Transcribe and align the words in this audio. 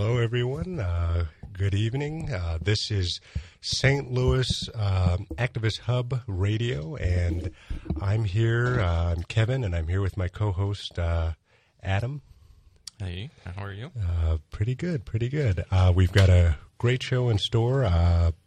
Hello, 0.00 0.16
everyone. 0.16 0.80
Uh, 0.80 1.26
good 1.52 1.74
evening. 1.74 2.32
Uh, 2.32 2.56
this 2.58 2.90
is 2.90 3.20
St. 3.60 4.10
Louis 4.10 4.66
uh, 4.74 5.18
Activist 5.34 5.80
Hub 5.80 6.22
Radio, 6.26 6.96
and 6.96 7.50
I'm 8.00 8.24
here. 8.24 8.80
Uh, 8.80 9.12
I'm 9.12 9.24
Kevin, 9.24 9.62
and 9.62 9.76
I'm 9.76 9.88
here 9.88 10.00
with 10.00 10.16
my 10.16 10.28
co-host 10.28 10.98
uh, 10.98 11.32
Adam. 11.82 12.22
Hey, 12.98 13.28
how 13.44 13.62
are 13.62 13.74
you? 13.74 13.90
Uh, 13.94 14.38
pretty 14.50 14.74
good, 14.74 15.04
pretty 15.04 15.28
good. 15.28 15.66
we've 15.94 16.12
got 16.12 16.30
a 16.30 16.56
great 16.78 17.02
show 17.02 17.28
in 17.28 17.36
store. 17.36 17.80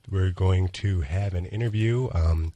we're 0.10 0.32
going 0.32 0.70
to 0.70 1.02
have 1.02 1.36
an 1.36 1.46
interview. 1.46 2.10
Um, 2.16 2.54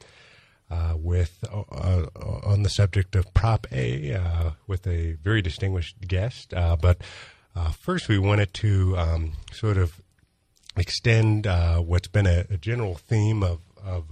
uh, 0.69 0.95
with 0.97 1.45
uh, 1.49 1.61
uh, 1.71 2.07
on 2.43 2.63
the 2.63 2.69
subject 2.69 3.15
of 3.15 3.33
Prop 3.33 3.67
A 3.71 4.53
with 4.67 4.85
a 4.85 5.13
very 5.23 5.41
distinguished 5.41 6.01
guest. 6.05 6.49
but 6.49 6.97
first, 7.71 8.07
we 8.07 8.17
wanted 8.17 8.53
to 8.55 8.97
um, 8.97 9.33
sort 9.51 9.77
of 9.77 9.99
extend 10.75 11.45
what's 11.45 12.07
been 12.07 12.27
a, 12.27 12.45
a, 12.49 12.57
general 12.57 12.95
theme 12.95 13.43
of 13.43 13.59
of 13.85 14.09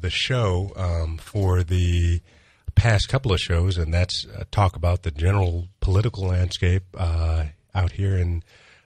the 0.00 0.10
show 0.10 0.72
um, 0.76 1.18
for 1.18 1.62
the 1.62 2.20
past 2.74 3.08
couple 3.08 3.32
of 3.32 3.40
shows, 3.40 3.78
and 3.78 3.92
that's 3.92 4.26
talk 4.50 4.76
about 4.76 5.02
the 5.02 5.10
general 5.10 5.68
political 5.80 6.26
landscape 6.26 6.84
out 7.74 7.92
here 7.92 8.16
in 8.16 8.42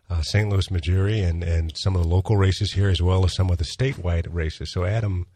uh, 0.09 0.23
St. 0.23 0.49
Louis, 0.49 0.71
Missouri, 0.71 1.21
and, 1.21 1.43
and 1.43 1.73
some 1.77 1.97
of 1.97 2.03
the 2.03 2.09
local 2.09 2.37
races 2.37 2.73
here, 2.73 2.89
as 2.89 3.03
well 3.03 3.25
as 3.25 3.35
some 3.35 3.51
of 3.51 3.59
the 3.59 3.65
statewide 3.65 4.27
races. 4.31 4.73
So, 4.73 4.85
Adam, 4.85 5.27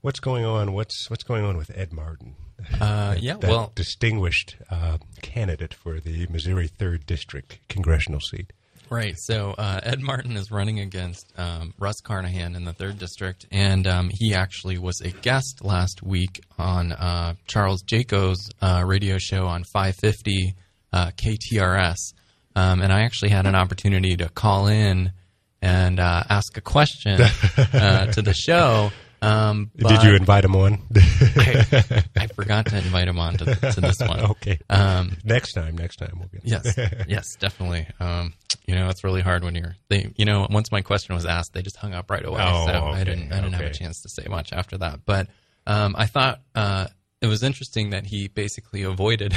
what's 0.00 0.20
going 0.20 0.44
on? 0.44 0.72
What's 0.72 1.08
what's 1.08 1.24
going 1.24 1.44
on 1.44 1.56
with 1.56 1.70
Ed 1.76 1.92
Martin? 1.92 2.34
Uh, 2.80 3.14
yeah, 3.18 3.36
that 3.36 3.48
well, 3.48 3.72
distinguished 3.74 4.56
uh, 4.70 4.98
candidate 5.22 5.74
for 5.74 6.00
the 6.00 6.26
Missouri 6.28 6.68
Third 6.68 7.06
District 7.06 7.58
congressional 7.68 8.20
seat. 8.20 8.52
Right. 8.90 9.18
So 9.18 9.54
uh, 9.58 9.80
Ed 9.82 10.00
Martin 10.00 10.36
is 10.36 10.50
running 10.50 10.80
against 10.80 11.32
um, 11.38 11.74
Russ 11.78 12.00
Carnahan 12.00 12.56
in 12.56 12.64
the 12.64 12.72
third 12.72 12.98
district, 12.98 13.46
and 13.50 13.86
um, 13.86 14.10
he 14.10 14.34
actually 14.34 14.78
was 14.78 15.00
a 15.00 15.10
guest 15.10 15.62
last 15.62 16.02
week 16.02 16.42
on 16.58 16.92
uh, 16.92 17.34
Charles 17.46 17.82
Jaco's 17.82 18.50
uh, 18.62 18.82
radio 18.86 19.18
show 19.18 19.46
on 19.46 19.64
550 19.64 20.54
uh, 20.92 21.10
KTRS. 21.16 22.14
Um, 22.56 22.80
and 22.80 22.92
I 22.92 23.02
actually 23.02 23.28
had 23.28 23.46
an 23.46 23.54
opportunity 23.54 24.16
to 24.16 24.28
call 24.30 24.68
in 24.68 25.12
and 25.60 26.00
ask 26.00 26.56
a 26.56 26.60
question 26.60 27.18
to 27.56 28.22
the 28.22 28.34
show. 28.34 28.90
Um, 29.20 29.70
Did 29.76 30.02
you 30.02 30.14
invite 30.14 30.44
him 30.44 30.54
on? 30.54 30.78
I, 30.96 32.04
I, 32.16 32.26
forgot 32.28 32.66
to 32.66 32.76
invite 32.76 33.08
him 33.08 33.18
on 33.18 33.36
to, 33.38 33.44
to 33.46 33.80
this 33.80 33.98
one. 34.00 34.20
okay. 34.30 34.60
Um, 34.70 35.16
next 35.24 35.54
time, 35.54 35.76
next 35.76 35.96
time 35.96 36.12
we'll 36.18 36.28
get. 36.28 36.42
Yes, 36.44 36.78
yes, 37.08 37.36
definitely. 37.36 37.88
Um, 37.98 38.34
you 38.66 38.74
know, 38.74 38.88
it's 38.88 39.02
really 39.02 39.20
hard 39.20 39.42
when 39.42 39.56
you're. 39.56 39.74
They, 39.88 40.12
you 40.16 40.24
know, 40.24 40.46
once 40.50 40.70
my 40.70 40.82
question 40.82 41.14
was 41.16 41.26
asked, 41.26 41.52
they 41.52 41.62
just 41.62 41.76
hung 41.76 41.94
up 41.94 42.10
right 42.10 42.24
away. 42.24 42.40
Oh, 42.44 42.66
so 42.66 42.72
okay, 42.72 43.00
I 43.00 43.04
didn't, 43.04 43.32
I 43.32 43.36
didn't 43.36 43.54
okay. 43.54 43.64
have 43.64 43.72
a 43.72 43.74
chance 43.74 44.02
to 44.02 44.08
say 44.08 44.26
much 44.28 44.52
after 44.52 44.78
that. 44.78 45.00
But 45.04 45.26
um, 45.66 45.96
I 45.98 46.06
thought 46.06 46.40
uh, 46.54 46.86
it 47.20 47.26
was 47.26 47.42
interesting 47.42 47.90
that 47.90 48.06
he 48.06 48.28
basically 48.28 48.84
avoided 48.84 49.34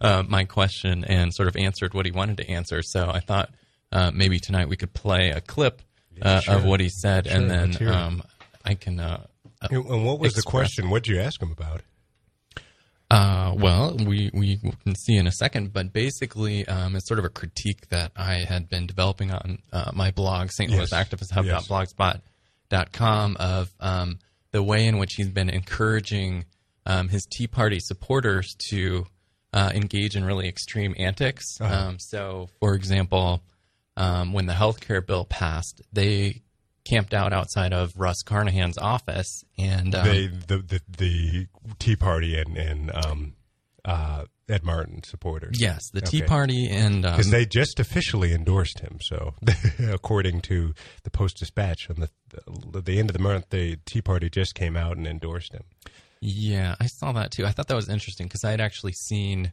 uh, 0.00 0.22
my 0.28 0.44
question 0.44 1.04
and 1.04 1.34
sort 1.34 1.48
of 1.48 1.56
answered 1.56 1.94
what 1.94 2.06
he 2.06 2.12
wanted 2.12 2.36
to 2.36 2.48
answer. 2.48 2.82
So 2.82 3.10
I 3.10 3.20
thought 3.20 3.50
uh, 3.90 4.12
maybe 4.14 4.38
tonight 4.38 4.68
we 4.68 4.76
could 4.76 4.92
play 4.92 5.30
a 5.30 5.40
clip. 5.40 5.82
Uh, 6.20 6.40
sure. 6.40 6.56
Of 6.56 6.64
what 6.64 6.80
he 6.80 6.88
said, 6.88 7.28
sure, 7.28 7.36
and 7.36 7.48
then 7.48 7.86
um, 7.86 8.24
I 8.68 8.74
can. 8.74 9.00
Uh, 9.00 9.26
and 9.62 10.04
what 10.04 10.20
was 10.20 10.32
express. 10.32 10.44
the 10.44 10.50
question? 10.50 10.90
What 10.90 11.04
did 11.04 11.14
you 11.14 11.20
ask 11.20 11.40
him 11.40 11.50
about? 11.50 11.80
Uh, 13.10 13.54
well, 13.56 13.96
we, 13.96 14.30
we 14.34 14.58
can 14.58 14.94
see 14.94 15.16
in 15.16 15.26
a 15.26 15.32
second, 15.32 15.72
but 15.72 15.94
basically, 15.94 16.68
um, 16.68 16.94
it's 16.94 17.08
sort 17.08 17.18
of 17.18 17.24
a 17.24 17.30
critique 17.30 17.88
that 17.88 18.12
I 18.14 18.44
had 18.46 18.68
been 18.68 18.86
developing 18.86 19.30
on 19.30 19.60
uh, 19.72 19.92
my 19.94 20.10
blog, 20.10 20.50
St. 20.50 20.70
Louis 20.70 20.90
yes. 20.92 20.92
Activist 20.92 21.32
Hub.blogspot.com, 21.32 23.36
of 23.40 23.70
um, 23.80 24.18
the 24.50 24.62
way 24.62 24.86
in 24.86 24.98
which 24.98 25.14
he's 25.14 25.30
been 25.30 25.48
encouraging 25.48 26.44
um, 26.84 27.08
his 27.08 27.24
Tea 27.24 27.46
Party 27.46 27.80
supporters 27.80 28.54
to 28.68 29.06
uh, 29.54 29.72
engage 29.74 30.14
in 30.14 30.26
really 30.26 30.46
extreme 30.46 30.94
antics. 30.98 31.58
Uh-huh. 31.62 31.74
Um, 31.74 31.98
so, 31.98 32.50
for 32.60 32.74
example, 32.74 33.42
um, 33.96 34.34
when 34.34 34.44
the 34.44 34.54
health 34.54 34.80
care 34.80 35.00
bill 35.00 35.24
passed, 35.24 35.80
they 35.94 36.42
camped 36.88 37.14
out 37.14 37.32
outside 37.32 37.72
of 37.72 37.92
Russ 37.96 38.22
Carnahan's 38.22 38.78
office, 38.78 39.44
and 39.58 39.94
um, 39.94 40.06
they, 40.06 40.26
the, 40.26 40.58
the 40.58 40.80
the 40.88 41.46
Tea 41.78 41.96
Party 41.96 42.38
and 42.38 42.56
and 42.56 42.90
um, 42.94 43.34
uh, 43.84 44.24
Ed 44.48 44.64
Martin 44.64 45.02
supporters. 45.02 45.60
Yes, 45.60 45.90
the 45.92 46.00
Tea 46.00 46.22
Party 46.22 46.68
and 46.68 47.02
because 47.02 47.26
um, 47.26 47.32
they 47.32 47.44
just 47.44 47.78
officially 47.78 48.32
endorsed 48.32 48.80
him. 48.80 48.98
So, 49.00 49.34
according 49.90 50.40
to 50.42 50.74
the 51.02 51.10
Post 51.10 51.38
Dispatch, 51.38 51.90
on 51.90 51.96
the, 52.00 52.10
the 52.72 52.80
the 52.80 52.98
end 52.98 53.10
of 53.10 53.16
the 53.16 53.22
month, 53.22 53.50
the 53.50 53.76
Tea 53.84 54.02
Party 54.02 54.30
just 54.30 54.54
came 54.54 54.76
out 54.76 54.96
and 54.96 55.06
endorsed 55.06 55.52
him. 55.52 55.64
Yeah, 56.20 56.74
I 56.80 56.86
saw 56.86 57.12
that 57.12 57.30
too. 57.30 57.46
I 57.46 57.50
thought 57.50 57.68
that 57.68 57.76
was 57.76 57.88
interesting 57.88 58.26
because 58.26 58.44
I 58.44 58.50
had 58.50 58.60
actually 58.60 58.92
seen 58.92 59.52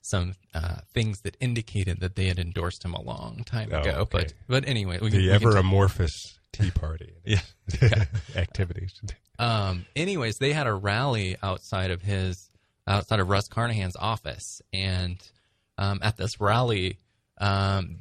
some 0.00 0.34
uh, 0.54 0.76
things 0.94 1.20
that 1.22 1.36
indicated 1.40 2.00
that 2.00 2.14
they 2.14 2.26
had 2.26 2.38
endorsed 2.38 2.84
him 2.84 2.94
a 2.94 3.02
long 3.02 3.42
time 3.44 3.70
oh, 3.72 3.80
ago. 3.80 3.90
Okay. 3.90 4.18
But 4.18 4.34
but 4.48 4.68
anyway, 4.68 4.98
we, 5.00 5.10
the 5.10 5.18
we 5.18 5.30
ever 5.30 5.56
amorphous 5.56 6.38
Tea 6.56 6.70
Party 6.70 7.12
yeah. 7.24 7.40
activities. 8.34 9.00
Um, 9.38 9.86
anyways, 9.94 10.38
they 10.38 10.52
had 10.52 10.66
a 10.66 10.74
rally 10.74 11.36
outside 11.42 11.90
of 11.90 12.02
his 12.02 12.50
outside 12.86 13.20
of 13.20 13.28
Russ 13.28 13.48
Carnahan's 13.48 13.96
office, 13.96 14.62
and 14.72 15.18
um, 15.78 16.00
at 16.02 16.16
this 16.16 16.40
rally, 16.40 16.98
um, 17.38 17.98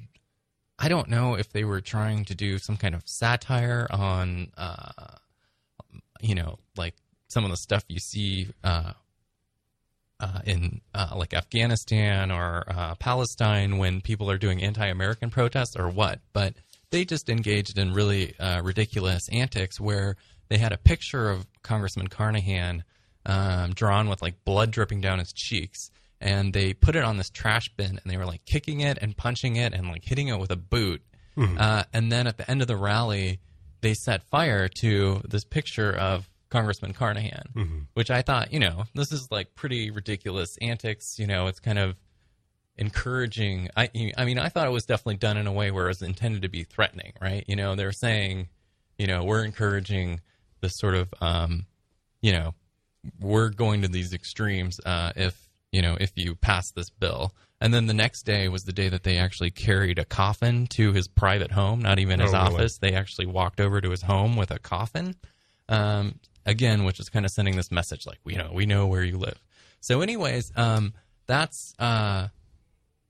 I 0.78 0.90
don't 0.90 1.10
know 1.10 1.36
if 1.36 1.52
they 1.52 1.64
were 1.64 1.82
trying 1.82 2.26
to 2.26 2.36
do 2.36 2.58
some 2.58 2.78
kind 2.78 2.96
of 2.96 3.04
satire 3.06 3.88
on, 3.90 4.52
uh, 4.58 4.92
you 6.22 6.36
know, 6.36 6.60
like 6.78 6.96
some 7.28 7.46
of 7.46 7.52
the 7.52 7.58
stuff 7.58 7.84
you 7.88 8.00
see 8.00 8.50
uh, 8.64 8.94
uh, 10.20 10.40
in 10.46 10.82
uh, 10.94 11.14
like 11.16 11.34
Afghanistan 11.34 12.32
or 12.32 12.64
uh, 12.68 12.96
Palestine 12.96 13.78
when 13.78 14.02
people 14.02 14.30
are 14.30 14.38
doing 14.38 14.62
anti-American 14.62 15.30
protests 15.30 15.76
or 15.76 15.90
what, 15.90 16.20
but 16.34 16.54
they 16.96 17.04
just 17.04 17.28
engaged 17.30 17.78
in 17.78 17.94
really 17.94 18.40
uh, 18.40 18.62
ridiculous 18.64 19.28
antics 19.28 19.82
where 19.82 20.16
they 20.48 20.58
had 20.58 20.72
a 20.72 20.78
picture 20.78 21.30
of 21.30 21.46
Congressman 21.62 22.08
Carnahan 22.08 22.86
um, 23.26 23.74
drawn 23.74 24.08
with 24.08 24.22
like 24.22 24.46
blood 24.46 24.72
dripping 24.72 25.02
down 25.02 25.20
his 25.20 25.34
cheeks, 25.34 25.92
and 26.22 26.54
they 26.54 26.74
put 26.74 26.96
it 26.96 27.04
on 27.04 27.18
this 27.18 27.30
trash 27.30 27.70
bin, 27.76 28.00
and 28.02 28.02
they 28.06 28.16
were 28.16 28.26
like 28.26 28.46
kicking 28.46 28.80
it 28.80 28.98
and 29.02 29.18
punching 29.18 29.58
it 29.58 29.74
and 29.74 29.90
like 29.90 30.06
hitting 30.06 30.30
it 30.30 30.40
with 30.40 30.52
a 30.52 30.56
boot. 30.56 31.02
Mm-hmm. 31.36 31.58
Uh, 31.60 31.84
and 31.92 32.10
then 32.10 32.28
at 32.28 32.38
the 32.38 32.50
end 32.50 32.62
of 32.62 32.70
the 32.70 32.78
rally, 32.78 33.42
they 33.82 33.94
set 33.94 34.24
fire 34.24 34.70
to 34.70 35.22
this 35.28 35.44
picture 35.44 35.92
of 35.92 36.30
Congressman 36.50 36.94
Carnahan, 36.94 37.44
mm-hmm. 37.54 37.80
which 37.94 38.10
I 38.10 38.22
thought, 38.22 38.54
you 38.54 38.60
know, 38.62 38.86
this 38.94 39.12
is 39.12 39.30
like 39.30 39.54
pretty 39.54 39.92
ridiculous 39.92 40.58
antics. 40.62 41.20
You 41.20 41.28
know, 41.28 41.48
it's 41.48 41.60
kind 41.60 41.78
of 41.78 41.98
encouraging. 42.78 43.70
I, 43.76 43.90
I 44.18 44.26
mean, 44.26 44.40
I 44.40 44.50
thought 44.50 44.68
it 44.68 44.72
was 44.72 44.86
definitely 44.86 45.18
done 45.18 45.38
in 45.38 45.48
a 45.48 45.54
way 45.54 45.72
where 45.72 45.86
it 45.86 45.90
was 45.90 46.02
intended 46.02 46.42
to 46.42 46.50
be 46.50 46.64
threatening, 46.64 47.14
right? 47.22 47.44
You 47.48 47.56
know, 47.56 47.76
they're 47.76 47.92
saying, 47.92 48.50
you 48.98 49.08
know, 49.08 49.24
we're 49.24 49.44
encouraging 49.44 50.22
this 50.62 50.78
sort 50.78 50.96
of, 50.96 51.14
um, 51.22 51.66
you 52.22 52.32
know, 52.32 52.54
we're 53.20 53.50
going 53.50 53.82
to 53.84 53.88
these 53.88 54.14
extremes 54.14 54.80
uh, 54.86 55.12
if 55.16 55.50
you 55.72 55.82
know 55.82 55.96
if 56.00 56.12
you 56.16 56.36
pass 56.36 56.72
this 56.72 56.90
bill. 56.90 57.34
And 57.62 57.74
then 57.74 57.86
the 57.86 57.94
next 57.94 58.24
day 58.24 58.50
was 58.50 58.64
the 58.64 58.74
day 58.74 58.90
that 58.90 59.04
they 59.04 59.18
actually 59.18 59.52
carried 59.52 59.98
a 59.98 60.06
coffin 60.06 60.68
to 60.68 60.92
his 60.92 61.08
private 61.08 61.52
home, 61.52 61.82
not 61.82 62.00
even 62.00 62.20
his 62.20 62.34
oh, 62.34 62.38
office. 62.38 62.80
Really? 62.82 62.92
They 62.92 62.98
actually 62.98 63.28
walked 63.28 63.62
over 63.62 63.80
to 63.80 63.90
his 63.90 64.02
home 64.02 64.36
with 64.36 64.52
a 64.52 64.60
coffin. 64.60 65.16
Um, 65.70 66.20
again, 66.46 66.84
which 66.84 67.00
is 67.00 67.10
kind 67.10 67.26
of 67.26 67.32
sending 67.32 67.56
this 67.56 67.72
message 67.72 68.06
like, 68.06 68.20
you 68.26 68.38
know, 68.38 68.52
we 68.54 68.66
know 68.66 68.88
where 68.88 69.04
you 69.04 69.18
live. 69.18 69.42
So, 69.80 70.02
anyways, 70.02 70.52
um, 70.56 70.94
that's 71.28 71.74
uh, 71.80 72.28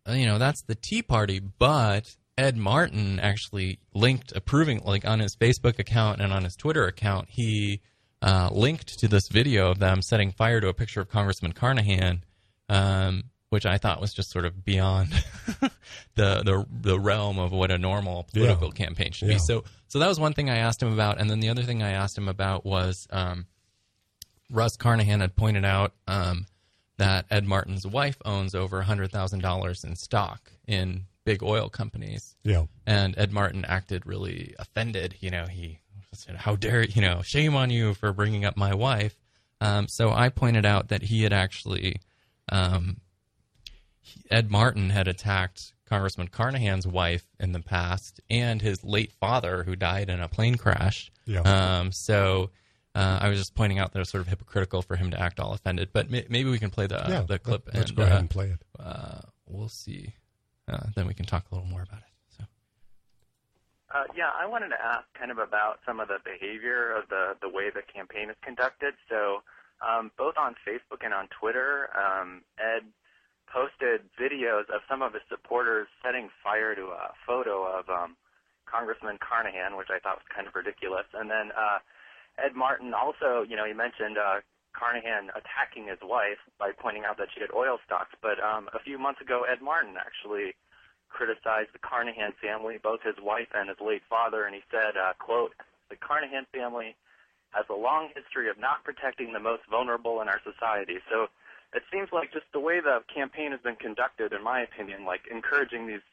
you 0.10 0.26
know, 0.26 0.38
that's 0.38 0.62
the 0.62 0.76
Tea 0.76 1.02
Party, 1.02 1.40
but 1.40 2.16
Ed 2.38 2.58
Martin 2.58 3.20
actually 3.20 3.80
linked 3.94 4.34
approving, 4.36 4.82
like 4.84 5.06
on 5.06 5.20
his 5.20 5.36
Facebook 5.36 5.80
account 5.80 6.22
and 6.22 6.34
on 6.34 6.44
his 6.44 6.56
Twitter 6.56 6.86
account, 6.86 7.30
he 7.30 7.82
uh, 8.22 8.50
linked 8.52 9.00
to 9.00 9.08
this 9.08 9.30
video 9.30 9.72
of 9.72 9.80
them 9.80 10.02
setting 10.02 10.32
fire 10.32 10.60
to 10.60 10.68
a 10.68 10.74
picture 10.74 11.02
of 11.02 11.10
Congressman 11.10 11.54
Carnahan, 11.54 12.24
um, 12.70 13.24
which 13.50 13.66
I 13.66 13.78
thought 13.78 14.02
was 14.02 14.14
just 14.14 14.32
sort 14.32 14.46
of 14.46 14.66
beyond 14.66 15.10
the, 16.16 16.42
the 16.44 16.66
the 16.70 17.00
realm 17.00 17.40
of 17.40 17.52
what 17.52 17.72
a 17.72 17.78
normal 17.78 18.28
political 18.34 18.68
yeah. 18.70 18.86
campaign 18.86 19.12
should 19.12 19.30
yeah. 19.30 19.36
be. 19.36 19.40
So, 19.40 19.64
so 19.88 20.00
that 20.00 20.08
was 20.08 20.20
one 20.20 20.34
thing 20.34 20.50
I 20.50 20.58
asked 20.58 20.82
him 20.82 20.92
about, 20.92 21.20
and 21.20 21.30
then 21.30 21.40
the 21.40 21.50
other 21.50 21.64
thing 21.64 21.82
I 21.82 21.92
asked 21.92 22.18
him 22.18 22.28
about 22.28 22.66
was 22.66 23.08
um, 23.12 23.46
Russ 24.50 24.76
Carnahan 24.76 25.22
had 25.22 25.36
pointed 25.36 25.64
out. 25.64 25.94
Um, 26.08 26.46
that 26.98 27.26
Ed 27.30 27.46
Martin's 27.46 27.86
wife 27.86 28.18
owns 28.26 28.56
over 28.56 28.84
$100,000 28.84 29.84
in 29.84 29.96
stock 29.96 30.52
in 30.68 31.06
big 31.26 31.44
oil 31.44 31.70
companies. 31.70 32.36
Yeah. 32.44 32.66
And 32.86 33.18
Ed 33.18 33.32
Martin 33.32 33.66
acted 33.66 34.06
really 34.06 34.56
offended. 34.60 35.16
You 35.20 35.32
know, 35.32 35.46
he 35.46 35.80
said, 36.14 36.38
How 36.38 36.56
dare, 36.56 36.84
you 36.84 37.02
know, 37.02 37.22
shame 37.22 37.56
on 37.56 37.70
you 37.70 37.94
for 37.94 38.14
bringing 38.14 38.46
up 38.46 38.56
my 38.56 38.74
wife. 38.74 39.16
Um, 39.62 39.88
so 39.88 40.12
I 40.12 40.30
pointed 40.30 40.66
out 40.66 40.90
that 40.90 41.04
he 41.04 41.24
had 41.24 41.34
actually, 41.34 42.02
um, 42.50 42.98
Ed 44.30 44.52
Martin 44.52 44.90
had 44.90 45.08
attacked 45.08 45.74
Congressman 45.86 46.28
Carnahan's 46.28 46.88
wife 46.88 47.26
in 47.40 47.52
the 47.52 47.60
past 47.60 48.20
and 48.30 48.62
his 48.62 48.84
late 48.84 49.12
father 49.12 49.64
who 49.64 49.76
died 49.76 50.10
in 50.10 50.20
a 50.20 50.28
plane 50.28 50.56
crash. 50.56 51.12
Yeah. 51.26 51.42
Um, 51.42 51.92
so 51.92 52.50
uh, 52.96 53.20
I 53.22 53.28
was 53.28 53.38
just 53.38 53.54
pointing 53.56 53.78
out 53.78 53.92
that 53.92 54.00
it's 54.00 54.10
sort 54.10 54.22
of 54.22 54.28
hypocritical 54.30 54.82
for 54.82 54.96
him 54.96 55.12
to 55.12 55.20
act 55.20 55.40
all 55.42 55.54
offended. 55.54 55.90
But 55.92 56.10
may- 56.10 56.26
maybe 56.30 56.50
we 56.50 56.60
can 56.60 56.70
play 56.70 56.88
the 56.88 57.04
yeah, 57.08 57.22
the 57.22 57.38
clip. 57.38 57.70
Let's 57.74 57.90
and, 57.90 57.98
go 57.98 58.04
ahead 58.04 58.16
uh, 58.16 58.20
and 58.20 58.30
play 58.30 58.46
it. 58.52 58.60
uh, 58.80 59.22
we'll 59.46 59.68
see. 59.68 60.14
Uh, 60.68 60.88
then 60.96 61.06
we 61.06 61.14
can 61.14 61.26
talk 61.26 61.46
a 61.52 61.56
little 61.56 61.70
more 61.70 61.82
about 61.82 62.00
it. 62.00 62.36
So. 62.38 62.44
Uh, 63.94 64.04
yeah, 64.16 64.30
I 64.34 64.48
wanted 64.48 64.70
to 64.70 64.82
ask 64.82 65.06
kind 65.14 65.30
of 65.30 65.38
about 65.40 65.80
some 65.86 66.00
of 66.00 66.08
the 66.08 66.20
behavior 66.24 66.94
of 66.94 67.10
the 67.10 67.36
the 67.42 67.50
way 67.50 67.70
the 67.70 67.82
campaign 67.84 68.30
is 68.30 68.38
conducted. 68.42 68.94
So, 69.10 69.44
um, 69.86 70.12
both 70.18 70.36
on 70.40 70.56
Facebook 70.66 71.04
and 71.04 71.14
on 71.14 71.28
Twitter, 71.38 71.90
um, 72.00 72.44
Ed 72.58 72.88
posted 73.52 74.08
videos 74.20 74.70
of 74.74 74.82
some 74.90 75.02
of 75.02 75.14
his 75.14 75.22
supporters 75.30 75.88
setting 76.02 76.30
fire 76.42 76.76
to 76.76 76.96
a 76.96 77.12
photo 77.28 77.68
of 77.68 77.90
um, 77.90 78.16
Congressman 78.66 79.18
Carnahan, 79.20 79.76
which 79.76 79.90
I 79.92 80.00
thought 80.00 80.24
was 80.24 80.28
kind 80.34 80.48
of 80.48 80.56
ridiculous. 80.56 81.06
And 81.14 81.30
then 81.30 81.52
uh, 81.52 81.80
Ed 82.38 82.56
Martin 82.56 82.94
also, 82.94 83.44
you 83.48 83.56
know, 83.56 83.66
he 83.66 83.74
mentioned 83.74 84.18
uh, 84.18 84.42
Carnahan 84.74 85.32
attacking 85.32 85.88
his 85.88 86.00
wife 86.04 86.40
by 86.60 86.72
pointing 86.72 87.06
out 87.06 87.18
that 87.18 87.30
she 87.34 87.40
had 87.40 87.52
oil 87.56 87.80
stocks. 87.86 88.12
But 88.22 88.44
um, 88.44 88.70
a 88.74 88.80
few 88.80 89.00
months 89.00 89.22
ago, 89.22 89.46
Ed 89.48 89.62
Martin 89.62 89.96
actually 89.96 90.56
criticized 91.08 91.72
the 91.72 91.80
Carnahan 91.80 92.34
family, 92.44 92.78
both 92.82 93.02
his 93.02 93.16
wife 93.24 93.48
and 93.56 93.70
his 93.70 93.80
late 93.80 94.04
father, 94.10 94.44
and 94.44 94.54
he 94.54 94.62
said, 94.70 95.00
uh, 95.00 95.14
quote, 95.18 95.54
the 95.90 95.96
Carnahan 95.96 96.46
family 96.52 96.96
has 97.52 97.66
a 97.70 97.74
long 97.74 98.10
history 98.14 98.50
of 98.50 98.60
not 98.60 98.84
protecting 98.84 99.32
the 99.32 99.40
most 99.40 99.64
vulnerable 99.72 100.20
in 100.20 100.28
our 100.28 100.42
society. 100.44 101.00
So 101.10 101.28
it 101.74 101.84
seems 101.92 102.10
like 102.12 102.34
just 102.34 102.46
the 102.52 102.60
way 102.60 102.82
the 102.82 103.00
campaign 103.08 103.52
has 103.52 103.62
been 103.62 103.80
conducted, 103.80 104.34
in 104.34 104.44
my 104.44 104.60
opinion, 104.62 105.06
like 105.06 105.22
encouraging 105.32 105.88
these 105.88 106.04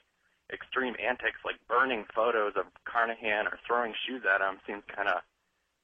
extreme 0.52 0.94
antics 1.02 1.40
like 1.44 1.56
burning 1.66 2.04
photos 2.14 2.52
of 2.56 2.66
Carnahan 2.84 3.46
or 3.46 3.58
throwing 3.66 3.94
shoes 4.06 4.22
at 4.22 4.40
him 4.40 4.60
seems 4.66 4.82
kind 4.94 5.08
of 5.08 5.22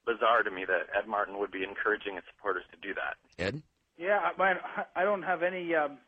bizarre 0.08 0.43
to 0.43 0.50
me 0.50 0.64
that 0.64 0.88
Ed 0.96 1.06
Martin 1.06 1.38
would 1.38 1.52
be 1.52 1.62
encouraging 1.62 2.14
his 2.14 2.25
supporters 2.34 2.64
to 2.72 2.88
do 2.88 2.94
that. 2.94 3.16
Ed? 3.38 3.62
Yeah, 3.99 4.31
I, 4.38 4.55
I 4.96 5.05
don't 5.05 5.22
have 5.22 5.43
any. 5.43 5.75
Um, 5.75 5.99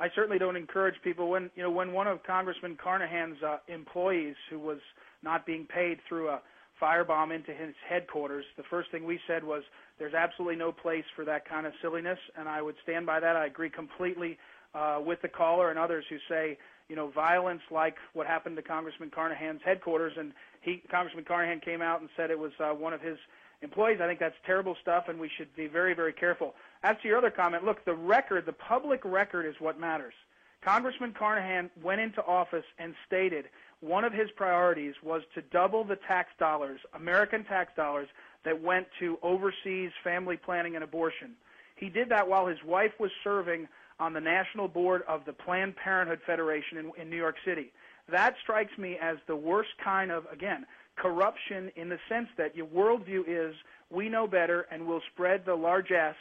I 0.00 0.08
certainly 0.14 0.38
don't 0.38 0.56
encourage 0.56 0.94
people 1.02 1.28
when 1.28 1.50
you 1.56 1.62
know 1.62 1.70
when 1.70 1.92
one 1.92 2.06
of 2.06 2.22
Congressman 2.22 2.78
Carnahan's 2.82 3.42
uh, 3.42 3.58
employees 3.66 4.36
who 4.48 4.58
was 4.58 4.78
not 5.22 5.44
being 5.44 5.66
paid 5.66 5.98
threw 6.08 6.28
a 6.28 6.40
firebomb 6.80 7.34
into 7.34 7.52
his 7.52 7.74
headquarters. 7.88 8.44
The 8.56 8.62
first 8.70 8.92
thing 8.92 9.04
we 9.04 9.18
said 9.26 9.42
was 9.42 9.64
there's 9.98 10.14
absolutely 10.14 10.56
no 10.56 10.70
place 10.70 11.04
for 11.16 11.24
that 11.24 11.48
kind 11.48 11.66
of 11.66 11.72
silliness, 11.82 12.18
and 12.38 12.48
I 12.48 12.62
would 12.62 12.76
stand 12.84 13.06
by 13.06 13.18
that. 13.18 13.34
I 13.34 13.46
agree 13.46 13.70
completely 13.70 14.38
uh, 14.74 15.00
with 15.04 15.20
the 15.22 15.28
caller 15.28 15.70
and 15.70 15.78
others 15.78 16.04
who 16.08 16.18
say 16.28 16.58
you 16.88 16.96
know 16.96 17.08
violence 17.08 17.62
like 17.70 17.96
what 18.12 18.26
happened 18.26 18.56
to 18.56 18.62
Congressman 18.62 19.10
Carnahan's 19.10 19.62
headquarters, 19.64 20.12
and 20.16 20.32
he 20.60 20.82
Congressman 20.90 21.24
Carnahan 21.24 21.60
came 21.60 21.82
out 21.82 22.00
and 22.00 22.10
said 22.16 22.30
it 22.30 22.38
was 22.38 22.52
uh, 22.60 22.70
one 22.70 22.92
of 22.92 23.00
his 23.00 23.18
employees. 23.62 23.98
I 24.02 24.06
think 24.06 24.20
that's 24.20 24.36
terrible 24.46 24.76
stuff, 24.80 25.04
and 25.08 25.18
we 25.18 25.30
should 25.36 25.54
be 25.56 25.66
very, 25.66 25.94
very 25.94 26.12
careful. 26.12 26.54
As 26.82 26.96
to 27.02 27.08
your 27.08 27.18
other 27.18 27.30
comment, 27.30 27.64
look, 27.64 27.84
the 27.84 27.94
record, 27.94 28.46
the 28.46 28.52
public 28.52 29.04
record 29.04 29.46
is 29.46 29.54
what 29.58 29.78
matters. 29.78 30.14
Congressman 30.62 31.14
Carnahan 31.16 31.70
went 31.82 32.00
into 32.00 32.24
office 32.24 32.64
and 32.78 32.94
stated 33.06 33.46
one 33.80 34.04
of 34.04 34.12
his 34.12 34.28
priorities 34.36 34.94
was 35.04 35.22
to 35.34 35.42
double 35.42 35.84
the 35.84 35.96
tax 35.96 36.30
dollars, 36.38 36.80
American 36.94 37.44
tax 37.44 37.72
dollars, 37.76 38.08
that 38.44 38.60
went 38.60 38.86
to 38.98 39.18
overseas 39.22 39.90
family 40.02 40.36
planning 40.36 40.74
and 40.74 40.82
abortion. 40.82 41.32
He 41.76 41.88
did 41.88 42.08
that 42.08 42.28
while 42.28 42.46
his 42.46 42.58
wife 42.64 42.92
was 42.98 43.10
serving 43.22 43.68
on 44.00 44.12
the 44.12 44.20
national 44.20 44.68
board 44.68 45.02
of 45.08 45.24
the 45.24 45.32
Planned 45.32 45.76
Parenthood 45.76 46.20
Federation 46.26 46.78
in, 46.78 46.90
in 47.00 47.10
New 47.10 47.16
York 47.16 47.36
City. 47.44 47.72
That 48.10 48.34
strikes 48.42 48.76
me 48.78 48.96
as 49.00 49.18
the 49.26 49.36
worst 49.36 49.70
kind 49.82 50.10
of, 50.10 50.24
again, 50.32 50.66
corruption 51.00 51.70
in 51.76 51.88
the 51.88 51.98
sense 52.08 52.28
that 52.36 52.56
your 52.56 52.66
worldview 52.66 53.22
is 53.26 53.54
we 53.90 54.08
know 54.08 54.26
better 54.26 54.66
and 54.70 54.86
we'll 54.86 55.02
spread 55.12 55.44
the 55.46 55.54
largesse 55.54 56.16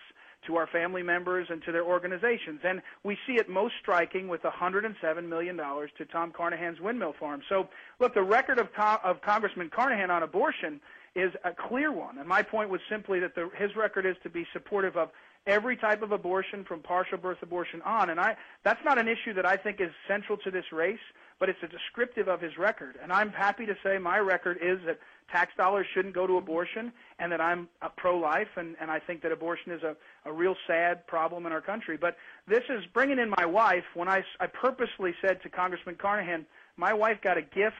to 0.46 0.56
our 0.56 0.68
family 0.68 1.04
members 1.04 1.48
and 1.50 1.62
to 1.64 1.72
their 1.72 1.84
organizations. 1.84 2.62
And 2.64 2.82
we 3.04 3.18
see 3.28 3.34
it 3.34 3.50
most 3.50 3.74
striking 3.82 4.28
with 4.28 4.42
$107 4.44 5.28
million 5.28 5.58
to 5.58 6.06
Tom 6.12 6.32
Carnahan's 6.32 6.80
windmill 6.80 7.14
farm. 7.20 7.42
So, 7.50 7.68
look, 8.00 8.14
the 8.14 8.24
record 8.24 8.60
of, 8.60 8.68
of 9.04 9.22
Congressman 9.22 9.70
Carnahan 9.70 10.10
on 10.10 10.24
abortion 10.24 10.80
is 11.16 11.32
a 11.44 11.52
clear 11.52 11.92
one. 11.92 12.20
And 12.20 12.28
my 12.28 12.44
point 12.44 12.70
was 12.70 12.80
simply 12.90 13.20
that 13.20 13.36
the, 13.36 13.50
his 13.58 13.76
record 13.76 14.06
is 14.06 14.16
to 14.24 14.30
be 14.30 14.46
supportive 14.54 14.96
of 14.96 15.10
every 15.48 15.76
type 15.76 16.02
of 16.02 16.12
abortion 16.12 16.64
from 16.64 16.82
partial 16.82 17.18
birth 17.18 17.42
abortion 17.42 17.82
on. 17.82 18.10
And 18.10 18.20
I, 18.20 18.36
that's 18.64 18.84
not 18.86 18.98
an 18.98 19.08
issue 19.08 19.34
that 19.34 19.46
I 19.46 19.58
think 19.58 19.82
is 19.82 19.90
central 20.08 20.38
to 20.40 20.52
this 20.52 20.66
race, 20.72 21.00
but 21.40 21.50
it's 21.50 21.60
a 21.64 21.68
descriptive 21.68 22.28
of 22.28 22.42
his 22.42 22.58
record. 22.58 22.96
And 23.02 23.12
I'm 23.12 23.30
happy 23.30 23.66
to 23.66 23.76
say 23.84 23.98
my 23.98 24.18
record 24.18 24.58
is 24.62 24.80
that 24.86 25.00
tax 25.32 25.52
dollars 25.58 25.86
shouldn't 25.94 26.16
go 26.16 26.26
to 26.26 26.38
abortion 26.38 26.92
and 27.20 27.32
that 27.32 27.42
I'm 27.42 27.68
uh, 27.82 27.90
pro-life 27.96 28.48
and, 28.56 28.76
and 28.80 28.90
I 28.90 29.00
think 29.00 29.22
that 29.24 29.32
abortion 29.32 29.72
is 29.72 29.84
a, 29.84 29.96
a 30.26 30.32
real 30.32 30.56
sad 30.68 31.06
problem 31.08 31.46
in 31.46 31.52
our 31.52 31.62
country. 31.62 31.98
But 31.98 32.18
this 32.48 32.64
is 32.70 32.84
bringing 32.94 33.20
in 33.20 33.30
my 33.30 33.46
wife 33.46 33.84
when 33.94 34.08
I, 34.08 34.24
I 34.40 34.48
purposely 34.48 35.14
said 35.22 35.42
to 35.44 35.50
Congressman 35.50 35.96
Carnahan, 35.96 36.46
my 36.78 36.94
wife 36.94 37.18
got 37.24 37.38
a 37.38 37.42
gift 37.42 37.76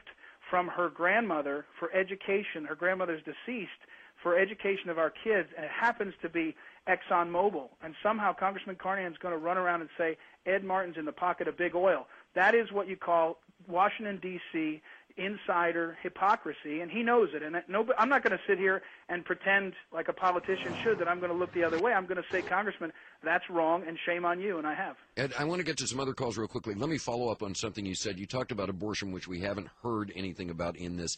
from 0.50 0.68
her 0.68 0.88
grandmother 0.88 1.66
for 1.78 1.92
education. 1.92 2.64
Her 2.64 2.74
grandmother's 2.74 3.22
deceased 3.22 3.70
for 4.22 4.38
education 4.38 4.90
of 4.90 4.98
our 4.98 5.10
kids, 5.10 5.48
and 5.56 5.64
it 5.64 5.70
happens 5.70 6.12
to 6.22 6.28
be 6.28 6.54
ExxonMobil. 6.88 7.68
And 7.82 7.94
somehow 8.02 8.32
Congressman 8.32 8.76
Carnahan's 8.76 9.18
going 9.18 9.32
to 9.32 9.38
run 9.38 9.58
around 9.58 9.82
and 9.82 9.90
say 9.96 10.16
Ed 10.46 10.64
Martin's 10.64 10.96
in 10.96 11.04
the 11.04 11.12
pocket 11.12 11.46
of 11.46 11.56
big 11.56 11.74
oil. 11.74 12.06
That 12.34 12.54
is 12.54 12.70
what 12.72 12.88
you 12.88 12.96
call 12.96 13.38
Washington 13.66 14.18
D.C. 14.22 14.80
insider 15.16 15.98
hypocrisy, 16.02 16.80
and 16.80 16.90
he 16.90 17.02
knows 17.02 17.30
it. 17.34 17.42
And 17.42 17.56
I'm 17.98 18.08
not 18.08 18.22
going 18.22 18.36
to 18.36 18.42
sit 18.46 18.58
here 18.58 18.82
and 19.08 19.24
pretend 19.24 19.74
like 19.92 20.08
a 20.08 20.12
politician 20.12 20.74
should 20.82 20.98
that 21.00 21.08
I'm 21.08 21.18
going 21.18 21.32
to 21.32 21.36
look 21.36 21.52
the 21.52 21.64
other 21.64 21.80
way. 21.80 21.92
I'm 21.92 22.06
going 22.06 22.22
to 22.22 22.28
say, 22.30 22.42
Congressman, 22.42 22.92
that's 23.22 23.48
wrong, 23.50 23.82
and 23.86 23.98
shame 24.06 24.24
on 24.24 24.40
you, 24.40 24.58
and 24.58 24.66
I 24.66 24.74
have. 24.74 24.96
Ed, 25.16 25.32
I 25.38 25.44
want 25.44 25.58
to 25.58 25.64
get 25.64 25.76
to 25.78 25.86
some 25.86 26.00
other 26.00 26.14
calls 26.14 26.38
real 26.38 26.48
quickly. 26.48 26.74
Let 26.74 26.88
me 26.88 26.98
follow 26.98 27.30
up 27.30 27.42
on 27.42 27.54
something 27.54 27.84
you 27.84 27.94
said. 27.94 28.18
You 28.18 28.26
talked 28.26 28.52
about 28.52 28.68
abortion, 28.68 29.12
which 29.12 29.26
we 29.26 29.40
haven't 29.40 29.68
heard 29.82 30.12
anything 30.14 30.50
about 30.50 30.76
in 30.76 30.96
this. 30.96 31.16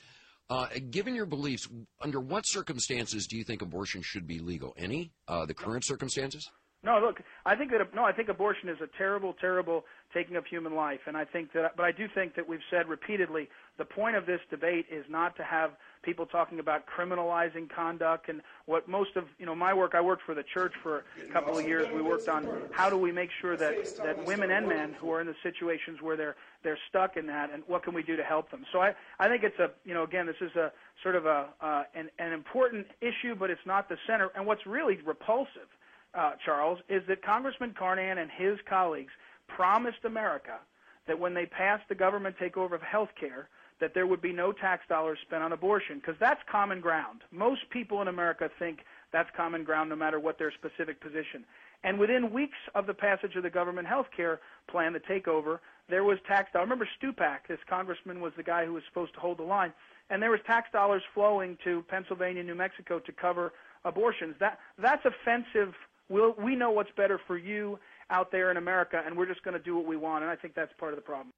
Uh, 0.48 0.66
given 0.90 1.14
your 1.14 1.26
beliefs, 1.26 1.68
under 2.00 2.18
what 2.18 2.44
circumstances 2.44 3.28
do 3.28 3.36
you 3.36 3.44
think 3.44 3.62
abortion 3.62 4.02
should 4.02 4.26
be 4.26 4.40
legal? 4.40 4.74
Any? 4.76 5.12
Uh, 5.28 5.46
the 5.46 5.54
current 5.54 5.84
circumstances? 5.84 6.50
No, 6.82 6.98
look, 6.98 7.20
I 7.44 7.56
think 7.56 7.72
that 7.72 7.94
no, 7.94 8.04
I 8.04 8.12
think 8.12 8.30
abortion 8.30 8.70
is 8.70 8.78
a 8.80 8.88
terrible, 8.96 9.34
terrible 9.38 9.84
taking 10.14 10.36
of 10.36 10.46
human 10.46 10.74
life, 10.74 11.00
and 11.06 11.14
I 11.14 11.26
think 11.26 11.52
that, 11.52 11.76
but 11.76 11.84
I 11.84 11.92
do 11.92 12.08
think 12.08 12.34
that 12.36 12.48
we've 12.48 12.62
said 12.70 12.88
repeatedly 12.88 13.50
the 13.76 13.84
point 13.84 14.16
of 14.16 14.24
this 14.24 14.40
debate 14.50 14.86
is 14.90 15.04
not 15.10 15.36
to 15.36 15.44
have 15.44 15.72
people 16.02 16.24
talking 16.24 16.58
about 16.58 16.84
criminalizing 16.86 17.68
conduct 17.68 18.30
and 18.30 18.40
what 18.64 18.88
most 18.88 19.14
of 19.16 19.24
you 19.38 19.44
know 19.44 19.54
my 19.54 19.74
work. 19.74 19.94
I 19.94 20.00
worked 20.00 20.22
for 20.22 20.34
the 20.34 20.42
church 20.42 20.72
for 20.82 21.04
a 21.22 21.30
couple 21.30 21.58
of 21.58 21.66
years. 21.66 21.86
We 21.94 22.00
worked 22.00 22.28
on 22.28 22.48
how 22.70 22.88
do 22.88 22.96
we 22.96 23.12
make 23.12 23.30
sure 23.42 23.58
that 23.58 23.96
that 23.98 24.24
women 24.24 24.50
and 24.50 24.66
men 24.66 24.94
who 24.98 25.12
are 25.12 25.20
in 25.20 25.26
the 25.26 25.36
situations 25.42 26.00
where 26.00 26.16
they're 26.16 26.36
they're 26.62 26.78
stuck 26.88 27.18
in 27.18 27.26
that, 27.26 27.52
and 27.52 27.62
what 27.66 27.82
can 27.82 27.92
we 27.92 28.02
do 28.02 28.16
to 28.16 28.24
help 28.24 28.50
them? 28.50 28.64
So 28.72 28.80
I 28.80 28.94
I 29.18 29.28
think 29.28 29.42
it's 29.42 29.58
a 29.58 29.70
you 29.84 29.92
know 29.92 30.04
again 30.04 30.24
this 30.24 30.40
is 30.40 30.56
a 30.56 30.72
sort 31.02 31.14
of 31.14 31.26
a 31.26 31.48
uh, 31.60 31.82
an 31.94 32.08
an 32.18 32.32
important 32.32 32.86
issue, 33.02 33.34
but 33.34 33.50
it's 33.50 33.66
not 33.66 33.90
the 33.90 33.98
center. 34.06 34.30
And 34.34 34.46
what's 34.46 34.64
really 34.64 34.98
repulsive 35.04 35.68
uh, 36.14 36.32
Charles, 36.44 36.78
is 36.88 37.02
that 37.08 37.22
Congressman 37.24 37.74
Carnahan 37.78 38.18
and 38.18 38.30
his 38.30 38.58
colleagues 38.68 39.12
promised 39.48 40.04
America 40.04 40.58
that 41.06 41.18
when 41.18 41.34
they 41.34 41.46
passed 41.46 41.88
the 41.88 41.94
government 41.94 42.36
takeover 42.38 42.74
of 42.74 42.82
health 42.82 43.10
care, 43.18 43.48
that 43.80 43.94
there 43.94 44.06
would 44.06 44.20
be 44.20 44.32
no 44.32 44.52
tax 44.52 44.82
dollars 44.88 45.18
spent 45.22 45.42
on 45.42 45.52
abortion, 45.52 45.98
because 45.98 46.14
that's 46.20 46.40
common 46.50 46.80
ground. 46.80 47.22
Most 47.32 47.62
people 47.70 48.02
in 48.02 48.08
America 48.08 48.50
think 48.58 48.80
that's 49.10 49.30
common 49.36 49.64
ground 49.64 49.88
no 49.88 49.96
matter 49.96 50.20
what 50.20 50.38
their 50.38 50.52
specific 50.52 51.00
position. 51.00 51.44
And 51.82 51.98
within 51.98 52.30
weeks 52.30 52.58
of 52.74 52.86
the 52.86 52.92
passage 52.92 53.36
of 53.36 53.42
the 53.42 53.50
government 53.50 53.88
health 53.88 54.08
care 54.14 54.40
plan, 54.70 54.92
the 54.92 55.00
takeover, 55.00 55.60
there 55.88 56.04
was 56.04 56.18
tax 56.28 56.52
dollars. 56.52 56.66
Remember 56.66 56.88
Stupak, 57.00 57.48
this 57.48 57.58
congressman 57.68 58.20
was 58.20 58.32
the 58.36 58.42
guy 58.42 58.66
who 58.66 58.74
was 58.74 58.82
supposed 58.86 59.14
to 59.14 59.20
hold 59.20 59.38
the 59.38 59.44
line, 59.44 59.72
and 60.10 60.22
there 60.22 60.30
was 60.30 60.40
tax 60.46 60.68
dollars 60.72 61.02
flowing 61.14 61.56
to 61.64 61.82
Pennsylvania, 61.88 62.42
New 62.42 62.54
Mexico 62.54 62.98
to 62.98 63.12
cover 63.12 63.52
abortions. 63.84 64.34
That 64.38 64.58
that's 64.78 65.04
offensive 65.06 65.74
We'll, 66.10 66.34
we 66.34 66.56
know 66.56 66.70
what's 66.72 66.90
better 66.96 67.18
for 67.26 67.38
you 67.38 67.78
out 68.10 68.32
there 68.32 68.50
in 68.50 68.56
America, 68.56 69.00
and 69.04 69.16
we're 69.16 69.26
just 69.26 69.42
going 69.42 69.56
to 69.56 69.62
do 69.62 69.76
what 69.76 69.86
we 69.86 69.96
want. 69.96 70.24
And 70.24 70.30
I 70.30 70.36
think 70.36 70.54
that's 70.54 70.72
part 70.78 70.92
of 70.92 70.96
the 70.96 71.02
problem. 71.02 71.32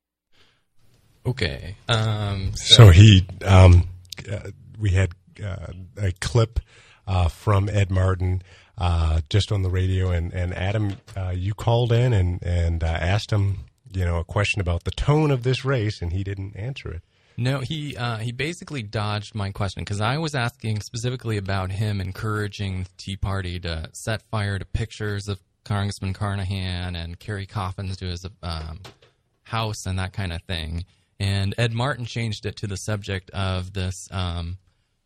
Okay. 1.25 1.77
Um, 1.89 2.53
so. 2.57 2.87
so. 2.87 2.91
he, 2.91 3.27
um, 3.45 3.89
uh, 4.31 4.51
we 4.81 4.91
had 4.91 5.11
uh, 5.45 5.67
a 5.97 6.13
clip 6.21 6.59
uh, 7.07 7.29
from 7.29 7.69
Ed 7.69 7.91
Martin 7.91 8.43
uh, 8.79 9.21
just 9.29 9.53
on 9.53 9.63
the 9.63 9.71
radio, 9.71 10.11
and 10.11 10.33
and 10.33 10.55
Adam, 10.55 10.97
uh, 11.17 11.31
you 11.31 11.55
called 11.55 11.93
in 11.93 12.13
and 12.13 12.43
and 12.43 12.83
uh, 12.83 12.87
asked 12.87 13.31
him, 13.31 13.67
you 13.93 14.05
know, 14.05 14.19
a 14.19 14.25
question 14.25 14.61
about 14.61 14.85
the 14.85 14.91
tone 14.91 15.31
of 15.31 15.43
this 15.43 15.65
race, 15.65 16.01
and 16.01 16.13
he 16.13 16.25
didn't 16.25 16.57
answer 16.57 16.91
it. 16.91 17.03
No, 17.37 17.61
he 17.61 17.97
uh, 17.97 18.19
he 18.19 18.33
basically 18.33 18.83
dodged 18.83 19.35
my 19.35 19.51
question 19.51 19.83
because 19.83 20.01
I 20.01 20.19
was 20.19 20.35
asking 20.35 20.81
specifically 20.81 21.37
about 21.37 21.71
him 21.71 22.01
encouraging 22.01 22.85
the 22.85 22.91
Tea 22.97 23.17
Party 23.17 23.59
to 23.61 23.89
set 23.93 24.23
fire 24.31 24.59
to 24.59 24.65
pictures 24.65 25.29
of 25.29 25.41
Congressman 25.65 26.13
Carnahan 26.13 26.97
and 26.97 27.19
carry 27.19 27.47
coffins 27.47 27.97
to 27.99 28.07
his 28.07 28.27
um, 28.43 28.81
house 29.45 29.87
and 29.87 29.99
that 29.99 30.13
kind 30.13 30.33
of 30.33 30.43
thing. 30.43 30.85
And 31.21 31.55
Ed 31.57 31.73
Martin 31.73 32.05
changed 32.05 32.47
it 32.47 32.57
to 32.57 32.67
the 32.67 32.77
subject 32.77 33.31
of 33.31 33.73
this, 33.73 34.09
um, 34.11 34.59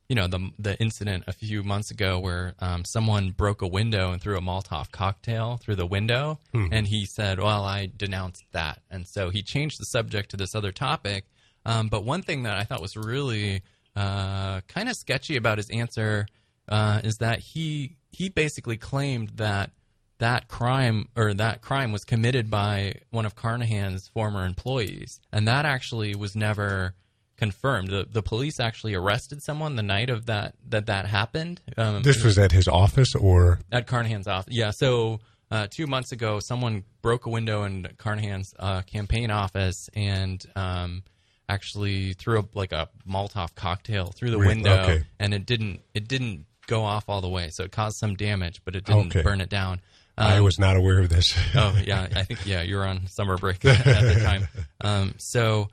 you 0.09 0.17
know, 0.17 0.27
the 0.27 0.51
the 0.59 0.81
incident 0.81 1.25
a 1.27 1.33
few 1.33 1.63
months 1.63 1.91
ago 1.91 2.19
where 2.19 2.55
um, 2.61 2.85
someone 2.85 3.31
broke 3.31 3.61
a 3.61 3.67
window 3.67 4.13
and 4.13 4.23
threw 4.23 4.37
a 4.37 4.41
Molotov 4.41 4.91
cocktail 4.91 5.59
through 5.59 5.77
the 5.77 5.87
window, 5.87 6.39
and 6.73 6.87
he 6.87 7.05
said, 7.05 7.39
"Well, 7.39 7.65
I 7.65 7.91
denounced 7.95 8.45
that," 8.53 8.81
and 8.91 9.07
so 9.07 9.31
he 9.31 9.43
changed 9.43 9.79
the 9.79 9.85
subject 9.85 10.31
to 10.31 10.37
this 10.37 10.55
other 10.55 10.73
topic. 10.73 11.27
Um, 11.67 11.89
but 11.89 12.05
one 12.05 12.23
thing 12.23 12.45
that 12.45 12.57
I 12.57 12.65
thought 12.65 12.81
was 12.81 12.97
really 12.97 13.63
uh, 13.97 14.61
kind 14.69 14.89
of 14.89 14.95
sketchy 14.95 15.37
about 15.37 15.59
his 15.59 15.69
answer 15.69 16.27
uh, 16.69 17.01
is 17.05 17.17
that 17.19 17.41
he 17.41 17.97
he 18.13 18.29
basically 18.29 18.77
claimed 18.77 19.31
that 19.37 19.73
that 20.19 20.49
crime 20.49 21.09
or 21.17 21.35
that 21.35 21.61
crime 21.61 21.93
was 21.93 22.05
committed 22.05 22.49
by 22.51 22.95
one 23.11 23.27
of 23.27 23.35
Carnahan's 23.35 24.09
former 24.09 24.47
employees, 24.47 25.21
and 25.33 25.47
that 25.49 25.67
actually 25.67 26.15
was 26.15 26.35
never 26.35 26.95
confirmed. 27.37 27.89
The 27.89 28.07
the 28.11 28.23
police 28.23 28.61
actually 28.61 28.95
arrested 28.95 29.43
someone 29.43 29.77
the 29.77 29.83
night 29.83 30.09
of 30.09 30.27
that 30.27 30.55
that 30.69 30.87
that 30.87 31.07
happened. 31.07 31.61
Um, 31.77 32.03
This 32.03 32.23
was 32.25 32.39
at 32.39 32.53
his 32.53 32.69
office, 32.69 33.15
or 33.15 33.59
at 33.73 33.87
Carnahan's 33.87 34.29
office. 34.29 34.55
Yeah, 34.55 34.71
so 34.71 35.21
uh, 35.51 35.67
two 35.71 35.87
months 35.87 36.13
ago, 36.13 36.39
someone 36.41 36.85
broke 37.03 37.27
a 37.27 37.31
window 37.31 37.65
in 37.65 37.89
Carnahan's 37.99 38.55
uh, 38.59 38.83
campaign 38.83 39.31
office 39.31 39.89
and 39.95 40.45
um, 40.57 41.03
actually 41.49 42.13
threw 42.15 42.41
a, 42.41 42.45
like 42.55 42.73
a 42.73 42.89
Molotov 43.09 43.55
cocktail 43.55 44.07
through 44.17 44.31
the 44.31 44.39
Re- 44.39 44.49
window, 44.49 44.83
okay. 44.83 45.05
and 45.19 45.33
it 45.35 45.47
didn't 45.47 45.81
it 45.95 46.09
didn't 46.09 46.47
go 46.67 46.83
off 46.83 47.05
all 47.09 47.21
the 47.21 47.29
way, 47.29 47.49
so 47.51 47.63
it 47.65 47.71
caused 47.73 47.97
some 47.99 48.15
damage, 48.17 48.61
but 48.65 48.75
it 48.75 48.85
didn't 48.85 49.09
Okay. 49.09 49.23
burn 49.23 49.41
it 49.41 49.49
down. 49.49 49.81
I 50.19 50.39
Um, 50.39 50.45
was 50.45 50.59
not 50.59 50.77
aware 50.77 50.99
of 51.01 51.09
this. 51.11 51.27
oh 51.55 51.77
yeah, 51.85 52.09
I 52.15 52.25
think 52.25 52.45
yeah, 52.47 52.63
you 52.63 52.77
were 52.77 52.87
on 52.87 53.07
summer 53.07 53.37
break 53.37 53.65
at 53.65 53.85
the 53.85 54.21
time. 54.25 54.49
Um, 54.81 55.15
so, 55.19 55.69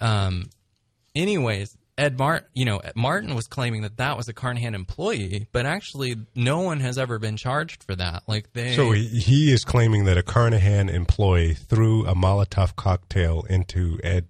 um, 0.00 0.46
anyways, 1.14 1.76
Ed 1.98 2.18
Martin, 2.18 2.48
you 2.54 2.64
know, 2.64 2.80
Martin 2.96 3.34
was 3.34 3.46
claiming 3.46 3.82
that 3.82 3.98
that 3.98 4.16
was 4.16 4.26
a 4.28 4.32
Carnahan 4.32 4.74
employee, 4.74 5.46
but 5.52 5.66
actually, 5.66 6.16
no 6.34 6.60
one 6.60 6.80
has 6.80 6.96
ever 6.98 7.18
been 7.18 7.36
charged 7.36 7.84
for 7.84 7.94
that. 7.94 8.22
Like 8.26 8.52
they, 8.54 8.74
So 8.74 8.92
he, 8.92 9.06
he 9.06 9.52
is 9.52 9.62
claiming 9.64 10.06
that 10.06 10.16
a 10.16 10.22
Carnahan 10.22 10.88
employee 10.88 11.52
threw 11.54 12.06
a 12.06 12.14
Molotov 12.14 12.74
cocktail 12.76 13.44
into 13.50 14.00
Ed 14.02 14.26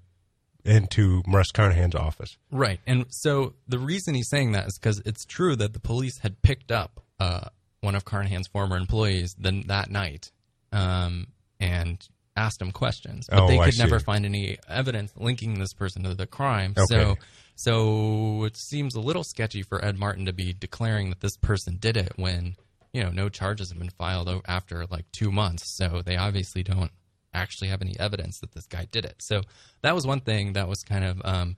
into 0.64 1.22
Russ 1.26 1.50
Carnahan's 1.52 1.94
office. 1.94 2.36
right, 2.50 2.80
and 2.86 3.06
so 3.10 3.54
the 3.68 3.78
reason 3.78 4.14
he's 4.14 4.28
saying 4.28 4.52
that 4.52 4.66
is 4.66 4.78
because 4.78 5.00
it's 5.04 5.24
true 5.24 5.56
that 5.56 5.72
the 5.72 5.80
police 5.80 6.18
had 6.18 6.40
picked 6.42 6.70
up 6.70 7.00
uh, 7.20 7.48
one 7.80 7.94
of 7.94 8.04
Carnahan's 8.04 8.46
former 8.48 8.76
employees 8.76 9.34
then 9.38 9.64
that 9.66 9.90
night, 9.90 10.30
um, 10.72 11.28
and 11.60 11.98
asked 12.36 12.62
him 12.62 12.72
questions, 12.72 13.26
but 13.28 13.40
Oh, 13.40 13.46
they 13.48 13.58
I 13.58 13.66
could 13.66 13.78
never 13.78 13.98
see. 13.98 14.04
find 14.04 14.24
any 14.24 14.56
evidence 14.68 15.12
linking 15.16 15.58
this 15.58 15.74
person 15.74 16.02
to 16.04 16.14
the 16.14 16.26
crime. 16.26 16.72
Okay. 16.78 16.86
So, 16.88 17.16
so 17.56 18.44
it 18.44 18.56
seems 18.56 18.94
a 18.94 19.00
little 19.00 19.24
sketchy 19.24 19.62
for 19.62 19.84
Ed 19.84 19.98
Martin 19.98 20.24
to 20.26 20.32
be 20.32 20.52
declaring 20.52 21.10
that 21.10 21.20
this 21.20 21.36
person 21.36 21.76
did 21.78 21.96
it 21.96 22.12
when 22.16 22.56
you 22.92 23.02
know 23.02 23.10
no 23.10 23.28
charges 23.28 23.68
have 23.70 23.78
been 23.78 23.90
filed 23.90 24.30
after 24.46 24.86
like 24.90 25.04
two 25.12 25.30
months. 25.30 25.76
So 25.76 26.02
they 26.04 26.16
obviously 26.16 26.62
don't 26.62 26.90
actually 27.34 27.68
have 27.68 27.82
any 27.82 27.98
evidence 27.98 28.40
that 28.40 28.52
this 28.52 28.66
guy 28.66 28.86
did 28.90 29.04
it. 29.04 29.16
So 29.20 29.42
that 29.82 29.94
was 29.94 30.06
one 30.06 30.20
thing 30.20 30.52
that 30.54 30.68
was 30.68 30.82
kind 30.82 31.04
of 31.04 31.20
um, 31.24 31.56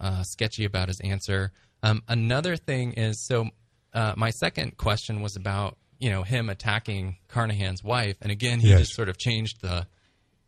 uh, 0.00 0.22
sketchy 0.22 0.64
about 0.64 0.88
his 0.88 1.00
answer. 1.00 1.52
Um, 1.82 2.02
another 2.08 2.56
thing 2.56 2.92
is 2.94 3.20
so 3.26 3.48
uh, 3.92 4.14
my 4.16 4.30
second 4.30 4.76
question 4.78 5.20
was 5.20 5.36
about 5.36 5.76
you 5.98 6.10
know 6.10 6.22
him 6.22 6.48
attacking 6.48 7.16
Carnahan's 7.28 7.84
wife, 7.84 8.16
and 8.22 8.32
again 8.32 8.60
he 8.60 8.68
Yes. 8.70 8.80
just 8.80 8.94
sort 8.94 9.08
of 9.08 9.18
changed 9.18 9.60
the 9.60 9.86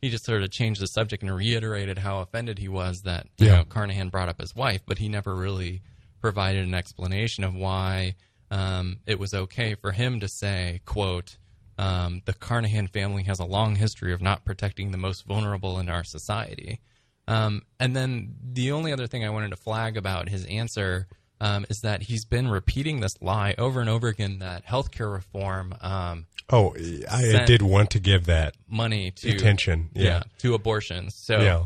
he 0.01 0.11
just 0.11 0.25
sort 0.25 0.43
of 0.43 0.51
changed 0.51 0.81
the 0.81 0.87
subject 0.87 1.23
and 1.23 1.35
reiterated 1.35 1.99
how 1.99 2.21
offended 2.21 2.59
he 2.59 2.69
was 2.69 3.03
that 3.03 3.27
you 3.39 3.47
Yeah. 3.47 3.57
know 3.59 3.65
Carnahan 3.65 4.09
brought 4.09 4.29
up 4.29 4.41
his 4.41 4.55
wife, 4.55 4.81
but 4.87 4.99
he 4.99 5.09
never 5.09 5.35
really 5.35 5.83
provided 6.21 6.65
an 6.67 6.75
explanation 6.75 7.45
of 7.45 7.55
why 7.55 8.15
um, 8.51 8.99
it 9.07 9.19
was 9.19 9.35
okay 9.35 9.75
for 9.75 9.93
him 9.93 10.21
to 10.21 10.29
say, 10.29 10.81
"quote 10.85 11.37
um, 11.79 12.23
The 12.25 12.33
Carnahan 12.33 12.89
family 12.89 13.25
has 13.25 13.39
a 13.39 13.45
long 13.45 13.77
history 13.77 14.13
of 14.13 14.21
not 14.21 14.45
protecting 14.45 14.91
the 14.91 14.99
most 14.99 15.27
vulnerable 15.27 15.79
in 15.79 15.89
our 15.89 16.05
society." 16.05 16.81
Um, 17.27 17.63
and 17.81 17.97
then 17.97 18.35
the 18.43 18.73
only 18.73 18.93
other 18.93 19.07
thing 19.07 19.25
I 19.25 19.31
wanted 19.31 19.51
to 19.51 19.57
flag 19.57 19.97
about 19.97 20.29
his 20.29 20.45
answer 20.45 21.07
um, 21.41 21.65
is 21.71 21.81
that 21.81 22.03
he's 22.03 22.25
been 22.25 22.49
repeating 22.49 23.01
this 23.01 23.21
lie 23.21 23.55
over 23.57 23.81
and 23.81 23.89
over 23.89 24.09
again 24.09 24.39
that 24.41 24.67
healthcare 24.67 25.13
reform 25.13 25.75
um, 25.81 26.27
Oh, 26.51 26.75
I 27.11 27.45
did 27.47 27.63
want 27.63 27.91
to 27.91 27.99
give 27.99 28.27
that 28.27 28.55
money 28.69 29.11
to 29.13 29.31
attention. 29.31 29.91
Yeah. 29.95 30.25
to 30.39 30.55
abortions. 30.55 31.15
So 31.17 31.41
Yeah. 31.41 31.65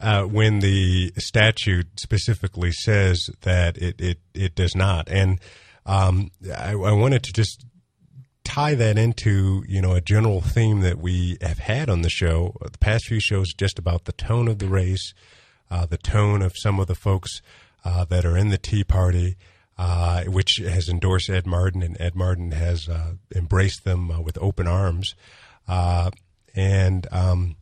Uh, 0.00 0.24
when 0.24 0.58
the 0.58 1.12
statute 1.16 1.98
specifically 1.98 2.72
says 2.72 3.30
that 3.42 3.78
it, 3.78 3.98
it, 4.00 4.18
it 4.34 4.54
does 4.54 4.74
not. 4.74 5.08
And 5.08 5.40
um, 5.86 6.30
I, 6.54 6.72
I 6.72 6.92
wanted 6.92 7.22
to 7.22 7.32
just 7.32 7.64
tie 8.44 8.74
that 8.74 8.98
into, 8.98 9.64
you 9.66 9.80
know, 9.80 9.94
a 9.94 10.00
general 10.00 10.40
theme 10.40 10.80
that 10.80 10.98
we 10.98 11.36
have 11.40 11.58
had 11.58 11.88
on 11.88 12.02
the 12.02 12.10
show, 12.10 12.56
the 12.60 12.78
past 12.78 13.06
few 13.06 13.20
shows, 13.20 13.52
just 13.52 13.78
about 13.78 14.04
the 14.04 14.12
tone 14.12 14.48
of 14.48 14.58
the 14.58 14.68
race, 14.68 15.14
uh, 15.70 15.86
the 15.86 15.98
tone 15.98 16.42
of 16.42 16.52
some 16.56 16.78
of 16.78 16.86
the 16.86 16.94
folks 16.94 17.40
uh, 17.84 18.04
that 18.04 18.24
are 18.24 18.36
in 18.36 18.50
the 18.50 18.58
Tea 18.58 18.84
Party, 18.84 19.36
uh, 19.76 20.24
which 20.24 20.60
has 20.62 20.88
endorsed 20.88 21.28
Ed 21.28 21.46
Martin, 21.46 21.82
and 21.82 22.00
Ed 22.00 22.14
Martin 22.14 22.52
has 22.52 22.88
uh, 22.88 23.14
embraced 23.34 23.84
them 23.84 24.10
uh, 24.10 24.20
with 24.20 24.38
open 24.40 24.68
arms. 24.68 25.14
Uh, 25.66 26.10
and 26.54 27.06
um, 27.10 27.56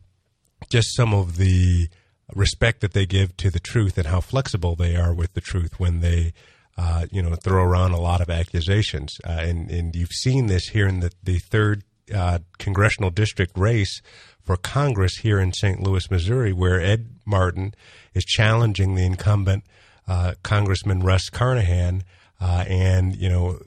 just 0.69 0.95
some 0.95 1.13
of 1.13 1.37
the 1.37 1.87
respect 2.35 2.81
that 2.81 2.93
they 2.93 3.05
give 3.05 3.35
to 3.37 3.49
the 3.49 3.59
truth 3.59 3.97
and 3.97 4.07
how 4.07 4.21
flexible 4.21 4.75
they 4.75 4.95
are 4.95 5.13
with 5.13 5.33
the 5.33 5.41
truth 5.41 5.79
when 5.79 5.99
they, 5.99 6.33
uh, 6.77 7.05
you 7.11 7.21
know, 7.21 7.35
throw 7.35 7.63
around 7.63 7.91
a 7.91 7.99
lot 7.99 8.21
of 8.21 8.29
accusations. 8.29 9.17
Uh, 9.23 9.39
and, 9.41 9.69
and 9.69 9.95
you've 9.95 10.09
seen 10.09 10.47
this 10.47 10.69
here 10.69 10.87
in 10.87 10.99
the, 10.99 11.11
the 11.23 11.39
third 11.39 11.83
uh, 12.13 12.39
congressional 12.57 13.09
district 13.09 13.57
race 13.57 14.01
for 14.41 14.57
Congress 14.57 15.17
here 15.17 15.39
in 15.39 15.53
St. 15.53 15.81
Louis, 15.81 16.09
Missouri, 16.11 16.51
where 16.51 16.81
Ed 16.81 17.09
Martin 17.25 17.73
is 18.13 18.25
challenging 18.25 18.95
the 18.95 19.05
incumbent 19.05 19.63
uh, 20.07 20.33
Congressman 20.43 20.99
Russ 20.99 21.29
Carnahan, 21.29 22.03
uh, 22.41 22.65
and 22.67 23.15
you 23.15 23.29
know, 23.29 23.59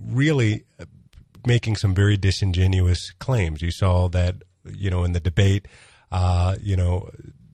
really 0.00 0.64
making 1.46 1.76
some 1.76 1.94
very 1.94 2.16
disingenuous 2.16 3.12
claims. 3.18 3.62
You 3.62 3.70
saw 3.70 4.08
that, 4.08 4.36
you 4.64 4.90
know, 4.90 5.04
in 5.04 5.12
the 5.12 5.20
debate, 5.20 5.66
uh, 6.10 6.56
you 6.62 6.76
know, 6.76 7.10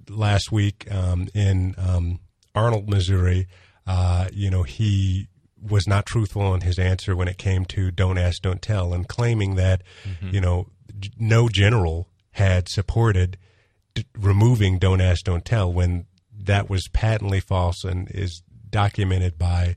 last 0.09 0.53
week 0.53 0.87
um, 0.91 1.29
in 1.35 1.75
um, 1.79 2.21
Arnold, 2.55 2.89
Missouri, 2.89 3.49
uh, 3.87 4.29
you 4.33 4.51
know, 4.51 4.63
he 4.63 5.29
was 5.61 5.87
not 5.87 6.07
truthful 6.07 6.55
in 6.55 6.63
his 6.63 6.79
answer 6.79 7.15
when 7.15 7.29
it 7.29 7.39
came 7.39 7.65
to 7.67 7.91
don't 7.91 8.19
ask, 8.19 8.43
don't 8.43 8.63
tell, 8.63 8.93
and 8.93 9.09
claiming 9.09 9.55
that, 9.57 9.83
you 10.33 10.41
know, 10.41 10.69
no 11.19 11.49
general 11.49 12.09
had 12.33 12.69
supported 12.69 13.37
d- 13.95 14.05
removing 14.17 14.79
don't 14.79 15.01
ask, 15.01 15.25
don't 15.25 15.45
tell 15.45 15.73
when 15.73 16.07
that 16.37 16.69
was 16.69 16.89
patently 16.93 17.41
false 17.41 17.85
and 17.85 18.11
is 18.11 18.43
documented 18.71 19.39
by, 19.39 19.77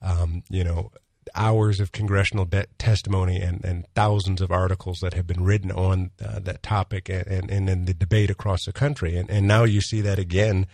um, 0.00 0.42
you 0.48 0.64
know, 0.64 0.90
hours 1.34 1.80
of 1.80 1.92
congressional 1.92 2.44
de- 2.44 2.66
testimony 2.78 3.40
and, 3.40 3.64
and 3.64 3.86
thousands 3.94 4.40
of 4.40 4.50
articles 4.50 4.98
that 5.00 5.14
have 5.14 5.26
been 5.26 5.44
written 5.44 5.70
on 5.70 6.10
uh, 6.24 6.38
that 6.38 6.62
topic 6.62 7.08
and, 7.08 7.26
and, 7.26 7.50
and 7.50 7.68
in 7.68 7.84
the 7.84 7.94
debate 7.94 8.30
across 8.30 8.64
the 8.64 8.72
country. 8.72 9.16
And, 9.16 9.28
and 9.28 9.46
now 9.46 9.64
you 9.64 9.80
see 9.80 10.00
that 10.02 10.18
again 10.18 10.66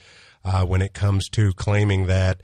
uh, 0.44 0.64
when 0.64 0.82
it 0.82 0.92
comes 0.92 1.28
to 1.30 1.52
claiming 1.54 2.06
that 2.06 2.40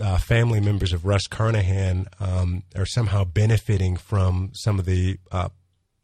uh, 0.00 0.18
family 0.18 0.60
members 0.60 0.92
of 0.92 1.04
Russ 1.04 1.26
Carnahan 1.26 2.06
um, 2.20 2.62
are 2.74 2.86
somehow 2.86 3.24
benefiting 3.24 3.96
from 3.96 4.50
some 4.54 4.78
of 4.78 4.84
the 4.84 5.18
uh, 5.32 5.48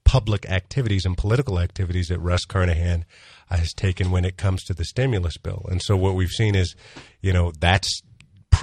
public 0.04 0.50
activities 0.50 1.04
and 1.04 1.16
political 1.16 1.58
activities 1.58 2.08
that 2.08 2.18
Russ 2.18 2.44
Carnahan 2.44 3.04
has 3.48 3.72
taken 3.72 4.10
when 4.10 4.24
it 4.24 4.36
comes 4.36 4.64
to 4.64 4.74
the 4.74 4.84
stimulus 4.84 5.36
bill. 5.36 5.66
And 5.70 5.80
so 5.80 5.96
what 5.96 6.14
we've 6.14 6.30
seen 6.30 6.54
is, 6.54 6.74
you 7.20 7.32
know, 7.32 7.52
that's 7.58 8.02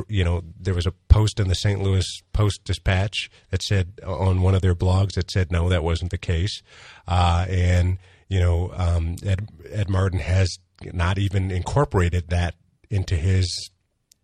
you 0.08 0.24
know, 0.24 0.44
there 0.60 0.74
was 0.74 0.86
a 0.86 0.92
post 1.10 1.40
in 1.40 1.48
the 1.48 1.56
St. 1.56 1.82
Louis 1.82 2.06
Post 2.32 2.64
Dispatch 2.64 3.30
that 3.50 3.64
said 3.64 4.00
on 4.06 4.42
one 4.42 4.56
of 4.56 4.62
their 4.62 4.76
blogs 4.76 5.14
that 5.14 5.32
said 5.32 5.52
no, 5.52 5.70
that 5.70 5.84
wasn't 5.84 6.12
the 6.12 6.18
case, 6.18 6.62
uh, 7.08 7.46
and 7.50 7.98
you 8.30 8.40
know, 8.40 8.72
um, 8.76 9.16
Ed 9.26 9.50
Ed 9.70 9.90
Martin 9.90 10.20
has 10.20 10.60
not 10.94 11.18
even 11.18 11.52
incorporated 11.52 12.30
that 12.30 12.56
into 12.90 13.16
his 13.16 13.72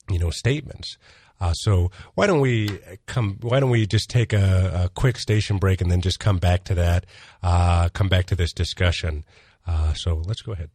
you 0.10 0.20
know 0.20 0.30
statements. 0.30 0.98
Uh, 1.40 1.52
so 1.54 1.92
why 2.14 2.28
don't 2.28 2.40
we 2.40 2.80
come? 3.08 3.38
Why 3.42 3.60
don't 3.60 3.70
we 3.70 3.86
just 3.86 4.10
take 4.10 4.32
a, 4.34 4.86
a 4.86 4.90
quick 4.90 5.18
station 5.18 5.58
break 5.58 5.82
and 5.82 5.92
then 5.92 6.02
just 6.02 6.20
come 6.20 6.38
back 6.38 6.64
to 6.66 6.76
that? 6.76 7.06
Uh, 7.44 7.90
come 7.90 8.08
back 8.08 8.26
to 8.28 8.36
this 8.36 8.54
discussion. 8.54 9.26
Uh, 9.68 9.94
so 9.94 10.22
let's 10.26 10.42
go 10.42 10.54
ahead. 10.54 10.70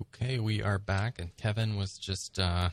Okay, 0.00 0.38
we 0.38 0.62
are 0.62 0.78
back, 0.78 1.18
and 1.18 1.36
Kevin 1.36 1.76
was 1.76 1.96
just 1.98 2.38
uh, 2.38 2.70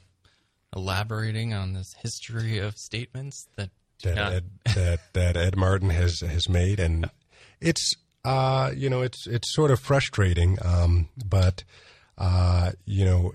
elaborating 0.76 1.54
on 1.54 1.74
this 1.74 1.94
history 2.02 2.58
of 2.58 2.78
statements 2.78 3.48
that 3.58 3.70
that 4.04 4.16
Yeah. 4.16 4.30
Ed, 4.30 4.50
that 4.76 5.00
that 5.14 5.38
Ed 5.38 5.56
Martin 5.58 5.90
has 5.90 6.22
has 6.22 6.48
made, 6.48 6.80
and 6.80 7.10
it's 7.62 7.96
uh, 8.24 8.72
you 8.76 8.90
know, 8.90 9.02
it's 9.02 9.28
it's 9.28 9.54
sort 9.54 9.72
of 9.72 9.80
frustrating, 9.80 10.58
um, 10.64 11.10
but 11.26 11.64
uh, 12.18 12.72
you 12.86 13.06
know, 13.06 13.34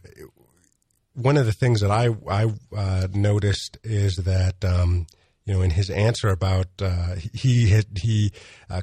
one 1.17 1.37
of 1.37 1.47
the 1.47 1.53
things 1.53 1.81
that 1.81 1.91
I 1.91 2.09
I 2.31 2.53
uh, 2.77 3.09
noticed 3.13 3.79
is 3.83 4.17
that 4.17 4.65
um, 4.65 5.07
you 5.45 5.55
know 5.55 5.63
in 5.63 5.71
his 5.71 5.91
answer 5.91 6.29
about 6.29 6.69
uh, 6.81 7.17
he 7.33 7.71
had, 7.71 7.87
he 8.01 8.33
uh, 8.71 8.83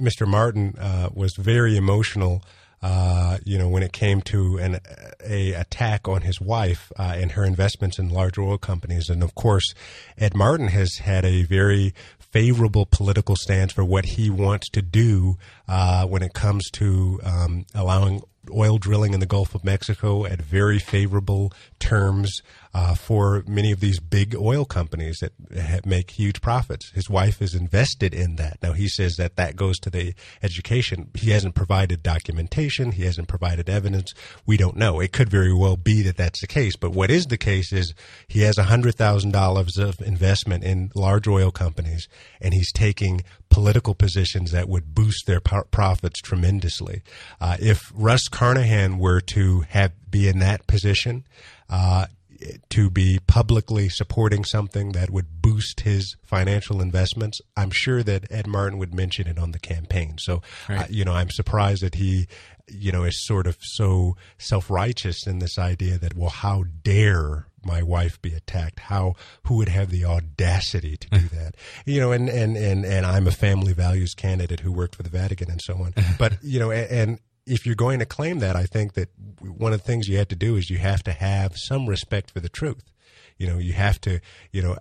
Mr. 0.00 0.26
Martin 0.26 0.74
uh, 0.78 1.10
was 1.12 1.34
very 1.36 1.76
emotional. 1.76 2.42
Uh, 2.82 3.38
you 3.44 3.58
know, 3.58 3.68
when 3.68 3.82
it 3.82 3.92
came 3.92 4.20
to 4.20 4.58
an 4.58 4.78
a 5.24 5.54
attack 5.54 6.06
on 6.06 6.20
his 6.20 6.40
wife 6.40 6.92
uh, 6.98 7.14
and 7.16 7.32
her 7.32 7.44
investments 7.44 7.98
in 7.98 8.10
large 8.10 8.38
oil 8.38 8.58
companies, 8.58 9.08
and 9.08 9.22
of 9.22 9.34
course, 9.34 9.74
Ed 10.18 10.34
Martin 10.34 10.68
has 10.68 10.98
had 10.98 11.24
a 11.24 11.42
very 11.44 11.94
favorable 12.18 12.86
political 12.86 13.34
stance 13.34 13.72
for 13.72 13.82
what 13.82 14.04
he 14.04 14.28
wants 14.28 14.68
to 14.68 14.82
do 14.82 15.38
uh, 15.66 16.04
when 16.06 16.22
it 16.22 16.34
comes 16.34 16.70
to 16.70 17.18
um, 17.24 17.64
allowing 17.74 18.22
oil 18.50 18.78
drilling 18.78 19.14
in 19.14 19.20
the 19.20 19.26
Gulf 19.26 19.54
of 19.54 19.64
Mexico 19.64 20.24
at 20.24 20.40
very 20.40 20.78
favorable 20.78 21.52
terms 21.78 22.42
uh, 22.76 22.94
for 22.94 23.42
many 23.46 23.72
of 23.72 23.80
these 23.80 23.98
big 23.98 24.36
oil 24.36 24.66
companies 24.66 25.20
that 25.20 25.86
make 25.86 26.10
huge 26.10 26.42
profits. 26.42 26.90
His 26.90 27.08
wife 27.08 27.40
is 27.40 27.54
invested 27.54 28.12
in 28.12 28.36
that. 28.36 28.58
Now 28.62 28.72
he 28.72 28.86
says 28.86 29.16
that 29.16 29.36
that 29.36 29.56
goes 29.56 29.78
to 29.78 29.88
the 29.88 30.12
education. 30.42 31.08
He 31.14 31.30
hasn't 31.30 31.54
provided 31.54 32.02
documentation. 32.02 32.92
He 32.92 33.04
hasn't 33.04 33.28
provided 33.28 33.70
evidence. 33.70 34.12
We 34.44 34.58
don't 34.58 34.76
know. 34.76 35.00
It 35.00 35.12
could 35.12 35.30
very 35.30 35.54
well 35.54 35.78
be 35.78 36.02
that 36.02 36.18
that's 36.18 36.42
the 36.42 36.46
case. 36.46 36.76
But 36.76 36.90
what 36.90 37.10
is 37.10 37.28
the 37.28 37.38
case 37.38 37.72
is 37.72 37.94
he 38.28 38.42
has 38.42 38.58
hundred 38.58 38.96
thousand 38.96 39.30
dollars 39.30 39.78
of 39.78 40.02
investment 40.02 40.62
in 40.62 40.90
large 40.94 41.26
oil 41.26 41.50
companies, 41.50 42.08
and 42.42 42.52
he's 42.52 42.72
taking 42.72 43.22
political 43.48 43.94
positions 43.94 44.50
that 44.50 44.68
would 44.68 44.94
boost 44.94 45.26
their 45.26 45.40
profits 45.40 46.20
tremendously. 46.20 47.00
Uh, 47.40 47.56
if 47.58 47.90
Russ 47.94 48.28
Carnahan 48.28 48.98
were 48.98 49.22
to 49.22 49.60
have 49.70 49.92
be 50.10 50.28
in 50.28 50.40
that 50.40 50.66
position, 50.66 51.24
uh, 51.68 52.06
to 52.70 52.90
be 52.90 53.18
publicly 53.26 53.88
supporting 53.88 54.44
something 54.44 54.92
that 54.92 55.10
would 55.10 55.42
boost 55.42 55.80
his 55.80 56.16
financial 56.22 56.80
investments, 56.80 57.40
I'm 57.56 57.70
sure 57.70 58.02
that 58.02 58.30
Ed 58.30 58.46
Martin 58.46 58.78
would 58.78 58.94
mention 58.94 59.26
it 59.26 59.38
on 59.38 59.52
the 59.52 59.58
campaign. 59.58 60.16
So, 60.18 60.42
right. 60.68 60.82
uh, 60.82 60.86
you 60.88 61.04
know, 61.04 61.12
I'm 61.12 61.30
surprised 61.30 61.82
that 61.82 61.96
he, 61.96 62.26
you 62.68 62.92
know, 62.92 63.04
is 63.04 63.24
sort 63.24 63.46
of 63.46 63.56
so 63.60 64.16
self 64.38 64.70
righteous 64.70 65.26
in 65.26 65.38
this 65.38 65.58
idea 65.58 65.98
that, 65.98 66.16
well, 66.16 66.30
how 66.30 66.64
dare 66.82 67.46
my 67.64 67.82
wife 67.82 68.20
be 68.22 68.32
attacked? 68.32 68.80
How 68.80 69.14
who 69.44 69.56
would 69.56 69.68
have 69.68 69.90
the 69.90 70.04
audacity 70.04 70.96
to 70.96 71.08
do 71.08 71.28
that? 71.32 71.54
you 71.84 72.00
know, 72.00 72.12
and 72.12 72.28
and 72.28 72.56
and 72.56 72.84
and 72.84 73.06
I'm 73.06 73.26
a 73.26 73.32
family 73.32 73.72
values 73.72 74.14
candidate 74.14 74.60
who 74.60 74.72
worked 74.72 74.94
for 74.94 75.02
the 75.02 75.10
Vatican 75.10 75.50
and 75.50 75.60
so 75.60 75.74
on. 75.74 75.94
But 76.18 76.38
you 76.42 76.58
know, 76.58 76.70
and 76.70 77.18
if 77.46 77.64
you're 77.64 77.74
going 77.74 78.00
to 78.00 78.06
claim 78.06 78.40
that, 78.40 78.56
I 78.56 78.64
think 78.64 78.94
that 78.94 79.08
one 79.40 79.72
of 79.72 79.80
the 79.80 79.86
things 79.86 80.08
you 80.08 80.18
have 80.18 80.28
to 80.28 80.36
do 80.36 80.56
is 80.56 80.68
you 80.68 80.78
have 80.78 81.02
to 81.04 81.12
have 81.12 81.56
some 81.56 81.86
respect 81.86 82.30
for 82.30 82.40
the 82.40 82.48
truth. 82.48 82.84
You 83.38 83.46
know, 83.46 83.58
you 83.58 83.74
have 83.74 84.00
to, 84.02 84.20
you 84.50 84.62
know, 84.62 84.76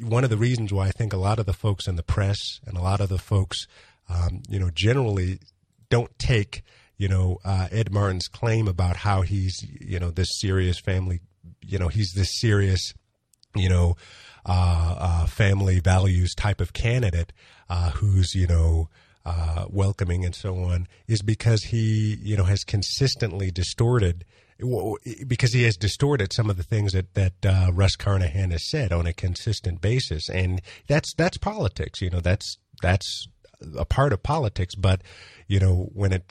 one 0.00 0.24
of 0.24 0.30
the 0.30 0.36
reasons 0.36 0.72
why 0.72 0.86
I 0.86 0.92
think 0.92 1.12
a 1.12 1.18
lot 1.18 1.38
of 1.38 1.46
the 1.46 1.52
folks 1.52 1.88
in 1.88 1.96
the 1.96 2.02
press 2.02 2.60
and 2.64 2.76
a 2.76 2.80
lot 2.80 3.00
of 3.00 3.08
the 3.08 3.18
folks, 3.18 3.66
um, 4.08 4.42
you 4.48 4.58
know, 4.58 4.70
generally 4.72 5.40
don't 5.88 6.16
take, 6.18 6.62
you 6.96 7.08
know, 7.08 7.38
uh, 7.44 7.68
Ed 7.72 7.92
Martin's 7.92 8.28
claim 8.28 8.68
about 8.68 8.98
how 8.98 9.22
he's, 9.22 9.66
you 9.80 9.98
know, 9.98 10.10
this 10.10 10.28
serious 10.40 10.78
family 10.78 11.20
you 11.66 11.78
know 11.78 11.88
he's 11.88 12.12
this 12.14 12.28
serious 12.40 12.92
you 13.54 13.68
know 13.68 13.96
uh, 14.46 14.96
uh, 14.98 15.26
family 15.26 15.80
values 15.80 16.34
type 16.34 16.60
of 16.60 16.72
candidate 16.72 17.32
uh, 17.68 17.90
who's 17.90 18.34
you 18.34 18.46
know 18.46 18.88
uh, 19.24 19.66
welcoming 19.68 20.24
and 20.24 20.34
so 20.34 20.56
on 20.56 20.88
is 21.06 21.22
because 21.22 21.64
he 21.64 22.16
you 22.22 22.36
know 22.36 22.44
has 22.44 22.64
consistently 22.64 23.50
distorted 23.50 24.24
because 25.26 25.52
he 25.52 25.62
has 25.62 25.76
distorted 25.76 26.32
some 26.32 26.50
of 26.50 26.56
the 26.56 26.62
things 26.62 26.92
that 26.92 27.14
that 27.14 27.32
uh, 27.44 27.70
Russ 27.72 27.96
Carnahan 27.96 28.50
has 28.50 28.68
said 28.68 28.92
on 28.92 29.06
a 29.06 29.12
consistent 29.12 29.80
basis, 29.80 30.28
and 30.28 30.60
that's 30.86 31.14
that's 31.14 31.38
politics. 31.38 32.00
You 32.00 32.10
know, 32.10 32.20
that's 32.20 32.58
that's 32.82 33.26
a 33.76 33.84
part 33.84 34.12
of 34.12 34.22
politics. 34.22 34.74
But 34.74 35.02
you 35.46 35.60
know, 35.60 35.90
when 35.94 36.12
it 36.12 36.24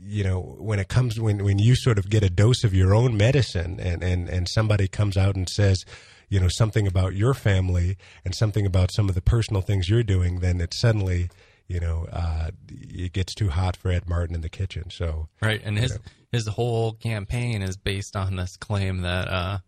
you 0.00 0.24
know 0.24 0.40
when 0.40 0.78
it 0.78 0.88
comes 0.88 1.20
when 1.20 1.44
when 1.44 1.58
you 1.58 1.76
sort 1.76 1.98
of 1.98 2.08
get 2.08 2.22
a 2.22 2.30
dose 2.30 2.64
of 2.64 2.74
your 2.74 2.94
own 2.94 3.16
medicine 3.16 3.78
and 3.80 4.02
and 4.02 4.28
and 4.28 4.48
somebody 4.48 4.88
comes 4.88 5.16
out 5.16 5.36
and 5.36 5.48
says 5.48 5.84
you 6.28 6.40
know 6.40 6.48
something 6.48 6.86
about 6.86 7.14
your 7.14 7.34
family 7.34 7.96
and 8.24 8.34
something 8.34 8.66
about 8.66 8.92
some 8.92 9.08
of 9.08 9.14
the 9.14 9.22
personal 9.22 9.62
things 9.62 9.88
you're 9.88 10.02
doing 10.02 10.40
then 10.40 10.60
it 10.60 10.72
suddenly 10.74 11.28
you 11.66 11.80
know 11.80 12.06
uh, 12.12 12.50
it 12.68 13.12
gets 13.12 13.34
too 13.34 13.48
hot 13.48 13.76
for 13.76 13.90
ed 13.90 14.08
martin 14.08 14.34
in 14.34 14.40
the 14.40 14.48
kitchen 14.48 14.90
so 14.90 15.28
right 15.40 15.60
and 15.64 15.78
his 15.78 15.92
know. 15.92 16.00
his 16.32 16.46
whole 16.46 16.92
campaign 16.92 17.62
is 17.62 17.76
based 17.76 18.16
on 18.16 18.36
this 18.36 18.56
claim 18.56 19.02
that 19.02 19.28
uh, 19.28 19.58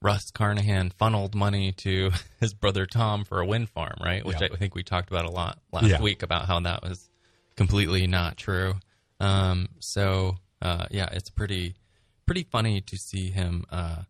russ 0.00 0.30
carnahan 0.30 0.90
funneled 0.90 1.34
money 1.34 1.72
to 1.72 2.10
his 2.40 2.54
brother 2.54 2.86
tom 2.86 3.24
for 3.24 3.40
a 3.40 3.46
wind 3.46 3.68
farm 3.68 3.96
right 4.02 4.24
which 4.24 4.40
yeah. 4.40 4.48
i 4.52 4.56
think 4.56 4.74
we 4.74 4.82
talked 4.82 5.10
about 5.10 5.24
a 5.24 5.30
lot 5.30 5.58
last 5.72 5.86
yeah. 5.86 6.00
week 6.00 6.22
about 6.22 6.46
how 6.46 6.58
that 6.60 6.82
was 6.82 7.10
completely 7.56 8.06
not 8.06 8.36
true 8.36 8.74
um, 9.22 9.68
so 9.78 10.36
uh, 10.62 10.86
yeah, 10.90 11.08
it's 11.12 11.30
pretty 11.30 11.74
pretty 12.26 12.44
funny 12.44 12.80
to 12.82 12.96
see 12.96 13.30
him, 13.30 13.64
uh, 13.70 14.02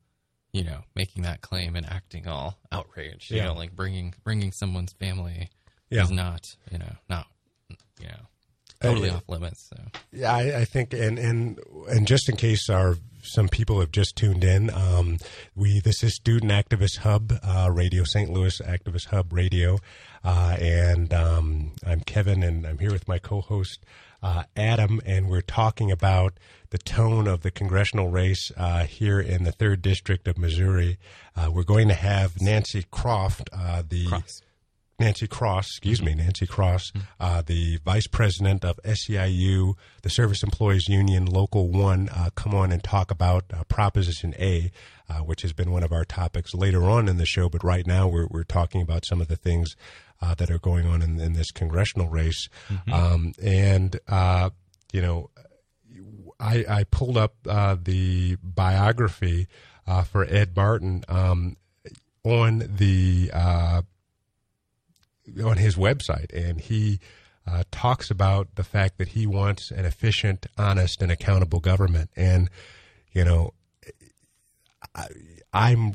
you 0.52 0.64
know, 0.64 0.80
making 0.94 1.22
that 1.22 1.40
claim 1.40 1.76
and 1.76 1.86
acting 1.86 2.26
all 2.26 2.58
outraged. 2.70 3.30
You 3.30 3.38
yeah. 3.38 3.46
know, 3.46 3.54
like 3.54 3.76
bringing 3.76 4.14
bringing 4.24 4.52
someone's 4.52 4.92
family 4.92 5.50
yeah. 5.92 6.02
is 6.02 6.10
not, 6.10 6.56
you 6.70 6.78
know, 6.78 6.96
not, 7.08 7.26
you 7.68 8.06
know, 8.06 8.26
totally 8.80 9.10
uh, 9.10 9.16
off 9.16 9.28
limits. 9.28 9.70
So 9.70 9.76
yeah, 10.12 10.34
I, 10.34 10.60
I, 10.60 10.64
think, 10.64 10.92
and 10.92 11.18
and 11.18 11.58
and 11.88 12.06
just 12.06 12.28
in 12.28 12.36
case 12.36 12.68
our 12.68 12.96
some 13.22 13.48
people 13.48 13.80
have 13.80 13.92
just 13.92 14.16
tuned 14.16 14.44
in, 14.44 14.70
um, 14.70 15.18
we 15.54 15.80
this 15.80 16.02
is 16.02 16.14
Student 16.16 16.52
Activist 16.52 16.98
Hub 16.98 17.32
uh, 17.42 17.70
Radio, 17.72 18.04
St. 18.04 18.30
Louis 18.30 18.60
Activist 18.60 19.06
Hub 19.06 19.32
Radio, 19.32 19.78
uh, 20.24 20.56
and 20.60 21.12
um, 21.12 21.72
I'm 21.86 22.00
Kevin, 22.00 22.42
and 22.42 22.66
I'm 22.66 22.78
here 22.78 22.92
with 22.92 23.06
my 23.06 23.18
co-host 23.18 23.84
uh, 24.22 24.44
Adam, 24.56 25.00
and 25.04 25.28
we're 25.28 25.40
talking 25.40 25.90
about 25.90 26.34
the 26.70 26.78
tone 26.78 27.26
of 27.26 27.42
the 27.42 27.50
congressional 27.50 28.08
race 28.08 28.50
uh, 28.56 28.84
here 28.84 29.20
in 29.20 29.44
the 29.44 29.52
third 29.52 29.82
district 29.82 30.26
of 30.26 30.38
Missouri. 30.38 30.98
Uh, 31.36 31.50
we're 31.52 31.64
going 31.64 31.88
to 31.88 31.94
have 31.94 32.40
Nancy 32.40 32.84
Croft, 32.90 33.50
uh, 33.52 33.82
the 33.86 34.06
Cross. 34.06 34.42
Nancy 34.98 35.26
Cross, 35.26 35.66
excuse 35.68 36.02
me, 36.02 36.14
Nancy 36.14 36.46
Cross, 36.46 36.90
mm-hmm. 36.90 37.06
uh, 37.18 37.42
the 37.42 37.78
vice 37.84 38.06
president 38.06 38.64
of 38.64 38.78
SEIU, 38.84 39.74
the 40.02 40.10
Service 40.10 40.42
Employees 40.42 40.88
Union 40.88 41.26
Local 41.26 41.70
One, 41.70 42.08
uh, 42.10 42.30
come 42.34 42.54
on 42.54 42.70
and 42.70 42.82
talk 42.84 43.10
about 43.10 43.44
Proposition 43.68 44.34
A, 44.38 44.70
which 45.24 45.42
has 45.42 45.52
been 45.52 45.70
one 45.70 45.82
of 45.82 45.92
our 45.92 46.04
topics 46.04 46.54
later 46.54 46.84
on 46.84 47.08
in 47.08 47.18
the 47.18 47.26
show. 47.26 47.48
But 47.48 47.62
right 47.64 47.86
now, 47.86 48.08
we're 48.08 48.28
we're 48.30 48.44
talking 48.44 48.80
about 48.80 49.04
some 49.04 49.20
of 49.20 49.28
the 49.28 49.36
things 49.36 49.76
uh, 50.22 50.34
that 50.36 50.50
are 50.50 50.58
going 50.58 50.86
on 50.86 51.02
in, 51.02 51.20
in 51.20 51.32
this 51.32 51.50
congressional 51.50 52.08
race. 52.08 52.48
Mm-hmm. 52.68 52.92
Um, 52.92 53.32
and, 53.42 53.98
uh, 54.08 54.50
you 54.92 55.02
know, 55.02 55.30
I, 56.38 56.64
I 56.68 56.84
pulled 56.84 57.16
up 57.16 57.34
uh, 57.48 57.76
the 57.80 58.36
biography 58.42 59.48
uh, 59.86 60.04
for 60.04 60.24
Ed 60.24 60.56
Martin 60.56 61.04
um, 61.08 61.56
on 62.24 62.62
the 62.76 63.30
uh, 63.34 63.82
on 65.42 65.56
his 65.56 65.76
website, 65.76 66.32
and 66.32 66.60
he 66.60 67.00
uh, 67.46 67.64
talks 67.70 68.10
about 68.10 68.54
the 68.54 68.64
fact 68.64 68.98
that 68.98 69.08
he 69.08 69.26
wants 69.26 69.70
an 69.70 69.84
efficient, 69.84 70.46
honest, 70.56 71.02
and 71.02 71.10
accountable 71.10 71.60
government. 71.60 72.10
And 72.16 72.50
you 73.12 73.24
know, 73.24 73.52
I, 74.94 75.06
I'm 75.52 75.94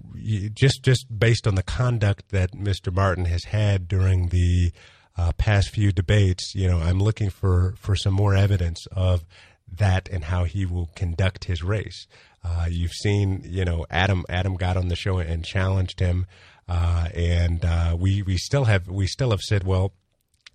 just 0.53 0.83
just 0.83 1.07
based 1.17 1.47
on 1.47 1.55
the 1.55 1.63
conduct 1.63 2.29
that 2.29 2.51
Mr. 2.51 2.93
Martin 2.93 3.25
has 3.25 3.45
had 3.45 3.87
during 3.87 4.29
the 4.29 4.71
uh, 5.17 5.31
past 5.33 5.69
few 5.69 5.91
debates. 5.91 6.53
You 6.53 6.67
know, 6.67 6.79
I'm 6.79 6.99
looking 6.99 7.29
for 7.29 7.73
for 7.77 7.95
some 7.95 8.13
more 8.13 8.35
evidence 8.35 8.85
of 8.91 9.25
that 9.71 10.07
and 10.09 10.25
how 10.25 10.43
he 10.45 10.65
will 10.65 10.89
conduct 10.95 11.45
his 11.45 11.63
race. 11.63 12.07
Uh, 12.43 12.67
you've 12.69 12.93
seen, 12.93 13.41
you 13.45 13.65
know, 13.65 13.85
Adam 13.89 14.25
Adam 14.29 14.55
got 14.55 14.77
on 14.77 14.87
the 14.87 14.95
show 14.95 15.17
and 15.17 15.43
challenged 15.43 15.99
him, 15.99 16.25
uh, 16.67 17.07
and 17.13 17.63
uh, 17.63 17.95
we 17.97 18.21
we 18.21 18.37
still 18.37 18.65
have 18.65 18.87
we 18.87 19.07
still 19.07 19.31
have 19.31 19.41
said, 19.41 19.63
well, 19.63 19.93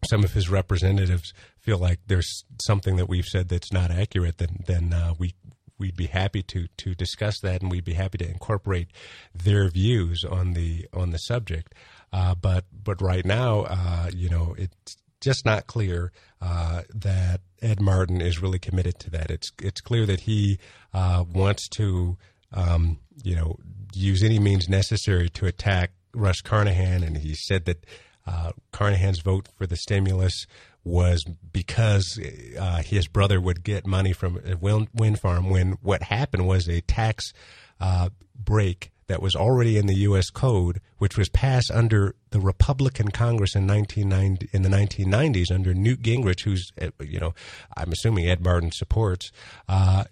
some 0.04 0.24
of 0.24 0.32
his 0.32 0.50
representatives 0.50 1.32
feel 1.58 1.78
like 1.78 2.00
there's 2.06 2.44
something 2.60 2.96
that 2.96 3.08
we've 3.08 3.24
said 3.26 3.48
that's 3.48 3.72
not 3.72 3.90
accurate. 3.90 4.38
Then 4.38 4.64
then 4.66 4.92
uh, 4.92 5.14
we 5.18 5.34
we'd 5.78 5.96
be 5.96 6.06
happy 6.06 6.42
to 6.42 6.66
to 6.78 6.94
discuss 6.94 7.40
that, 7.40 7.62
and 7.62 7.70
we'd 7.70 7.84
be 7.84 7.94
happy 7.94 8.18
to 8.18 8.28
incorporate 8.28 8.88
their 9.34 9.68
views 9.68 10.24
on 10.24 10.52
the 10.52 10.86
on 10.92 11.10
the 11.10 11.18
subject. 11.18 11.74
Uh, 12.12 12.34
but 12.34 12.64
but 12.72 13.00
right 13.00 13.24
now, 13.24 13.62
uh, 13.68 14.10
you 14.14 14.28
know, 14.28 14.54
it's 14.58 14.96
just 15.20 15.44
not 15.46 15.66
clear 15.66 16.12
uh, 16.40 16.82
that 16.94 17.40
Ed 17.62 17.80
Martin 17.80 18.20
is 18.20 18.42
really 18.42 18.58
committed 18.58 18.98
to 19.00 19.10
that. 19.10 19.30
It's 19.30 19.50
it's 19.62 19.80
clear 19.80 20.04
that 20.06 20.20
he 20.20 20.58
uh, 20.92 21.24
wants 21.32 21.68
to, 21.70 22.18
um, 22.52 22.98
you 23.22 23.36
know, 23.36 23.56
use 23.94 24.22
any 24.22 24.38
means 24.38 24.68
necessary 24.68 25.28
to 25.30 25.46
attack 25.46 25.92
Russ 26.14 26.40
Carnahan, 26.40 27.02
and 27.02 27.18
he 27.18 27.34
said 27.34 27.64
that 27.66 27.84
uh, 28.26 28.52
Carnahan's 28.70 29.20
vote 29.20 29.48
for 29.56 29.66
the 29.66 29.76
stimulus 29.76 30.46
was 30.84 31.24
because 31.52 32.20
uh, 32.58 32.82
his 32.82 33.06
brother 33.06 33.40
would 33.40 33.62
get 33.62 33.86
money 33.86 34.12
from 34.12 34.40
a 34.44 34.56
wind, 34.56 35.20
farm 35.20 35.48
when 35.50 35.72
what 35.82 36.02
happened 36.04 36.46
was 36.46 36.68
a 36.68 36.80
tax 36.82 37.32
uh, 37.80 38.08
break 38.34 38.90
that 39.06 39.20
was 39.20 39.36
already 39.36 39.76
in 39.76 39.86
the 39.86 39.96
U.S. 39.96 40.30
Code, 40.30 40.80
which 40.98 41.18
was 41.18 41.28
passed 41.28 41.70
under 41.70 42.14
the 42.30 42.40
Republican 42.40 43.10
Congress 43.10 43.54
in 43.54 43.66
1990 43.66 44.48
in 44.52 44.62
the 44.62 44.68
1990s 44.68 45.52
under 45.52 45.74
Newt 45.74 46.02
Gingrich, 46.02 46.44
who's 46.44 46.72
uh, 46.80 46.88
you 47.00 47.20
know 47.20 47.34
I'm 47.76 47.92
assuming 47.92 48.28
Ed 48.28 48.42
Martin 48.42 48.72
supports, 48.72 49.30
uh, 49.68 50.04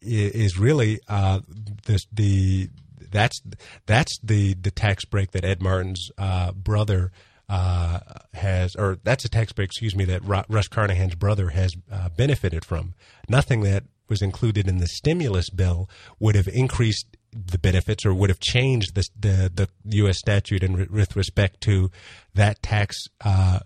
is 0.00 0.58
really 0.58 1.00
uh, 1.08 1.40
this 1.86 2.06
the 2.12 2.70
that's 3.10 3.40
that's 3.86 4.18
the 4.22 4.54
the 4.54 4.70
tax 4.70 5.04
break 5.04 5.32
that 5.32 5.44
Ed 5.44 5.62
Martin's 5.62 6.10
uh, 6.18 6.52
brother. 6.52 7.12
Uh, 7.50 8.00
has, 8.34 8.76
or 8.76 8.98
that's 9.04 9.24
a 9.24 9.28
tax 9.30 9.54
break, 9.54 9.68
excuse 9.68 9.96
me, 9.96 10.04
that 10.04 10.20
Russ 10.22 10.68
Carnahan's 10.68 11.14
brother 11.14 11.48
has 11.48 11.72
uh, 11.90 12.10
benefited 12.10 12.62
from. 12.62 12.92
Nothing 13.26 13.62
that 13.62 13.84
was 14.06 14.20
included 14.20 14.68
in 14.68 14.76
the 14.78 14.86
stimulus 14.86 15.48
bill 15.48 15.88
would 16.18 16.34
have 16.34 16.48
increased 16.48 17.16
the 17.32 17.58
benefits 17.58 18.04
or 18.06 18.14
would 18.14 18.30
have 18.30 18.40
changed 18.40 18.94
the 18.94 19.04
the, 19.18 19.50
the 19.54 19.96
U.S. 19.96 20.18
statute 20.18 20.62
in, 20.62 20.88
with 20.90 21.16
respect 21.16 21.60
to 21.62 21.90
that 22.34 22.62
tax 22.62 22.96
uh, 23.24 23.60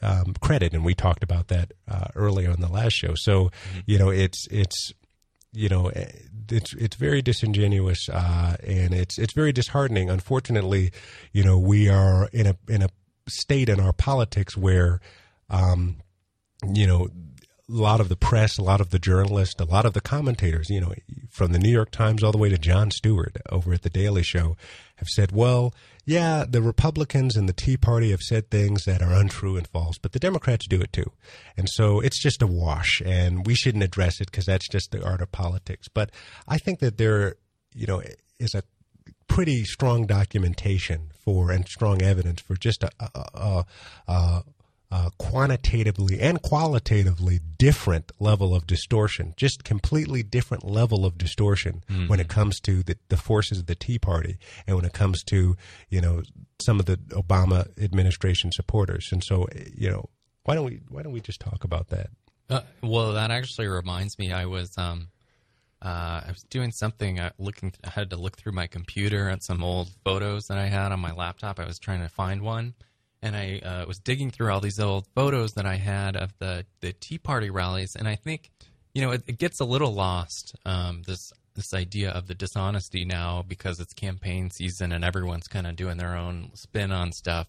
um, 0.00 0.34
credit, 0.40 0.72
and 0.72 0.84
we 0.84 0.94
talked 0.94 1.22
about 1.22 1.48
that 1.48 1.72
uh, 1.88 2.08
earlier 2.14 2.50
on 2.50 2.60
the 2.60 2.68
last 2.68 2.94
show. 2.94 3.14
So, 3.14 3.44
mm-hmm. 3.44 3.78
you 3.86 3.98
know, 3.98 4.10
it's 4.10 4.46
it's 4.50 4.92
you 5.52 5.68
know 5.68 5.88
eh, 5.88 6.10
it's 6.50 6.74
it's 6.74 6.96
very 6.96 7.22
disingenuous 7.22 8.08
uh, 8.08 8.56
and 8.66 8.94
it's 8.94 9.18
it's 9.18 9.32
very 9.32 9.52
disheartening. 9.52 10.10
Unfortunately, 10.10 10.92
you 11.32 11.44
know, 11.44 11.58
we 11.58 11.88
are 11.88 12.28
in 12.32 12.46
a 12.46 12.56
in 12.68 12.82
a 12.82 12.88
state 13.28 13.68
in 13.68 13.80
our 13.80 13.92
politics 13.92 14.56
where, 14.56 15.00
um, 15.48 15.96
you 16.74 16.86
know, 16.86 17.08
a 17.68 17.72
lot 17.72 18.00
of 18.00 18.08
the 18.08 18.16
press, 18.16 18.58
a 18.58 18.62
lot 18.62 18.80
of 18.80 18.90
the 18.90 18.98
journalists, 18.98 19.60
a 19.60 19.64
lot 19.64 19.86
of 19.86 19.92
the 19.92 20.00
commentators, 20.00 20.68
you 20.68 20.80
know, 20.80 20.92
from 21.30 21.52
the 21.52 21.58
New 21.58 21.70
York 21.70 21.90
Times 21.90 22.22
all 22.22 22.32
the 22.32 22.38
way 22.38 22.48
to 22.48 22.58
Jon 22.58 22.90
Stewart 22.90 23.36
over 23.50 23.72
at 23.72 23.82
the 23.82 23.90
Daily 23.90 24.22
Show, 24.22 24.56
have 25.02 25.08
said, 25.08 25.32
well, 25.32 25.74
yeah, 26.04 26.44
the 26.48 26.62
Republicans 26.62 27.36
and 27.36 27.48
the 27.48 27.52
Tea 27.52 27.76
Party 27.76 28.10
have 28.10 28.20
said 28.20 28.50
things 28.50 28.84
that 28.84 29.02
are 29.02 29.12
untrue 29.12 29.56
and 29.56 29.66
false, 29.66 29.98
but 29.98 30.12
the 30.12 30.18
Democrats 30.18 30.66
do 30.68 30.80
it 30.80 30.92
too. 30.92 31.10
And 31.56 31.68
so 31.68 32.00
it's 32.00 32.22
just 32.22 32.40
a 32.40 32.46
wash, 32.46 33.02
and 33.04 33.44
we 33.44 33.54
shouldn't 33.54 33.84
address 33.84 34.20
it 34.20 34.30
because 34.30 34.46
that's 34.46 34.68
just 34.68 34.92
the 34.92 35.04
art 35.04 35.20
of 35.20 35.32
politics. 35.32 35.88
But 35.92 36.10
I 36.46 36.58
think 36.58 36.78
that 36.78 36.98
there, 36.98 37.34
you 37.74 37.86
know, 37.86 38.00
is 38.38 38.54
a 38.54 38.62
pretty 39.26 39.64
strong 39.64 40.06
documentation 40.06 41.10
for 41.24 41.50
and 41.50 41.66
strong 41.66 42.02
evidence 42.02 42.40
for 42.40 42.54
just 42.54 42.84
a, 42.84 42.90
a, 43.00 43.24
a, 43.34 43.64
a 44.08 44.42
uh, 44.92 45.08
quantitatively 45.16 46.20
and 46.20 46.42
qualitatively 46.42 47.40
different 47.56 48.12
level 48.20 48.54
of 48.54 48.66
distortion, 48.66 49.32
just 49.38 49.64
completely 49.64 50.22
different 50.22 50.64
level 50.64 51.06
of 51.06 51.16
distortion 51.16 51.82
mm-hmm. 51.88 52.08
when 52.08 52.20
it 52.20 52.28
comes 52.28 52.60
to 52.60 52.82
the, 52.82 52.98
the 53.08 53.16
forces 53.16 53.58
of 53.58 53.66
the 53.66 53.74
Tea 53.74 53.98
Party 53.98 54.36
and 54.66 54.76
when 54.76 54.84
it 54.84 54.92
comes 54.92 55.24
to, 55.24 55.56
you 55.88 56.02
know, 56.02 56.22
some 56.60 56.78
of 56.78 56.84
the 56.84 56.98
Obama 57.08 57.66
administration 57.82 58.52
supporters. 58.52 59.08
And 59.10 59.24
so, 59.24 59.48
you 59.74 59.90
know, 59.90 60.10
why 60.44 60.54
don't 60.54 60.66
we, 60.66 60.80
why 60.90 61.02
don't 61.02 61.12
we 61.14 61.22
just 61.22 61.40
talk 61.40 61.64
about 61.64 61.88
that? 61.88 62.08
Uh, 62.50 62.60
well, 62.82 63.14
that 63.14 63.30
actually 63.30 63.68
reminds 63.68 64.18
me, 64.18 64.30
I 64.30 64.44
was, 64.44 64.76
um, 64.76 65.08
uh, 65.80 66.20
I 66.26 66.28
was 66.28 66.42
doing 66.50 66.70
something, 66.70 67.18
uh, 67.18 67.30
looking, 67.38 67.72
I 67.82 67.88
had 67.88 68.10
to 68.10 68.16
look 68.16 68.36
through 68.36 68.52
my 68.52 68.66
computer 68.66 69.30
at 69.30 69.42
some 69.42 69.64
old 69.64 69.88
photos 70.04 70.48
that 70.48 70.58
I 70.58 70.66
had 70.66 70.92
on 70.92 71.00
my 71.00 71.12
laptop. 71.12 71.58
I 71.58 71.64
was 71.64 71.78
trying 71.78 72.02
to 72.02 72.10
find 72.10 72.42
one 72.42 72.74
and 73.22 73.36
I 73.36 73.60
uh, 73.64 73.86
was 73.86 73.98
digging 73.98 74.30
through 74.30 74.50
all 74.50 74.60
these 74.60 74.80
old 74.80 75.06
photos 75.14 75.52
that 75.52 75.66
I 75.66 75.76
had 75.76 76.16
of 76.16 76.32
the 76.38 76.66
the 76.80 76.92
Tea 76.92 77.18
Party 77.18 77.50
rallies, 77.50 77.94
and 77.96 78.08
I 78.08 78.16
think 78.16 78.50
you 78.94 79.02
know 79.02 79.12
it, 79.12 79.22
it 79.26 79.38
gets 79.38 79.60
a 79.60 79.64
little 79.64 79.94
lost 79.94 80.56
um, 80.66 81.02
this 81.06 81.32
this 81.54 81.72
idea 81.72 82.10
of 82.10 82.26
the 82.26 82.34
dishonesty 82.34 83.04
now 83.04 83.44
because 83.46 83.78
it's 83.78 83.92
campaign 83.92 84.50
season 84.50 84.90
and 84.92 85.04
everyone's 85.04 85.48
kind 85.48 85.66
of 85.66 85.76
doing 85.76 85.98
their 85.98 86.16
own 86.16 86.50
spin 86.54 86.90
on 86.90 87.12
stuff, 87.12 87.46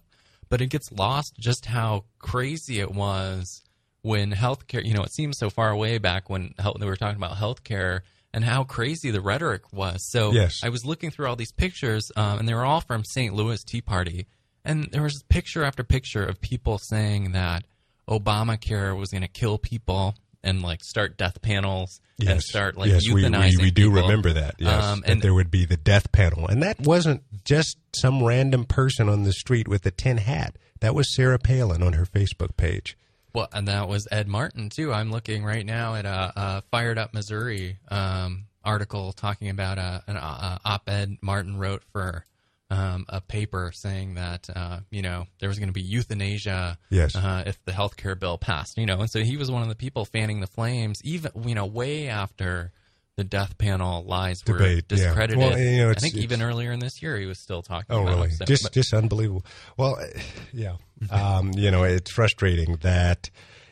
but 0.50 0.62
it 0.62 0.68
gets 0.68 0.92
lost 0.92 1.36
just 1.40 1.66
how 1.66 2.06
crazy 2.20 2.80
it 2.80 2.92
was 2.92 3.62
when 4.02 4.32
healthcare. 4.32 4.86
You 4.86 4.94
know, 4.94 5.04
it 5.04 5.12
seems 5.12 5.38
so 5.38 5.50
far 5.50 5.72
away 5.72 5.98
back 5.98 6.30
when 6.30 6.54
health, 6.60 6.78
we 6.80 6.86
were 6.86 6.96
talking 6.96 7.18
about 7.18 7.38
healthcare 7.38 8.02
and 8.34 8.44
how 8.44 8.64
crazy 8.64 9.12
the 9.12 9.22
rhetoric 9.22 9.72
was. 9.72 10.10
So 10.10 10.32
yes. 10.32 10.62
I 10.64 10.70
was 10.70 10.86
looking 10.86 11.12
through 11.12 11.28
all 11.28 11.36
these 11.36 11.52
pictures, 11.52 12.12
um, 12.16 12.40
and 12.40 12.48
they 12.48 12.54
were 12.54 12.66
all 12.66 12.82
from 12.82 13.04
St. 13.04 13.34
Louis 13.34 13.64
Tea 13.64 13.82
Party 13.82 14.28
and 14.66 14.90
there 14.92 15.04
was 15.04 15.24
picture 15.30 15.64
after 15.64 15.84
picture 15.84 16.24
of 16.24 16.42
people 16.42 16.78
saying 16.78 17.34
that 17.34 17.64
Obamacare 18.08 18.98
was 18.98 19.10
going 19.10 19.22
to 19.22 19.28
kill 19.28 19.58
people 19.58 20.16
and 20.44 20.62
like 20.62 20.84
start 20.84 21.18
death 21.18 21.42
panels 21.42 22.02
yes. 22.18 22.32
and 22.32 22.42
start 22.42 22.78
like 22.78 22.90
yes, 22.90 23.08
euthanizing 23.08 23.58
we, 23.58 23.58
we, 23.58 23.64
we 23.66 23.72
do 23.72 23.92
remember 23.92 24.34
that. 24.34 24.56
Yes, 24.58 24.84
um, 24.84 25.04
and 25.06 25.18
that 25.18 25.24
there 25.24 25.34
would 25.34 25.50
be 25.50 25.66
the 25.66 25.78
death 25.78 26.12
panel, 26.12 26.48
and 26.48 26.62
that 26.64 26.80
wasn't 26.80 27.24
just 27.46 27.78
some 27.96 28.24
random 28.24 28.66
person 28.66 29.10
on 29.10 29.24
the 29.24 29.34
street 29.34 29.68
with 29.68 29.86
a 29.86 29.92
tin 29.92 30.18
hat. 30.18 30.58
That 30.82 30.94
was 30.94 31.16
Sarah 31.16 31.40
Palin 31.40 31.82
on 31.82 31.94
her 31.94 32.06
Facebook 32.06 32.58
page. 32.58 32.98
Well, 33.34 33.48
and 33.52 33.68
that 33.68 33.88
was 33.88 34.08
Ed 34.12 34.28
Martin 34.28 34.70
too. 34.70 34.94
I'm 34.94 35.12
looking 35.12 35.44
right 35.44 35.66
now 35.66 35.96
at 35.96 36.06
a, 36.06 36.34
a 36.36 36.64
Fired 36.70 36.98
Up 36.98 37.14
Missouri 37.14 37.80
um, 37.90 38.46
article 38.64 39.14
talking 39.14 39.50
about 39.50 39.78
a, 39.78 40.04
an 40.08 40.18
a 40.18 40.60
op-ed 40.64 41.18
Martin 41.22 41.58
wrote 41.58 41.84
for 41.92 42.26
um, 42.74 43.06
a 43.08 43.22
paper 43.22 43.72
saying 43.74 44.16
that 44.16 44.50
uh, 44.54 44.80
you 44.90 45.02
know 45.02 45.28
there 45.40 45.50
was 45.50 45.60
going 45.60 45.70
to 45.70 45.74
be 45.74 45.82
euthanasia 45.82 46.78
yes. 46.90 47.16
uh, 47.16 47.44
if 47.46 47.64
the 47.66 47.72
health 47.72 47.96
care 47.96 48.16
bill 48.16 48.38
passed. 48.38 48.78
You 48.78 48.86
know, 48.86 49.00
and 49.00 49.10
so 49.10 49.22
he 49.24 49.38
was 49.38 49.52
one 49.52 49.62
of 49.62 49.70
the 49.70 49.76
people 49.76 50.06
fanning 50.06 50.40
the 50.40 50.48
flames, 50.48 51.00
even 51.04 51.32
you 51.46 51.56
know, 51.56 51.66
way 51.66 52.08
after 52.08 52.72
the 53.16 53.24
death 53.24 53.58
panel 53.60 54.04
lies 54.04 54.42
Debate, 54.42 54.60
were 54.60 54.82
discredited. 54.82 55.40
Yeah. 55.40 55.50
Well, 55.50 55.60
you 55.60 55.84
know, 55.84 55.92
I 55.92 55.94
think 55.94 56.16
even 56.16 56.42
earlier 56.42 56.72
in 56.72 56.80
this 56.80 57.02
year 57.02 57.18
he 57.18 57.28
was 57.28 57.40
still 57.40 57.62
talking. 57.62 57.96
Oh, 57.96 58.02
about 58.02 58.16
really? 58.16 58.30
So, 58.32 58.46
just, 58.46 58.64
but, 58.64 58.72
just 58.72 58.94
unbelievable. 58.94 59.46
Well, 59.78 60.00
yeah. 60.54 60.78
um, 61.12 61.52
you 61.56 61.70
know, 61.70 61.84
it's 61.84 62.12
frustrating 62.12 62.78
that 62.82 63.30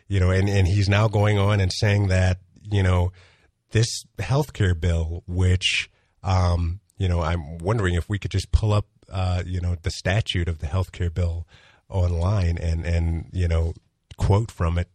you 0.07 0.19
know, 0.19 0.29
and 0.29 0.47
and 0.47 0.67
he's 0.67 0.87
now 0.87 1.07
going 1.07 1.39
on 1.39 1.59
and 1.59 1.71
saying 1.73 2.09
that 2.09 2.37
you 2.69 2.83
know 2.83 3.11
this 3.71 4.03
health 4.19 4.53
care 4.53 4.75
bill, 4.75 5.23
which 5.25 5.89
um, 6.23 6.80
you 7.01 7.07
know, 7.07 7.21
I'm 7.21 7.57
wondering 7.57 7.95
if 7.95 8.07
we 8.07 8.19
could 8.19 8.29
just 8.29 8.51
pull 8.51 8.73
up, 8.73 8.85
uh, 9.11 9.41
you 9.43 9.59
know, 9.59 9.75
the 9.81 9.89
statute 9.89 10.47
of 10.47 10.59
the 10.59 10.67
healthcare 10.67 11.11
bill 11.11 11.47
online 11.89 12.57
and 12.57 12.85
and 12.85 13.25
you 13.33 13.47
know 13.47 13.73
quote 14.17 14.49
from 14.51 14.77
it 14.77 14.87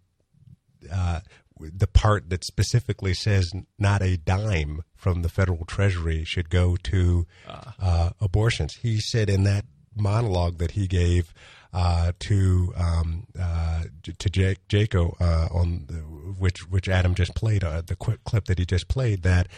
uh, 0.91 1.21
the 1.59 1.87
part 1.87 2.31
that 2.31 2.45
specifically 2.45 3.13
says 3.13 3.53
not 3.77 4.03
a 4.03 4.17
dime 4.17 4.83
from 4.95 5.23
the 5.23 5.29
federal 5.29 5.65
treasury 5.65 6.23
should 6.23 6.49
go 6.49 6.77
to 6.77 7.27
ah. 7.49 7.75
uh, 7.81 8.11
abortions. 8.21 8.75
He 8.77 9.01
said 9.01 9.29
in 9.29 9.43
that 9.43 9.65
monologue 9.97 10.59
that 10.59 10.73
he 10.73 10.87
gave 10.87 11.35
uh, 11.73 12.13
to 12.21 12.73
um, 12.77 13.27
uh, 13.39 13.83
to 14.05 14.31
Jake, 14.31 14.67
Jaco 14.69 15.21
uh, 15.21 15.49
on 15.53 15.87
the, 15.89 15.95
which 16.39 16.71
which 16.71 16.89
Adam 16.89 17.17
just 17.17 17.35
played 17.35 17.65
uh, 17.65 17.83
the 17.85 17.97
clip 17.97 18.45
that 18.45 18.61
he 18.61 18.65
just 18.65 18.87
played 18.87 19.25
that 19.25 19.49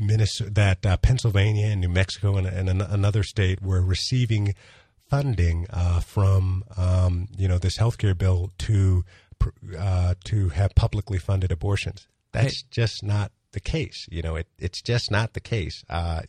Minnesota, 0.00 0.50
that 0.50 0.86
uh, 0.86 0.96
Pennsylvania 0.96 1.66
and 1.66 1.80
New 1.80 1.88
Mexico 1.88 2.36
and, 2.36 2.46
and 2.46 2.68
an, 2.68 2.80
another 2.80 3.22
state 3.22 3.62
were 3.62 3.82
receiving 3.82 4.54
funding 5.08 5.66
uh, 5.70 6.00
from 6.00 6.64
um, 6.76 7.28
you 7.36 7.48
know 7.48 7.58
this 7.58 7.78
healthcare 7.78 8.16
bill 8.16 8.52
to 8.58 9.04
uh, 9.78 10.14
to 10.24 10.48
have 10.50 10.74
publicly 10.74 11.18
funded 11.18 11.52
abortions. 11.52 12.08
That's 12.32 12.60
hey. 12.62 12.66
just 12.70 13.02
not 13.02 13.32
the 13.52 13.60
case. 13.60 14.06
You 14.10 14.22
know, 14.22 14.36
it, 14.36 14.48
it's 14.58 14.82
just 14.82 15.10
not 15.10 15.32
the 15.32 15.40
case. 15.40 15.84
Uh, 15.88 16.22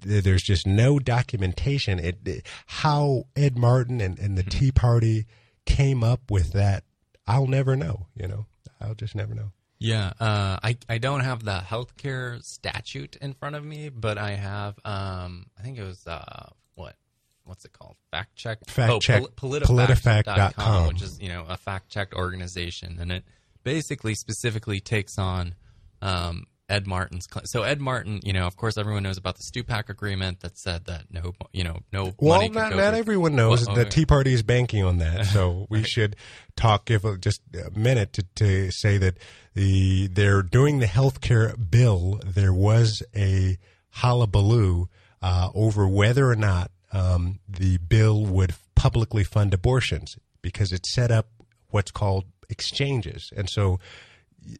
there's 0.00 0.42
just 0.42 0.66
no 0.66 0.98
documentation. 0.98 1.98
It, 1.98 2.18
it, 2.24 2.46
how 2.66 3.24
Ed 3.36 3.58
Martin 3.58 4.00
and, 4.00 4.18
and 4.18 4.38
the 4.38 4.42
mm-hmm. 4.42 4.58
Tea 4.58 4.72
Party 4.72 5.26
came 5.66 6.02
up 6.04 6.30
with 6.30 6.52
that, 6.52 6.84
I'll 7.26 7.46
never 7.46 7.76
know. 7.76 8.06
You 8.14 8.28
know, 8.28 8.46
I'll 8.80 8.94
just 8.94 9.14
never 9.14 9.34
know. 9.34 9.52
Yeah, 9.84 10.14
uh, 10.18 10.58
I 10.62 10.78
I 10.88 10.96
don't 10.96 11.20
have 11.20 11.44
the 11.44 11.58
healthcare 11.58 12.42
statute 12.42 13.16
in 13.16 13.34
front 13.34 13.54
of 13.54 13.62
me, 13.62 13.90
but 13.90 14.16
I 14.16 14.30
have. 14.30 14.78
Um, 14.82 15.44
I 15.58 15.62
think 15.62 15.76
it 15.76 15.82
was 15.82 16.06
uh, 16.06 16.48
what 16.74 16.96
what's 17.44 17.66
it 17.66 17.72
called? 17.74 17.96
Fact 18.10 18.34
check. 18.34 18.66
Fact 18.66 18.90
oh, 18.90 18.98
check. 18.98 19.22
Pol- 19.36 19.50
PolitiFact.com, 19.50 20.88
which 20.88 21.02
is 21.02 21.20
you 21.20 21.28
know 21.28 21.44
a 21.46 21.58
fact 21.58 21.90
checked 21.90 22.14
organization, 22.14 22.96
and 22.98 23.12
it 23.12 23.24
basically 23.62 24.14
specifically 24.14 24.80
takes 24.80 25.18
on 25.18 25.54
um, 26.00 26.44
Ed 26.68 26.86
Martin's. 26.86 27.26
So 27.44 27.62
Ed 27.62 27.80
Martin, 27.80 28.20
you 28.22 28.32
know, 28.32 28.46
of 28.46 28.56
course, 28.56 28.78
everyone 28.78 29.02
knows 29.02 29.18
about 29.18 29.36
the 29.36 29.42
Stupak 29.42 29.90
agreement 29.90 30.40
that 30.40 30.58
said 30.58 30.86
that 30.86 31.04
no, 31.10 31.34
you 31.52 31.62
know, 31.62 31.80
no. 31.92 32.12
Well, 32.18 32.48
not, 32.48 32.74
not 32.74 32.94
everyone 32.94 33.36
knows. 33.36 33.66
Well, 33.66 33.76
the 33.76 33.84
Tea 33.84 34.06
Party 34.06 34.32
is 34.32 34.42
banking 34.42 34.82
on 34.82 34.98
that, 34.98 35.26
so 35.26 35.66
we 35.70 35.78
right. 35.78 35.86
should 35.86 36.16
talk. 36.56 36.86
Give 36.86 37.20
just 37.20 37.42
a 37.54 37.70
minute 37.78 38.14
to, 38.14 38.22
to 38.36 38.70
say 38.70 38.96
that 38.98 39.18
the 39.54 40.06
they're 40.06 40.42
doing 40.42 40.78
the 40.78 40.86
health 40.86 41.20
care 41.20 41.54
bill. 41.56 42.20
There 42.24 42.54
was 42.54 43.02
a 43.14 43.58
hullabaloo 43.90 44.88
uh, 45.20 45.50
over 45.54 45.86
whether 45.86 46.30
or 46.30 46.36
not 46.36 46.70
um, 46.92 47.40
the 47.46 47.76
bill 47.76 48.24
would 48.24 48.54
publicly 48.74 49.24
fund 49.24 49.52
abortions 49.52 50.16
because 50.40 50.72
it 50.72 50.86
set 50.86 51.10
up 51.10 51.28
what's 51.68 51.90
called 51.90 52.24
exchanges, 52.48 53.30
and 53.36 53.50
so 53.50 53.78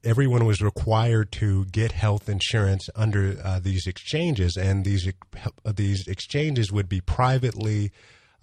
everyone 0.03 0.45
was 0.45 0.61
required 0.61 1.33
to 1.33 1.65
get 1.67 1.93
health 1.93 2.29
insurance 2.29 2.89
under 2.95 3.37
uh, 3.43 3.59
these 3.59 3.87
exchanges, 3.87 4.57
and 4.57 4.85
these 4.85 5.11
these 5.75 6.07
exchanges 6.07 6.73
would 6.73 6.89
be 6.89 7.01
privately 7.01 7.93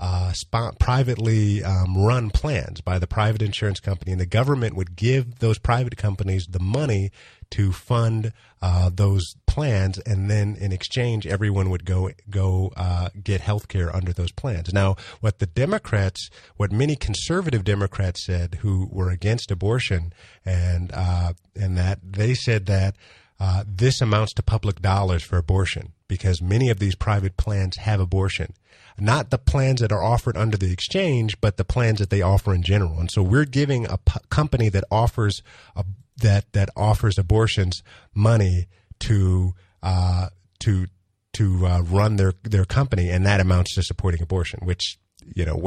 uh, 0.01 0.33
spot, 0.33 0.79
privately 0.79 1.63
um, 1.63 1.95
run 1.95 2.31
plans 2.31 2.81
by 2.81 2.97
the 2.97 3.05
private 3.05 3.41
insurance 3.41 3.79
company, 3.79 4.11
and 4.11 4.19
the 4.19 4.25
government 4.25 4.75
would 4.75 4.95
give 4.95 5.39
those 5.39 5.59
private 5.59 5.95
companies 5.95 6.47
the 6.49 6.59
money 6.59 7.11
to 7.51 7.71
fund 7.71 8.33
uh, 8.63 8.89
those 8.91 9.35
plans, 9.45 9.99
and 9.99 10.29
then 10.29 10.55
in 10.55 10.71
exchange, 10.71 11.27
everyone 11.27 11.69
would 11.69 11.85
go 11.85 12.09
go 12.29 12.71
uh, 12.75 13.09
get 13.23 13.41
health 13.41 13.67
care 13.67 13.95
under 13.95 14.11
those 14.11 14.31
plans. 14.31 14.73
Now, 14.73 14.95
what 15.19 15.37
the 15.37 15.45
Democrats, 15.45 16.29
what 16.57 16.71
many 16.71 16.95
conservative 16.95 17.63
Democrats 17.63 18.25
said, 18.25 18.55
who 18.61 18.87
were 18.91 19.11
against 19.11 19.51
abortion, 19.51 20.13
and 20.43 20.91
uh, 20.93 21.33
and 21.55 21.77
that 21.77 21.99
they 22.01 22.33
said 22.33 22.65
that 22.65 22.95
uh, 23.41 23.63
this 23.67 24.01
amounts 24.01 24.33
to 24.33 24.43
public 24.43 24.83
dollars 24.83 25.23
for 25.23 25.35
abortion 25.35 25.93
because 26.07 26.43
many 26.43 26.69
of 26.69 26.77
these 26.77 26.93
private 26.93 27.37
plans 27.37 27.77
have 27.77 27.99
abortion. 27.99 28.53
Not 28.99 29.31
the 29.31 29.39
plans 29.39 29.81
that 29.81 29.91
are 29.91 30.03
offered 30.03 30.37
under 30.37 30.57
the 30.57 30.71
exchange, 30.71 31.41
but 31.41 31.57
the 31.57 31.65
plans 31.65 31.97
that 31.97 32.11
they 32.11 32.21
offer 32.21 32.53
in 32.53 32.61
general. 32.61 32.99
And 32.99 33.09
so 33.09 33.23
we're 33.23 33.45
giving 33.45 33.87
a 33.87 33.97
p- 33.97 34.19
company 34.29 34.69
that 34.69 34.83
offers 34.91 35.41
a, 35.75 35.83
that 36.17 36.53
that 36.53 36.69
offers 36.75 37.17
abortions 37.17 37.81
money 38.13 38.67
to 38.99 39.55
uh, 39.81 40.27
to 40.59 40.85
to 41.33 41.65
uh, 41.65 41.81
run 41.81 42.17
their 42.17 42.33
their 42.43 42.65
company, 42.65 43.09
and 43.09 43.25
that 43.25 43.39
amounts 43.39 43.73
to 43.73 43.81
supporting 43.81 44.21
abortion, 44.21 44.59
which 44.61 44.99
you 45.35 45.45
know, 45.45 45.59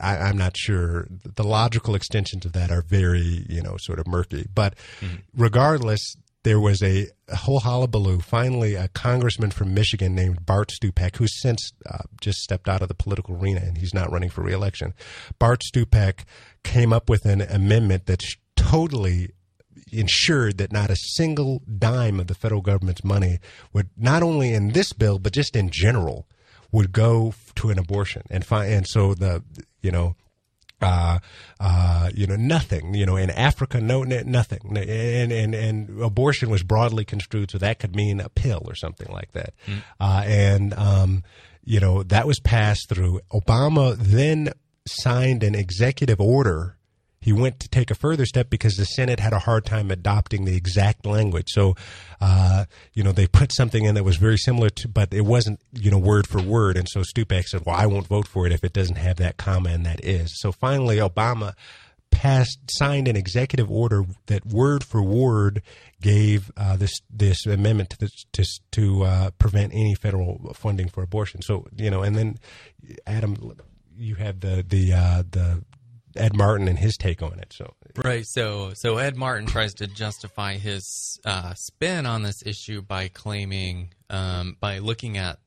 I, 0.00 0.16
I'm 0.16 0.38
not 0.38 0.56
sure. 0.56 1.06
The 1.10 1.44
logical 1.44 1.94
extensions 1.94 2.46
of 2.46 2.52
that 2.54 2.72
are 2.72 2.82
very, 2.82 3.44
you 3.48 3.62
know, 3.62 3.76
sort 3.78 3.98
of 3.98 4.06
murky. 4.06 4.46
But 4.52 4.74
mm-hmm. 5.00 5.16
regardless, 5.36 6.16
there 6.46 6.60
was 6.60 6.80
a, 6.80 7.08
whole 7.34 7.58
hullabaloo. 7.58 8.20
Finally, 8.20 8.76
a 8.76 8.86
congressman 8.86 9.50
from 9.50 9.74
Michigan 9.74 10.14
named 10.14 10.46
Bart 10.46 10.70
Stupak, 10.70 11.16
who's 11.16 11.42
since 11.42 11.72
uh, 11.90 12.04
just 12.20 12.38
stepped 12.38 12.68
out 12.68 12.82
of 12.82 12.86
the 12.86 12.94
political 12.94 13.34
arena 13.34 13.62
and 13.64 13.76
he's 13.76 13.92
not 13.92 14.12
running 14.12 14.30
for 14.30 14.42
reelection. 14.42 14.94
Bart 15.40 15.62
Stupak 15.62 16.20
came 16.62 16.92
up 16.92 17.10
with 17.10 17.24
an 17.24 17.40
amendment 17.40 18.06
that 18.06 18.22
totally 18.54 19.32
ensured 19.90 20.58
that 20.58 20.70
not 20.70 20.88
a 20.88 20.94
single 20.94 21.62
dime 21.78 22.20
of 22.20 22.28
the 22.28 22.34
federal 22.34 22.60
government's 22.60 23.02
money 23.02 23.40
would 23.72 23.90
not 23.96 24.22
only 24.22 24.52
in 24.52 24.68
this 24.68 24.92
bill 24.92 25.18
but 25.18 25.32
just 25.32 25.56
in 25.56 25.68
general 25.68 26.28
would 26.70 26.92
go 26.92 27.34
to 27.56 27.70
an 27.70 27.78
abortion 27.78 28.22
and 28.30 28.44
find 28.44 28.72
and 28.72 28.86
so 28.86 29.14
the 29.14 29.42
you 29.82 29.90
know 29.90 30.16
uh, 30.80 31.18
uh, 31.58 32.10
you 32.14 32.26
know, 32.26 32.36
nothing, 32.36 32.94
you 32.94 33.06
know, 33.06 33.16
in 33.16 33.30
Africa, 33.30 33.80
no, 33.80 34.02
nothing. 34.02 34.76
And, 34.76 35.32
and, 35.32 35.54
and 35.54 36.02
abortion 36.02 36.50
was 36.50 36.62
broadly 36.62 37.04
construed, 37.04 37.50
so 37.50 37.58
that 37.58 37.78
could 37.78 37.96
mean 37.96 38.20
a 38.20 38.28
pill 38.28 38.62
or 38.66 38.74
something 38.74 39.10
like 39.12 39.32
that. 39.32 39.54
Mm. 39.66 39.82
Uh, 40.00 40.22
and, 40.26 40.74
um, 40.74 41.24
you 41.64 41.80
know, 41.80 42.02
that 42.04 42.26
was 42.26 42.38
passed 42.40 42.88
through. 42.88 43.20
Obama 43.32 43.96
then 43.98 44.52
signed 44.86 45.42
an 45.42 45.54
executive 45.54 46.20
order 46.20 46.75
he 47.26 47.32
went 47.32 47.58
to 47.58 47.68
take 47.68 47.90
a 47.90 47.96
further 47.96 48.24
step 48.24 48.48
because 48.50 48.76
the 48.76 48.84
Senate 48.84 49.18
had 49.18 49.32
a 49.32 49.40
hard 49.40 49.66
time 49.66 49.90
adopting 49.90 50.44
the 50.44 50.56
exact 50.56 51.04
language. 51.04 51.48
So, 51.48 51.74
uh, 52.20 52.66
you 52.94 53.02
know, 53.02 53.10
they 53.10 53.26
put 53.26 53.52
something 53.52 53.84
in 53.84 53.96
that 53.96 54.04
was 54.04 54.16
very 54.16 54.36
similar 54.36 54.70
to, 54.70 54.86
but 54.86 55.12
it 55.12 55.22
wasn't, 55.22 55.58
you 55.72 55.90
know, 55.90 55.98
word 55.98 56.28
for 56.28 56.40
word. 56.40 56.76
And 56.76 56.88
so 56.88 57.00
Stupak 57.00 57.46
said, 57.46 57.62
well, 57.66 57.74
I 57.74 57.86
won't 57.86 58.06
vote 58.06 58.28
for 58.28 58.46
it 58.46 58.52
if 58.52 58.62
it 58.62 58.72
doesn't 58.72 58.94
have 58.94 59.16
that 59.16 59.38
comma 59.38 59.70
and 59.70 59.84
that 59.84 60.04
is. 60.04 60.40
So 60.40 60.52
finally, 60.52 60.98
Obama 60.98 61.54
passed, 62.12 62.60
signed 62.70 63.08
an 63.08 63.16
executive 63.16 63.72
order 63.72 64.04
that 64.26 64.46
word 64.46 64.84
for 64.84 65.02
word 65.02 65.62
gave 66.00 66.52
uh, 66.56 66.76
this 66.76 66.92
this 67.10 67.44
amendment 67.44 67.90
to 67.90 67.98
this, 67.98 68.24
to, 68.34 68.44
to 68.70 69.02
uh, 69.02 69.30
prevent 69.32 69.74
any 69.74 69.96
federal 69.96 70.54
funding 70.54 70.88
for 70.88 71.02
abortion. 71.02 71.42
So 71.42 71.66
you 71.76 71.90
know, 71.90 72.04
and 72.04 72.14
then 72.14 72.38
Adam, 73.04 73.56
you 73.96 74.14
have 74.14 74.38
the 74.38 74.64
the 74.66 74.92
uh, 74.92 75.22
the 75.28 75.64
Ed 76.16 76.34
Martin 76.34 76.68
and 76.68 76.78
his 76.78 76.96
take 76.96 77.22
on 77.22 77.38
it. 77.38 77.52
So 77.52 77.74
right, 78.04 78.26
so 78.26 78.72
so 78.74 78.98
Ed 78.98 79.16
Martin 79.16 79.46
tries 79.46 79.74
to 79.74 79.86
justify 79.86 80.54
his 80.54 81.20
uh, 81.24 81.54
spin 81.54 82.06
on 82.06 82.22
this 82.22 82.42
issue 82.44 82.82
by 82.82 83.08
claiming 83.08 83.92
um, 84.10 84.56
by 84.60 84.78
looking 84.78 85.16
at 85.16 85.38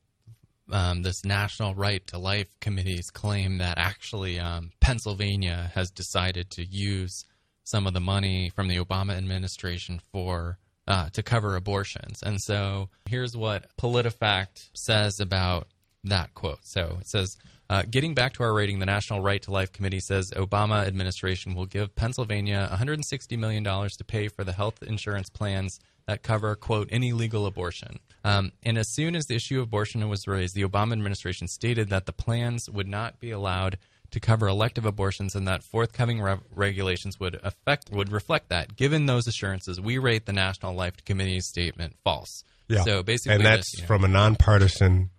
um, 0.72 1.02
this 1.02 1.26
National 1.26 1.74
Right 1.74 2.06
to 2.08 2.18
Life 2.18 2.48
Committee's 2.60 3.10
claim 3.10 3.58
that 3.58 3.78
actually 3.78 4.40
um, 4.40 4.72
Pennsylvania 4.80 5.72
has 5.74 5.92
decided 5.92 6.52
to 6.52 6.66
use 6.66 7.26
some 7.64 7.88
of 7.88 7.94
the 7.94 8.00
money 8.00 8.50
from 8.50 8.68
the 8.68 8.78
Obama 8.78 9.16
administration 9.16 10.02
for 10.12 10.58
uh, 10.88 11.10
to 11.10 11.22
cover 11.22 11.56
abortions. 11.56 12.24
And 12.24 12.42
so 12.42 12.90
here's 13.08 13.38
what 13.38 13.68
PolitiFact 13.78 14.70
says 14.74 15.20
about 15.20 15.68
that 16.04 16.34
quote. 16.34 16.66
So 16.66 16.98
it 17.00 17.08
says 17.08 17.38
uh, 17.70 17.84
getting 17.90 18.16
back 18.16 18.34
to 18.34 18.44
our 18.44 18.54
rating, 18.54 18.80
the 18.80 18.86
National 18.86 19.22
Right 19.22 19.42
to 19.44 19.52
Life 19.52 19.72
Committee 19.72 20.00
says 20.00 20.32
Obama 20.32 20.88
administration 20.88 21.54
will 21.54 21.68
give 21.68 21.94
Pennsylvania 21.96 22.68
$160 22.72 23.38
million 23.38 23.64
to 23.64 24.04
pay 24.06 24.28
for 24.28 24.44
the 24.44 24.54
health 24.54 24.82
insurance 24.82 25.30
plans 25.30 25.80
that 26.08 26.24
cover, 26.24 26.56
quote, 26.56 26.90
any 26.92 27.14
legal 27.14 27.46
abortion. 27.46 28.00
Um, 28.24 28.52
and 28.64 28.78
as 28.78 28.92
soon 28.94 29.16
as 29.16 29.26
the 29.26 29.36
issue 29.36 29.60
of 29.60 29.68
abortion 29.68 30.08
was 30.10 30.28
raised, 30.28 30.56
the 30.56 30.64
Obama 30.64 30.94
administration 30.94 31.48
stated 31.48 31.90
that 31.90 32.08
the 32.08 32.12
plans 32.12 32.68
would 32.70 32.88
not 32.88 33.20
be 33.20 33.30
allowed 33.30 33.78
to 34.12 34.20
cover 34.20 34.48
elective 34.48 34.86
abortions 34.86 35.36
and 35.36 35.48
that 35.48 35.64
forthcoming 35.64 36.20
re- 36.20 36.38
regulations 36.54 37.20
would 37.20 37.40
affect 37.44 37.92
would 37.92 38.12
reflect 38.12 38.50
that. 38.50 38.76
Given 38.76 39.06
those 39.06 39.28
assurances, 39.28 39.80
we 39.80 40.00
rate 40.00 40.26
the 40.26 40.34
National 40.34 40.74
Life 40.74 41.06
Committee's 41.06 41.48
statement 41.48 41.96
false. 42.04 42.44
Yeah. 42.68 42.84
So 42.84 43.04
basically, 43.04 43.36
and 43.36 43.46
that's 43.46 43.72
this, 43.72 43.76
you 43.76 43.82
know, 43.84 43.88
from 43.88 44.04
a 44.04 44.08
nonpartisan 44.08 45.12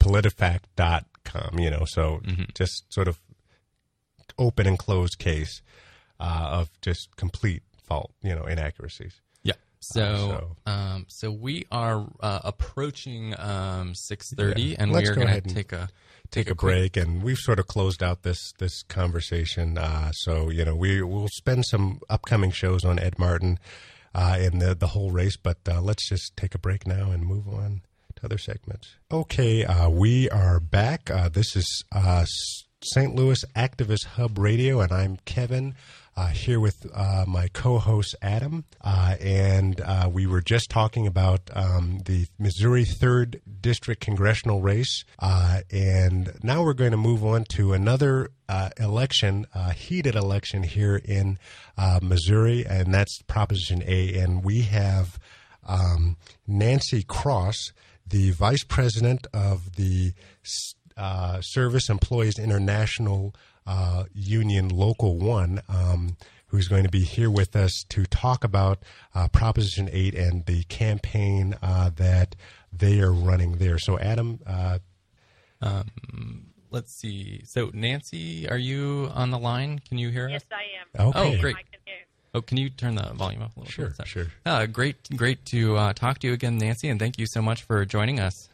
PolitiFact 0.00 0.62
com, 1.24 1.58
you 1.58 1.70
know, 1.70 1.84
so 1.86 2.20
mm-hmm. 2.24 2.44
just 2.54 2.92
sort 2.92 3.08
of 3.08 3.20
open 4.38 4.66
and 4.66 4.78
closed 4.78 5.18
case 5.18 5.62
uh, 6.20 6.48
of 6.52 6.70
just 6.80 7.16
complete 7.16 7.62
fault, 7.84 8.12
you 8.22 8.34
know, 8.34 8.44
inaccuracies. 8.44 9.20
Yeah. 9.42 9.54
So, 9.80 10.02
uh, 10.02 10.16
so. 10.16 10.56
Um, 10.66 11.06
so 11.08 11.30
we 11.30 11.66
are 11.70 12.06
uh, 12.20 12.40
approaching 12.44 13.34
um, 13.38 13.94
six 13.94 14.32
thirty, 14.34 14.62
yeah. 14.62 14.76
and 14.78 14.92
Let's 14.92 15.08
we 15.08 15.12
are 15.12 15.16
going 15.16 15.42
to 15.42 15.54
take 15.54 15.72
a 15.72 15.88
take, 16.30 16.48
a, 16.48 16.52
a 16.52 16.54
break, 16.54 16.96
and 16.96 17.22
we've 17.22 17.38
sort 17.38 17.58
of 17.58 17.66
closed 17.66 18.02
out 18.02 18.22
this 18.22 18.52
this 18.58 18.82
conversation. 18.84 19.78
Uh, 19.78 20.12
so 20.12 20.50
you 20.50 20.64
know, 20.64 20.74
we 20.74 21.02
will 21.02 21.28
spend 21.28 21.64
some 21.66 22.00
upcoming 22.08 22.52
shows 22.52 22.84
on 22.84 22.98
Ed 22.98 23.18
Martin 23.18 23.58
uh, 24.14 24.38
in 24.40 24.58
the 24.58 24.74
the 24.74 24.88
whole 24.88 25.10
race, 25.10 25.36
but 25.36 25.58
uh, 25.68 25.80
let's 25.80 26.08
just 26.08 26.36
take 26.36 26.54
a 26.54 26.58
break 26.58 26.86
now 26.86 27.10
and 27.10 27.26
move 27.26 27.48
on 27.48 27.82
other 28.24 28.38
segments. 28.38 28.96
Okay, 29.10 29.64
uh, 29.64 29.88
we 29.88 30.28
are 30.30 30.60
back. 30.60 31.10
Uh, 31.10 31.28
this 31.28 31.56
is 31.56 31.84
uh, 31.92 32.24
St. 32.82 33.14
Louis 33.14 33.44
Activist 33.56 34.06
Hub 34.06 34.38
Radio, 34.38 34.80
and 34.80 34.92
I'm 34.92 35.18
Kevin. 35.24 35.74
Uh, 36.14 36.26
here 36.26 36.60
with 36.60 36.86
uh, 36.92 37.24
my 37.26 37.48
co-host 37.54 38.14
Adam, 38.20 38.66
uh, 38.82 39.16
and 39.18 39.80
we 40.12 40.26
were 40.26 40.42
just 40.42 40.68
talking 40.68 41.06
about 41.06 41.50
um, 41.54 42.02
the 42.04 42.26
Missouri 42.38 42.84
Third 42.84 43.40
District 43.62 43.98
congressional 43.98 44.60
race, 44.60 45.06
and 45.18 46.34
now 46.42 46.62
we're 46.64 46.74
going 46.74 46.90
to 46.90 46.98
move 46.98 47.24
on 47.24 47.44
to 47.52 47.72
another 47.72 48.28
election, 48.78 49.46
heated 49.74 50.14
election 50.14 50.64
here 50.64 50.96
in 51.02 51.38
Missouri, 52.02 52.66
and 52.68 52.92
that's 52.92 53.22
Proposition 53.22 53.82
A, 53.86 54.14
and 54.18 54.44
we 54.44 54.60
have 54.62 55.18
um, 55.66 56.18
Nancy 56.46 57.02
Cross 57.02 57.72
the 58.12 58.30
vice 58.30 58.62
president 58.62 59.26
of 59.32 59.76
the 59.76 60.12
uh, 60.98 61.40
Service 61.40 61.88
Employees 61.88 62.38
International 62.38 63.34
uh, 63.66 64.04
Union 64.12 64.68
Local 64.68 65.16
1, 65.16 65.62
um, 65.68 66.16
who's 66.48 66.68
going 66.68 66.84
to 66.84 66.90
be 66.90 67.04
here 67.04 67.30
with 67.30 67.56
us 67.56 67.84
to 67.88 68.04
talk 68.04 68.44
about 68.44 68.82
uh, 69.14 69.28
Proposition 69.28 69.88
A 69.92 70.12
and 70.14 70.44
the 70.44 70.62
campaign 70.64 71.56
uh, 71.62 71.90
that 71.96 72.36
they 72.70 73.00
are 73.00 73.12
running 73.12 73.56
there. 73.56 73.78
So, 73.78 73.98
Adam. 73.98 74.40
Uh, 74.46 74.78
um, 75.62 76.48
let's 76.70 76.92
see. 76.92 77.42
So, 77.46 77.70
Nancy, 77.72 78.46
are 78.46 78.58
you 78.58 79.10
on 79.14 79.30
the 79.30 79.38
line? 79.38 79.80
Can 79.88 79.96
you 79.96 80.10
hear 80.10 80.28
yes, 80.28 80.42
us? 80.42 80.48
Yes, 80.50 80.58
I 80.60 81.02
am. 81.02 81.08
Okay. 81.08 81.38
Oh, 81.38 81.40
great. 81.40 81.56
Oh, 82.34 82.40
can 82.40 82.56
you 82.56 82.70
turn 82.70 82.94
the 82.94 83.12
volume 83.12 83.42
up 83.42 83.54
a 83.56 83.60
little 83.60 83.70
sure, 83.70 83.88
bit? 83.88 84.06
Sure, 84.06 84.24
sure. 84.24 84.32
Uh, 84.46 84.64
great, 84.66 84.96
great 85.16 85.44
to 85.46 85.76
uh, 85.76 85.92
talk 85.92 86.18
to 86.20 86.26
you 86.26 86.32
again, 86.32 86.56
Nancy, 86.56 86.88
and 86.88 86.98
thank 86.98 87.18
you 87.18 87.26
so 87.26 87.42
much 87.42 87.62
for 87.62 87.84
joining 87.84 88.20
us. 88.20 88.48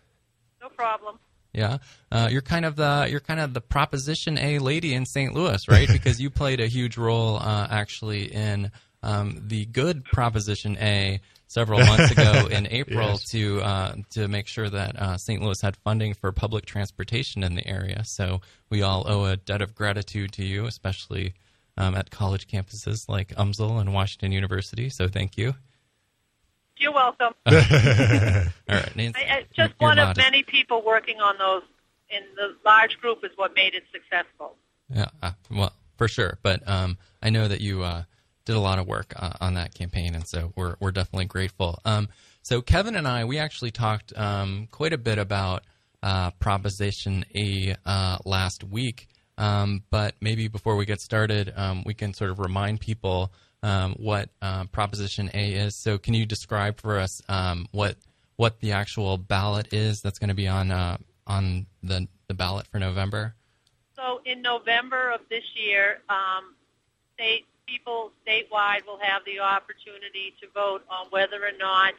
No 0.60 0.68
problem. 0.68 1.18
Yeah, 1.52 1.78
uh, 2.10 2.28
you're 2.30 2.42
kind 2.42 2.64
of 2.64 2.76
the 2.76 3.06
you're 3.08 3.20
kind 3.20 3.40
of 3.40 3.54
the 3.54 3.60
Proposition 3.60 4.36
A 4.36 4.58
lady 4.58 4.94
in 4.94 5.06
St. 5.06 5.32
Louis, 5.32 5.60
right? 5.68 5.88
because 5.92 6.20
you 6.20 6.28
played 6.28 6.60
a 6.60 6.66
huge 6.66 6.96
role 6.96 7.36
uh, 7.36 7.68
actually 7.70 8.32
in 8.32 8.72
um, 9.02 9.42
the 9.46 9.64
good 9.66 10.04
Proposition 10.04 10.76
A 10.78 11.20
several 11.46 11.78
months 11.86 12.10
ago 12.10 12.48
in 12.50 12.66
April 12.70 13.10
yes. 13.10 13.24
to 13.30 13.62
uh, 13.62 13.94
to 14.10 14.26
make 14.26 14.48
sure 14.48 14.68
that 14.68 14.96
uh, 14.96 15.16
St. 15.16 15.40
Louis 15.40 15.60
had 15.60 15.76
funding 15.76 16.14
for 16.14 16.32
public 16.32 16.66
transportation 16.66 17.44
in 17.44 17.54
the 17.54 17.66
area. 17.66 18.02
So 18.04 18.40
we 18.70 18.82
all 18.82 19.04
owe 19.08 19.24
a 19.26 19.36
debt 19.36 19.62
of 19.62 19.74
gratitude 19.74 20.32
to 20.32 20.44
you, 20.44 20.66
especially 20.66 21.34
um, 21.78 21.94
at 21.94 22.10
college 22.10 22.46
campuses 22.46 23.08
like 23.08 23.28
UMSL 23.36 23.80
and 23.80 23.94
Washington 23.94 24.32
University. 24.32 24.90
So 24.90 25.08
thank 25.08 25.38
you. 25.38 25.54
You're 26.76 26.92
welcome. 26.92 27.34
All 27.46 27.54
right, 27.54 28.96
Nancy, 28.96 29.20
I, 29.20 29.36
I, 29.36 29.44
just 29.54 29.74
you're 29.80 29.88
one 29.88 29.98
of 29.98 30.16
many 30.16 30.42
people 30.42 30.82
working 30.84 31.20
on 31.20 31.38
those, 31.38 31.62
in 32.10 32.22
the 32.36 32.54
large 32.64 32.98
group 32.98 33.24
is 33.24 33.30
what 33.36 33.54
made 33.54 33.74
it 33.74 33.84
successful. 33.92 34.56
Yeah, 34.94 35.06
uh, 35.22 35.32
well, 35.50 35.72
for 35.96 36.08
sure. 36.08 36.38
But 36.42 36.66
um, 36.68 36.98
I 37.22 37.30
know 37.30 37.48
that 37.48 37.60
you 37.60 37.82
uh, 37.82 38.04
did 38.44 38.56
a 38.56 38.60
lot 38.60 38.78
of 38.78 38.86
work 38.86 39.12
uh, 39.16 39.32
on 39.40 39.54
that 39.54 39.74
campaign, 39.74 40.14
and 40.14 40.26
so 40.26 40.52
we're 40.56 40.76
we're 40.80 40.92
definitely 40.92 41.26
grateful. 41.26 41.80
Um, 41.84 42.08
so 42.42 42.62
Kevin 42.62 42.96
and 42.96 43.06
I, 43.06 43.24
we 43.24 43.38
actually 43.38 43.72
talked 43.72 44.16
um, 44.16 44.68
quite 44.70 44.92
a 44.92 44.98
bit 44.98 45.18
about 45.18 45.64
uh, 46.02 46.30
Proposition 46.32 47.24
A 47.34 47.76
uh, 47.84 48.18
last 48.24 48.64
week. 48.64 49.08
Um, 49.38 49.84
but 49.90 50.14
maybe 50.20 50.48
before 50.48 50.76
we 50.76 50.84
get 50.84 51.00
started, 51.00 51.52
um, 51.56 51.84
we 51.86 51.94
can 51.94 52.12
sort 52.12 52.30
of 52.30 52.40
remind 52.40 52.80
people 52.80 53.32
um, 53.62 53.94
what 53.98 54.28
uh, 54.42 54.64
Proposition 54.66 55.30
A 55.32 55.52
is. 55.54 55.76
So 55.76 55.96
can 55.96 56.12
you 56.14 56.26
describe 56.26 56.80
for 56.80 56.98
us 56.98 57.22
um, 57.28 57.68
what 57.72 57.96
what 58.36 58.60
the 58.60 58.72
actual 58.72 59.16
ballot 59.16 59.72
is 59.72 60.00
that's 60.00 60.18
going 60.18 60.28
to 60.28 60.34
be 60.34 60.48
on 60.48 60.70
uh, 60.70 60.98
on 61.26 61.66
the 61.82 62.08
the 62.26 62.34
ballot 62.34 62.66
for 62.66 62.78
November? 62.78 63.34
So 63.96 64.20
in 64.24 64.42
November 64.42 65.10
of 65.10 65.20
this 65.30 65.44
year, 65.54 66.00
um, 66.08 66.54
state 67.14 67.46
people 67.66 68.12
statewide 68.26 68.86
will 68.86 68.98
have 69.00 69.24
the 69.24 69.40
opportunity 69.40 70.34
to 70.40 70.48
vote 70.54 70.82
on 70.90 71.06
whether 71.10 71.36
or 71.36 71.56
not 71.58 71.94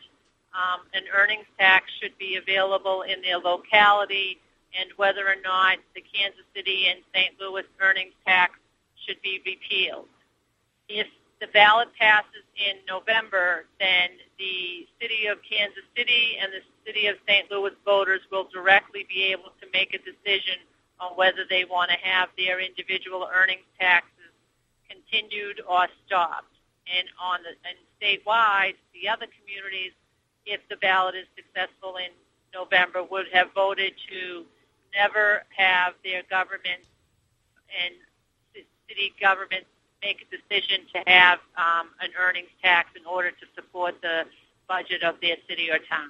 an 0.93 1.04
earnings 1.15 1.45
tax 1.58 1.86
should 2.02 2.17
be 2.17 2.36
available 2.36 3.04
in 3.04 3.21
their 3.21 3.38
locality 3.38 4.39
and 4.77 4.89
whether 4.97 5.27
or 5.27 5.38
not 5.43 5.77
the 5.95 6.01
Kansas 6.01 6.45
City 6.55 6.88
and 6.89 6.99
St. 7.13 7.34
Louis 7.39 7.63
earnings 7.79 8.13
tax 8.25 8.53
should 9.05 9.21
be 9.21 9.41
repealed. 9.45 10.08
If 10.88 11.08
the 11.39 11.47
ballot 11.47 11.89
passes 11.97 12.43
in 12.58 12.77
November, 12.88 13.65
then 13.79 14.10
the 14.38 14.86
city 14.99 15.27
of 15.27 15.38
Kansas 15.41 15.84
City 15.95 16.38
and 16.41 16.51
the 16.51 16.62
city 16.86 17.08
of 17.08 17.15
St. 17.27 17.49
Louis 17.49 17.71
voters 17.86 18.21
will 18.32 18.47
directly 18.51 19.05
be 19.08 19.23
able 19.32 19.51
to 19.62 19.67
make 19.73 19.93
a 19.93 19.99
decision 19.99 20.60
on 20.99 21.15
whether 21.15 21.45
they 21.49 21.63
want 21.63 21.91
to 21.91 21.97
have 22.03 22.29
their 22.38 22.60
individual 22.60 23.27
earnings 23.34 23.63
taxes 23.79 24.34
continued 24.89 25.62
or 25.67 25.88
stopped. 26.05 26.53
And 26.89 27.08
on 27.21 27.39
the 27.43 27.55
and 27.63 27.77
statewide, 28.01 28.75
the 28.93 29.08
other 29.08 29.27
communities, 29.39 29.91
if 30.45 30.60
the 30.69 30.75
ballot 30.77 31.15
is 31.15 31.27
successful 31.36 31.97
in 31.97 32.12
November, 32.53 33.03
would 33.03 33.27
have 33.32 33.53
voted 33.53 33.93
to 34.10 34.45
never 34.95 35.43
have 35.56 35.93
their 36.04 36.23
government 36.30 36.82
and 37.84 37.95
city 38.88 39.13
government 39.21 39.65
make 40.02 40.25
a 40.25 40.36
decision 40.36 40.86
to 40.93 41.04
have 41.08 41.39
um, 41.58 41.89
an 42.02 42.10
earnings 42.19 42.49
tax 42.63 42.89
in 42.95 43.06
order 43.06 43.32
to 43.32 43.45
support 43.56 43.95
the 44.02 44.23
budget 44.67 45.04
of 45.04 45.15
their 45.21 45.36
city 45.47 45.69
or 45.69 45.78
town. 45.78 46.10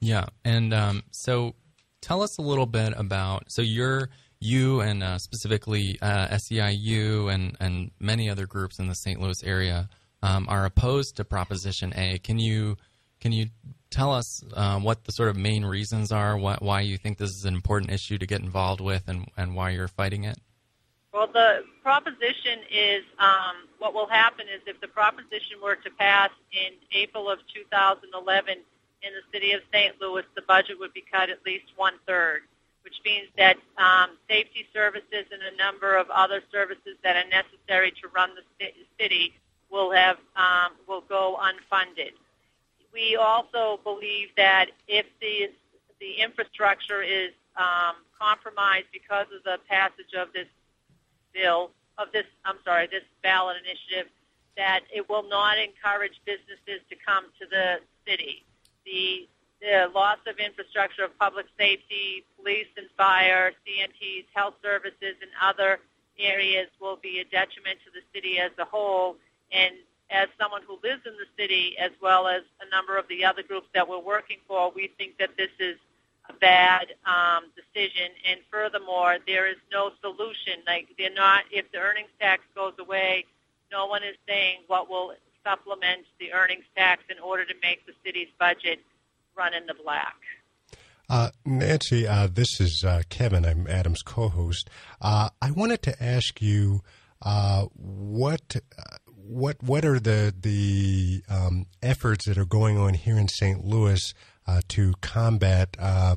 Yeah, 0.00 0.26
and 0.44 0.74
um, 0.74 1.02
so 1.10 1.54
tell 2.00 2.22
us 2.22 2.38
a 2.38 2.42
little 2.42 2.66
bit 2.66 2.92
about 2.96 3.50
so 3.50 3.62
you're 3.62 4.10
you 4.40 4.80
and 4.80 5.02
uh, 5.02 5.18
specifically 5.18 5.98
uh, 6.02 6.28
SEIU 6.28 7.32
and 7.32 7.56
and 7.60 7.92
many 8.00 8.28
other 8.28 8.46
groups 8.46 8.78
in 8.78 8.88
the 8.88 8.94
St. 8.94 9.20
Louis 9.20 9.42
area 9.44 9.88
um, 10.22 10.46
are 10.48 10.64
opposed 10.64 11.16
to 11.16 11.24
Proposition 11.24 11.92
A. 11.96 12.18
Can 12.18 12.38
you 12.38 12.76
can 13.20 13.32
you 13.32 13.46
tell 13.92 14.12
us 14.12 14.42
uh, 14.54 14.80
what 14.80 15.04
the 15.04 15.12
sort 15.12 15.28
of 15.28 15.36
main 15.36 15.64
reasons 15.64 16.10
are? 16.10 16.36
What, 16.36 16.62
why 16.62 16.80
you 16.80 16.98
think 16.98 17.18
this 17.18 17.30
is 17.30 17.44
an 17.44 17.54
important 17.54 17.92
issue 17.92 18.18
to 18.18 18.26
get 18.26 18.40
involved 18.40 18.80
with, 18.80 19.06
and 19.06 19.28
and 19.36 19.54
why 19.54 19.70
you're 19.70 19.88
fighting 19.88 20.24
it? 20.24 20.38
Well, 21.12 21.28
the 21.28 21.64
proposition 21.82 22.64
is 22.72 23.04
um, 23.18 23.68
what 23.78 23.92
will 23.92 24.08
happen 24.08 24.46
is 24.48 24.62
if 24.66 24.80
the 24.80 24.88
proposition 24.88 25.60
were 25.62 25.76
to 25.76 25.90
pass 25.90 26.30
in 26.52 26.72
April 26.92 27.30
of 27.30 27.38
2011 27.52 28.56
in 29.02 29.10
the 29.12 29.24
city 29.30 29.52
of 29.52 29.60
St. 29.72 30.00
Louis, 30.00 30.24
the 30.34 30.42
budget 30.42 30.78
would 30.78 30.94
be 30.94 31.04
cut 31.12 31.28
at 31.28 31.44
least 31.44 31.66
one 31.76 31.94
third, 32.06 32.42
which 32.82 32.94
means 33.04 33.28
that 33.36 33.56
um, 33.76 34.16
safety 34.26 34.64
services 34.72 35.26
and 35.30 35.42
a 35.42 35.56
number 35.58 35.96
of 35.96 36.08
other 36.08 36.40
services 36.50 36.96
that 37.04 37.16
are 37.16 37.28
necessary 37.28 37.90
to 37.90 38.08
run 38.14 38.30
the 38.34 38.66
city 38.98 39.34
will 39.70 39.92
have 39.92 40.16
um, 40.36 40.72
will 40.88 41.02
go 41.02 41.38
unfunded. 41.40 42.12
We 42.92 43.16
also 43.16 43.80
believe 43.82 44.28
that 44.36 44.66
if 44.88 45.06
the 45.20 45.50
the 46.00 46.20
infrastructure 46.20 47.02
is 47.02 47.30
um, 47.56 47.94
compromised 48.18 48.86
because 48.92 49.26
of 49.34 49.42
the 49.44 49.58
passage 49.68 50.14
of 50.18 50.32
this 50.32 50.48
bill 51.32 51.70
of 51.98 52.08
this 52.12 52.26
I'm 52.44 52.56
sorry 52.64 52.86
this 52.86 53.04
ballot 53.22 53.56
initiative 53.64 54.10
that 54.56 54.80
it 54.92 55.08
will 55.08 55.28
not 55.28 55.56
encourage 55.58 56.20
businesses 56.26 56.84
to 56.90 56.96
come 56.96 57.24
to 57.40 57.46
the 57.48 57.80
city. 58.06 58.44
The 58.84 59.28
the 59.62 59.88
loss 59.94 60.18
of 60.26 60.38
infrastructure 60.38 61.04
of 61.04 61.16
public 61.18 61.46
safety, 61.56 62.24
police 62.36 62.66
and 62.76 62.88
fire, 62.98 63.52
EMTs, 63.62 64.26
health 64.34 64.54
services, 64.60 65.14
and 65.22 65.30
other 65.40 65.78
areas 66.18 66.66
will 66.80 66.96
be 66.96 67.20
a 67.20 67.24
detriment 67.24 67.78
to 67.86 67.90
the 67.94 68.02
city 68.12 68.40
as 68.40 68.50
a 68.58 68.64
whole. 68.64 69.16
And 69.52 69.76
as 70.12 70.28
someone 70.38 70.62
who 70.66 70.78
lives 70.82 71.02
in 71.06 71.14
the 71.14 71.26
city, 71.42 71.74
as 71.78 71.90
well 72.00 72.28
as 72.28 72.42
a 72.60 72.70
number 72.70 72.98
of 72.98 73.08
the 73.08 73.24
other 73.24 73.42
groups 73.42 73.66
that 73.74 73.88
we're 73.88 73.98
working 73.98 74.38
for, 74.46 74.70
we 74.70 74.90
think 74.98 75.18
that 75.18 75.30
this 75.36 75.50
is 75.58 75.76
a 76.28 76.32
bad 76.34 76.94
um, 77.06 77.44
decision. 77.56 78.10
And 78.30 78.40
furthermore, 78.50 79.16
there 79.26 79.48
is 79.48 79.56
no 79.72 79.90
solution. 80.00 80.62
Like 80.66 80.88
they're 80.98 81.12
not. 81.12 81.44
If 81.50 81.72
the 81.72 81.78
earnings 81.78 82.10
tax 82.20 82.42
goes 82.54 82.74
away, 82.78 83.24
no 83.72 83.86
one 83.86 84.02
is 84.02 84.16
saying 84.28 84.58
what 84.66 84.88
will 84.88 85.14
supplement 85.44 86.04
the 86.20 86.32
earnings 86.32 86.64
tax 86.76 87.02
in 87.10 87.18
order 87.18 87.44
to 87.44 87.54
make 87.62 87.84
the 87.86 87.92
city's 88.04 88.28
budget 88.38 88.80
run 89.36 89.54
in 89.54 89.66
the 89.66 89.74
black. 89.82 90.14
Uh, 91.08 91.30
Nancy, 91.44 92.06
uh, 92.06 92.28
this 92.32 92.60
is 92.60 92.84
uh, 92.86 93.02
Kevin. 93.08 93.44
I'm 93.44 93.66
Adam's 93.66 94.02
co-host. 94.02 94.70
Uh, 95.00 95.30
I 95.40 95.50
wanted 95.50 95.82
to 95.82 96.02
ask 96.02 96.40
you 96.40 96.82
uh, 97.20 97.66
what 97.74 98.56
what 99.32 99.62
what 99.62 99.84
are 99.84 99.98
the 99.98 100.34
the 100.38 101.22
um, 101.28 101.66
efforts 101.82 102.26
that 102.26 102.38
are 102.38 102.44
going 102.44 102.78
on 102.78 102.94
here 102.94 103.18
in 103.18 103.28
St. 103.28 103.64
Louis 103.64 104.14
uh, 104.46 104.60
to 104.68 104.92
combat 105.00 105.76
uh, 105.78 106.16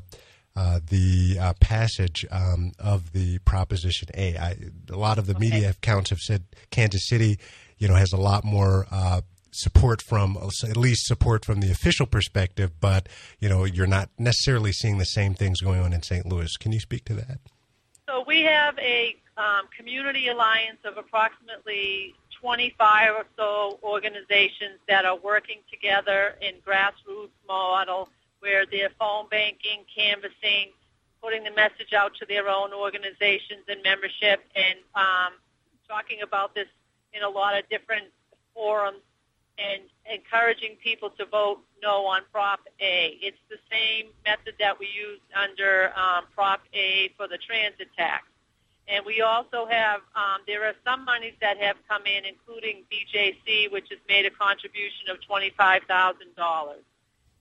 uh, 0.54 0.80
the 0.88 1.38
uh, 1.40 1.52
passage 1.60 2.26
um, 2.30 2.72
of 2.78 3.12
the 3.12 3.38
Proposition 3.40 4.08
A? 4.14 4.36
I, 4.36 4.56
a 4.90 4.96
lot 4.96 5.18
of 5.18 5.26
the 5.26 5.38
media 5.38 5.70
accounts 5.70 6.10
have 6.10 6.20
said 6.20 6.44
Kansas 6.70 7.08
City, 7.08 7.38
you 7.78 7.88
know, 7.88 7.94
has 7.94 8.12
a 8.12 8.18
lot 8.18 8.44
more. 8.44 8.86
Uh, 8.90 9.22
support 9.52 10.02
from 10.02 10.36
at 10.68 10.76
least 10.76 11.06
support 11.06 11.42
from 11.42 11.60
the 11.60 11.70
official 11.70 12.04
perspective 12.04 12.72
but 12.78 13.08
you 13.40 13.48
know 13.48 13.64
you're 13.64 13.86
not 13.86 14.10
necessarily 14.18 14.70
seeing 14.70 14.98
the 14.98 15.04
same 15.06 15.32
things 15.32 15.62
going 15.62 15.80
on 15.80 15.94
in 15.94 16.02
St. 16.02 16.26
Louis 16.26 16.54
can 16.58 16.72
you 16.72 16.80
speak 16.80 17.06
to 17.06 17.14
that 17.14 17.38
So 18.06 18.22
we 18.26 18.42
have 18.42 18.78
a 18.78 19.16
um, 19.38 19.66
community 19.74 20.28
alliance 20.28 20.80
of 20.84 20.96
approximately 20.98 22.14
25 22.46 23.14
or 23.16 23.26
so 23.36 23.80
organizations 23.82 24.78
that 24.86 25.04
are 25.04 25.18
working 25.18 25.58
together 25.68 26.36
in 26.40 26.54
grassroots 26.64 27.34
model 27.48 28.08
where 28.38 28.64
they're 28.70 28.92
phone 29.00 29.26
banking, 29.28 29.82
canvassing, 29.92 30.70
putting 31.20 31.42
the 31.42 31.50
message 31.50 31.92
out 31.92 32.14
to 32.14 32.24
their 32.24 32.48
own 32.48 32.72
organizations 32.72 33.64
and 33.66 33.82
membership, 33.82 34.44
and 34.54 34.78
um, 34.94 35.32
talking 35.88 36.18
about 36.22 36.54
this 36.54 36.68
in 37.12 37.24
a 37.24 37.28
lot 37.28 37.58
of 37.58 37.68
different 37.68 38.06
forums 38.54 39.02
and 39.58 39.82
encouraging 40.08 40.76
people 40.76 41.10
to 41.10 41.26
vote 41.26 41.58
no 41.82 42.06
on 42.06 42.20
Prop 42.30 42.60
A. 42.80 43.18
It's 43.20 43.42
the 43.50 43.58
same 43.68 44.12
method 44.24 44.54
that 44.60 44.78
we 44.78 44.86
used 44.86 45.22
under 45.34 45.92
um, 45.98 46.26
Prop 46.32 46.60
A 46.74 47.10
for 47.16 47.26
the 47.26 47.38
transit 47.38 47.88
tax. 47.98 48.22
And 48.88 49.04
we 49.04 49.20
also 49.20 49.66
have, 49.66 50.00
um, 50.14 50.42
there 50.46 50.64
are 50.64 50.74
some 50.84 51.04
monies 51.04 51.34
that 51.40 51.58
have 51.58 51.76
come 51.88 52.02
in, 52.06 52.24
including 52.24 52.84
BJC, 52.90 53.72
which 53.72 53.88
has 53.90 53.98
made 54.08 54.26
a 54.26 54.30
contribution 54.30 55.10
of 55.10 55.18
$25,000. 55.28 56.76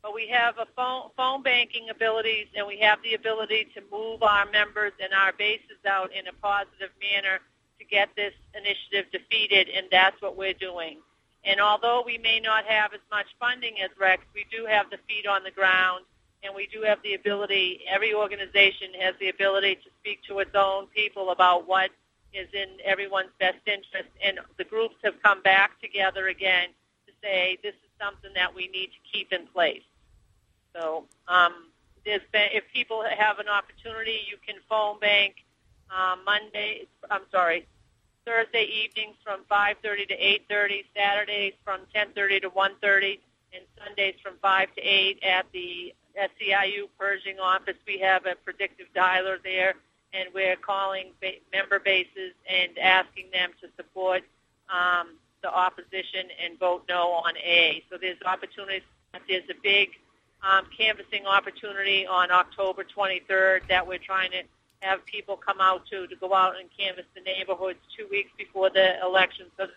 But 0.01 0.13
we 0.13 0.27
have 0.29 0.57
a 0.57 0.65
phone, 0.75 1.09
phone 1.17 1.43
banking 1.43 1.89
abilities, 1.89 2.47
and 2.55 2.65
we 2.65 2.79
have 2.79 2.99
the 3.03 3.13
ability 3.13 3.67
to 3.75 3.81
move 3.91 4.23
our 4.23 4.49
members 4.49 4.93
and 5.01 5.13
our 5.13 5.33
bases 5.33 5.81
out 5.87 6.11
in 6.13 6.27
a 6.27 6.33
positive 6.33 6.89
manner 7.01 7.39
to 7.79 7.85
get 7.85 8.09
this 8.15 8.33
initiative 8.55 9.11
defeated, 9.11 9.69
and 9.69 9.87
that's 9.91 10.19
what 10.21 10.37
we're 10.37 10.53
doing. 10.53 10.97
And 11.43 11.59
although 11.59 12.03
we 12.03 12.17
may 12.17 12.39
not 12.39 12.65
have 12.65 12.93
as 12.93 13.01
much 13.11 13.27
funding 13.39 13.81
as 13.81 13.91
Rex, 13.99 14.23
we 14.33 14.45
do 14.49 14.65
have 14.65 14.89
the 14.89 14.97
feet 15.07 15.27
on 15.27 15.43
the 15.43 15.51
ground, 15.51 16.05
and 16.43 16.53
we 16.55 16.67
do 16.67 16.81
have 16.83 16.99
the 17.03 17.13
ability, 17.15 17.81
every 17.89 18.13
organization 18.13 18.89
has 18.99 19.15
the 19.19 19.29
ability 19.29 19.75
to 19.75 19.89
speak 19.99 20.21
to 20.27 20.39
its 20.39 20.51
own 20.53 20.87
people 20.87 21.31
about 21.31 21.67
what 21.67 21.91
is 22.33 22.47
in 22.53 22.67
everyone's 22.83 23.31
best 23.39 23.57
interest. 23.65 24.09
And 24.23 24.39
the 24.57 24.63
groups 24.63 24.95
have 25.03 25.21
come 25.23 25.41
back 25.41 25.79
together 25.81 26.27
again 26.27 26.69
to 27.07 27.13
say 27.23 27.57
this 27.63 27.73
is 27.73 27.89
something 27.99 28.31
that 28.35 28.53
we 28.53 28.67
need 28.67 28.87
to 28.87 29.11
keep 29.11 29.31
in 29.31 29.47
place. 29.47 29.83
So 30.75 31.05
um, 31.27 31.53
been, 32.05 32.21
if 32.33 32.63
people 32.73 33.03
have 33.03 33.39
an 33.39 33.47
opportunity, 33.47 34.19
you 34.29 34.37
can 34.45 34.55
phone 34.69 34.99
bank 34.99 35.35
um, 35.89 36.19
Monday. 36.25 36.87
I'm 37.09 37.23
sorry, 37.31 37.65
Thursday 38.25 38.65
evenings 38.65 39.15
from 39.23 39.41
5:30 39.49 40.07
to 40.09 40.17
8:30, 40.17 40.85
Saturdays 40.95 41.53
from 41.63 41.81
10:30 41.93 42.41
to 42.41 42.49
1:30, 42.49 43.19
and 43.53 43.63
Sundays 43.83 44.15
from 44.21 44.37
5 44.41 44.75
to 44.75 44.81
8 44.81 45.23
at 45.23 45.45
the 45.51 45.93
SEIU 46.17 46.87
Pershing 46.97 47.39
office. 47.39 47.75
We 47.87 47.99
have 47.99 48.25
a 48.25 48.35
predictive 48.35 48.87
dialer 48.95 49.41
there, 49.43 49.75
and 50.13 50.29
we're 50.33 50.55
calling 50.55 51.11
ba- 51.21 51.41
member 51.53 51.79
bases 51.79 52.33
and 52.49 52.77
asking 52.77 53.27
them 53.31 53.51
to 53.61 53.67
support 53.75 54.23
um, 54.73 55.09
the 55.41 55.53
opposition 55.53 56.27
and 56.43 56.57
vote 56.59 56.83
no 56.89 57.11
on 57.11 57.37
A. 57.37 57.83
So 57.89 57.97
there's 57.99 58.17
opportunities. 58.25 58.81
There's 59.27 59.49
a 59.49 59.61
big 59.61 59.89
um, 60.43 60.65
canvassing 60.77 61.25
opportunity 61.25 62.05
on 62.05 62.31
October 62.31 62.83
23rd 62.83 63.67
that 63.69 63.85
we're 63.87 63.99
trying 63.99 64.31
to 64.31 64.43
have 64.81 65.05
people 65.05 65.35
come 65.35 65.59
out 65.59 65.85
to 65.87 66.07
to 66.07 66.15
go 66.15 66.33
out 66.33 66.59
and 66.59 66.69
canvass 66.77 67.05
the 67.15 67.21
neighborhoods 67.21 67.79
two 67.97 68.07
weeks 68.11 68.29
before 68.37 68.69
the 68.69 69.01
election, 69.03 69.47
so 69.57 69.67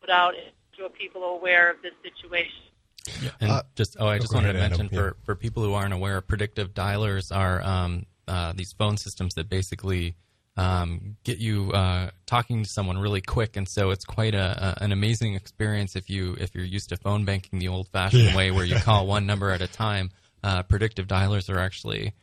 that 0.00 0.10
out 0.10 0.34
so 0.76 0.88
people 0.88 1.22
are 1.22 1.34
aware 1.34 1.70
of 1.70 1.76
this 1.82 1.92
situation. 2.02 2.69
Yeah, 3.22 3.30
and 3.40 3.50
Uh, 3.50 3.62
just 3.76 3.96
oh, 3.98 4.06
I 4.06 4.18
just 4.18 4.32
go 4.32 4.36
wanted 4.38 4.52
to 4.52 4.58
mention 4.58 4.86
Adam, 4.86 4.96
for 4.96 5.16
for 5.24 5.34
people 5.34 5.62
who 5.62 5.74
aren't 5.74 5.94
aware, 5.94 6.20
predictive 6.20 6.74
dialers 6.74 7.34
are 7.34 7.62
um, 7.62 8.06
uh, 8.28 8.52
these 8.54 8.72
phone 8.72 8.96
systems 8.96 9.34
that 9.34 9.48
basically 9.48 10.14
um, 10.56 11.16
get 11.24 11.38
you 11.38 11.72
uh, 11.72 12.10
talking 12.26 12.62
to 12.64 12.68
someone 12.68 12.98
really 12.98 13.20
quick, 13.20 13.56
and 13.56 13.68
so 13.68 13.90
it's 13.90 14.04
quite 14.04 14.34
a, 14.34 14.76
a 14.80 14.84
an 14.84 14.92
amazing 14.92 15.34
experience 15.34 15.96
if 15.96 16.10
you 16.10 16.36
if 16.40 16.54
you're 16.54 16.64
used 16.64 16.88
to 16.90 16.96
phone 16.96 17.24
banking 17.24 17.58
the 17.58 17.68
old-fashioned 17.68 18.24
Yeah. 18.24 18.36
way, 18.36 18.50
where 18.50 18.64
you 18.64 18.76
call 18.76 19.06
one 19.06 19.26
number 19.32 19.50
at 19.50 19.62
a 19.62 19.68
time. 19.68 20.10
Uh, 20.42 20.62
predictive 20.62 21.06
dialers 21.06 21.48
are 21.54 21.58
actually 21.58 22.14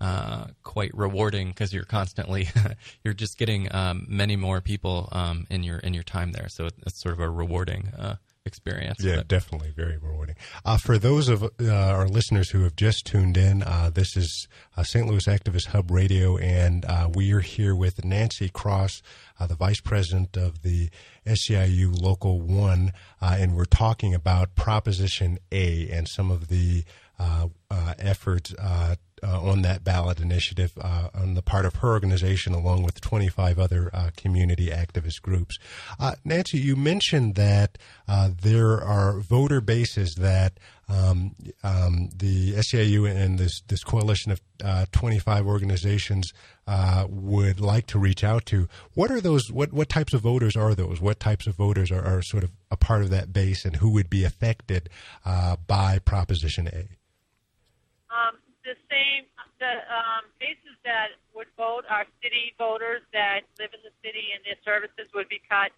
uh, 0.00 0.46
quite 0.62 0.90
rewarding 0.94 1.48
because 1.48 1.72
you're 1.72 1.84
constantly 1.84 2.48
you're 3.04 3.14
just 3.14 3.38
getting 3.38 3.74
um, 3.74 4.06
many 4.08 4.36
more 4.36 4.60
people 4.60 5.08
um, 5.12 5.46
in 5.50 5.62
your 5.62 5.78
in 5.78 5.94
your 5.94 6.02
time 6.04 6.32
there, 6.32 6.48
so 6.48 6.66
it's 6.86 7.00
sort 7.00 7.14
of 7.14 7.20
a 7.20 7.28
rewarding 7.30 7.88
uh, 7.98 8.16
experience. 8.46 9.02
Yeah, 9.02 9.16
But- 9.16 9.28
definitely 9.28 9.72
very 9.74 9.96
rewarding. 9.98 10.36
Uh, 10.64 10.76
for 10.78 10.98
those 10.98 11.28
of 11.28 11.42
uh, 11.42 11.48
our 11.68 12.08
listeners 12.08 12.50
who 12.50 12.62
have 12.62 12.76
just 12.76 13.04
tuned 13.06 13.36
in, 13.36 13.62
uh, 13.62 13.90
this 13.92 14.16
is 14.16 14.48
uh, 14.76 14.82
St. 14.82 15.06
Louis 15.06 15.24
Activist 15.26 15.66
Hub 15.68 15.90
Radio, 15.90 16.36
and 16.38 16.84
uh, 16.84 17.08
we 17.14 17.32
are 17.32 17.40
here 17.40 17.74
with 17.74 18.04
Nancy 18.04 18.48
Cross, 18.48 19.02
uh, 19.40 19.46
the 19.46 19.54
Vice 19.56 19.80
President 19.80 20.36
of 20.36 20.62
the 20.62 20.88
SEIU 21.26 21.92
Local 22.00 22.40
1, 22.40 22.92
uh, 23.20 23.36
and 23.38 23.56
we're 23.56 23.64
talking 23.64 24.14
about 24.14 24.54
Proposition 24.54 25.38
A 25.52 25.88
and 25.90 26.06
some 26.08 26.30
of 26.30 26.48
the 26.48 26.84
uh, 27.18 27.48
uh, 27.70 27.94
efforts 27.98 28.54
uh, 29.22 29.40
on 29.40 29.62
that 29.62 29.82
ballot 29.82 30.20
initiative 30.20 30.72
uh, 30.80 31.08
on 31.14 31.34
the 31.34 31.42
part 31.42 31.64
of 31.64 31.76
her 31.76 31.88
organization, 31.88 32.52
along 32.52 32.82
with 32.82 33.00
25 33.00 33.58
other 33.58 33.90
uh, 33.92 34.10
community 34.16 34.68
activist 34.68 35.22
groups. 35.22 35.58
Uh, 35.98 36.14
Nancy, 36.24 36.58
you 36.58 36.76
mentioned 36.76 37.34
that 37.36 37.78
uh, 38.06 38.30
there 38.42 38.82
are 38.82 39.18
voter 39.20 39.60
bases 39.60 40.14
that 40.16 40.58
um, 40.88 41.34
um, 41.64 42.10
the 42.14 42.52
SEIU 42.54 43.10
and 43.10 43.38
this, 43.38 43.62
this 43.66 43.82
coalition 43.82 44.32
of 44.32 44.40
uh, 44.62 44.86
25 44.92 45.46
organizations 45.46 46.32
uh, 46.68 47.06
would 47.08 47.60
like 47.60 47.86
to 47.86 47.98
reach 47.98 48.22
out 48.22 48.46
to. 48.46 48.68
What 48.94 49.10
are 49.10 49.20
those? 49.20 49.50
What 49.50 49.72
what 49.72 49.88
types 49.88 50.14
of 50.14 50.20
voters 50.20 50.56
are 50.56 50.74
those? 50.74 51.00
What 51.00 51.20
types 51.20 51.46
of 51.46 51.54
voters 51.54 51.90
are, 51.90 52.04
are 52.04 52.22
sort 52.22 52.44
of 52.44 52.50
a 52.70 52.76
part 52.76 53.02
of 53.02 53.10
that 53.10 53.32
base, 53.32 53.64
and 53.64 53.76
who 53.76 53.90
would 53.90 54.10
be 54.10 54.24
affected 54.24 54.88
uh, 55.24 55.56
by 55.66 55.98
Proposition 56.00 56.68
A? 56.68 56.88
Um, 58.16 58.40
the 58.64 58.74
same, 58.88 59.28
the 59.60 59.84
um, 59.92 60.24
bases 60.40 60.74
that 60.88 61.20
would 61.36 61.46
vote 61.56 61.84
are 61.92 62.08
city 62.24 62.56
voters 62.56 63.04
that 63.12 63.44
live 63.60 63.70
in 63.76 63.82
the 63.84 63.92
city 64.00 64.32
and 64.32 64.40
their 64.42 64.58
services 64.64 65.12
would 65.12 65.28
be 65.28 65.40
cut. 65.44 65.70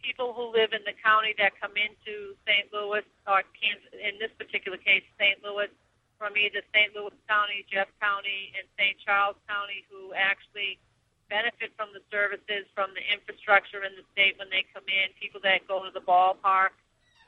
People 0.00 0.32
who 0.32 0.48
live 0.54 0.72
in 0.72 0.80
the 0.86 0.96
county 0.96 1.34
that 1.36 1.52
come 1.60 1.76
into 1.76 2.32
St. 2.46 2.72
Louis 2.72 3.04
or 3.26 3.42
Kansas, 3.52 3.92
in 3.92 4.16
this 4.22 4.32
particular 4.38 4.78
case, 4.78 5.04
St. 5.18 5.42
Louis, 5.44 5.68
from 6.16 6.32
either 6.38 6.64
St. 6.72 6.96
Louis 6.96 7.12
County, 7.28 7.66
Jeff 7.68 7.88
County, 8.00 8.56
and 8.56 8.64
St. 8.80 8.96
Charles 9.04 9.36
County, 9.44 9.84
who 9.92 10.16
actually 10.16 10.80
benefit 11.28 11.76
from 11.76 11.92
the 11.92 12.00
services, 12.08 12.64
from 12.72 12.96
the 12.96 13.04
infrastructure 13.12 13.84
in 13.84 13.92
the 14.00 14.04
state 14.16 14.40
when 14.40 14.48
they 14.48 14.64
come 14.72 14.84
in. 14.88 15.12
People 15.20 15.40
that 15.44 15.68
go 15.68 15.84
to 15.84 15.92
the 15.92 16.00
ballpark, 16.00 16.72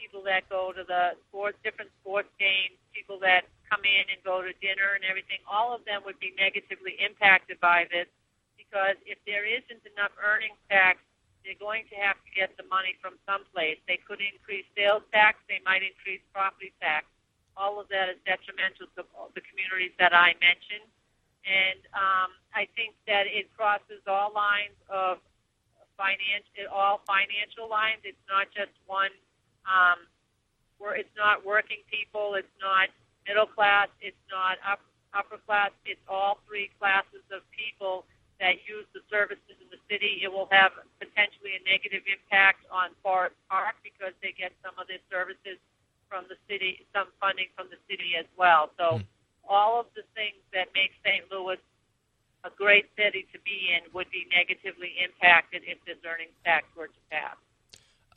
people 0.02 0.26
that 0.26 0.42
go 0.50 0.74
to 0.74 0.82
the 0.82 1.14
sports, 1.30 1.54
different 1.62 1.94
sports 2.02 2.26
games, 2.42 2.74
people 2.90 3.22
that 3.22 3.46
come 3.70 3.86
in 3.86 4.10
and 4.10 4.18
go 4.26 4.42
to 4.42 4.50
dinner 4.58 4.98
and 4.98 5.06
everything, 5.06 5.38
all 5.46 5.70
of 5.70 5.86
them 5.86 6.02
would 6.02 6.18
be 6.18 6.34
negatively 6.34 6.98
impacted 6.98 7.62
by 7.62 7.86
this 7.94 8.10
because 8.58 8.98
if 9.06 9.22
there 9.30 9.46
isn't 9.46 9.82
enough 9.94 10.10
earnings 10.18 10.58
tax, 10.66 10.98
they're 11.46 11.58
going 11.58 11.86
to 11.94 11.96
have 12.02 12.18
to 12.26 12.30
get 12.34 12.50
the 12.58 12.66
money 12.66 12.98
from 12.98 13.14
someplace. 13.22 13.78
They 13.86 14.02
could 14.02 14.18
increase 14.18 14.66
sales 14.74 15.06
tax, 15.14 15.38
they 15.46 15.62
might 15.62 15.86
increase 15.86 16.22
property 16.34 16.74
tax. 16.82 17.06
All 17.54 17.78
of 17.78 17.86
that 17.94 18.10
is 18.10 18.18
detrimental 18.26 18.90
to 18.98 19.06
the 19.06 19.42
communities 19.46 19.94
that 20.02 20.10
I 20.10 20.34
mentioned. 20.42 20.88
And 21.46 21.78
um, 21.94 22.30
I 22.54 22.66
think 22.74 22.94
that 23.06 23.26
it 23.28 23.50
crosses 23.54 24.02
all 24.06 24.32
lines 24.32 24.78
of 24.88 25.18
financial, 25.98 26.70
all 26.72 27.02
financial 27.06 27.68
lines. 27.70 28.02
It's 28.02 28.26
not 28.30 28.50
just 28.50 28.72
one 28.86 29.12
um, 29.66 30.06
where 30.78 30.94
it's 30.94 31.12
not 31.16 31.44
working 31.46 31.82
people, 31.90 32.34
it's 32.34 32.56
not 32.60 32.88
middle 33.26 33.46
class, 33.46 33.88
it's 34.00 34.18
not 34.30 34.58
up, 34.66 34.80
upper 35.14 35.38
class, 35.46 35.70
it's 35.86 36.02
all 36.08 36.38
three 36.48 36.70
classes 36.78 37.22
of 37.30 37.42
people 37.54 38.04
that 38.42 38.58
use 38.66 38.86
the 38.90 39.00
services 39.06 39.54
in 39.62 39.70
the 39.70 39.78
city. 39.86 40.18
It 40.26 40.30
will 40.32 40.50
have 40.50 40.74
potentially 40.98 41.54
a 41.54 41.62
negative 41.62 42.02
impact 42.10 42.66
on 42.74 42.90
Forest 43.02 43.38
Park 43.46 43.78
because 43.86 44.10
they 44.18 44.34
get 44.34 44.50
some 44.66 44.74
of 44.82 44.90
their 44.90 45.02
services 45.06 45.62
from 46.10 46.26
the 46.26 46.34
city, 46.50 46.82
some 46.90 47.06
funding 47.22 47.48
from 47.54 47.70
the 47.70 47.78
city 47.86 48.18
as 48.18 48.26
well. 48.34 48.74
So 48.76 49.00
all 49.46 49.78
of 49.78 49.86
the 49.94 50.02
things 50.18 50.42
that 50.52 50.68
make 50.74 50.90
St. 51.06 51.30
Louis 51.30 51.62
a 52.44 52.50
great 52.50 52.90
city 52.98 53.26
to 53.32 53.38
be 53.46 53.70
in 53.70 53.86
would 53.94 54.10
be 54.10 54.26
negatively 54.34 54.98
impacted 54.98 55.62
if 55.64 55.78
this 55.86 55.96
earnings 56.02 56.34
tax 56.44 56.66
were 56.76 56.88
to 56.88 57.02
pass. 57.10 57.36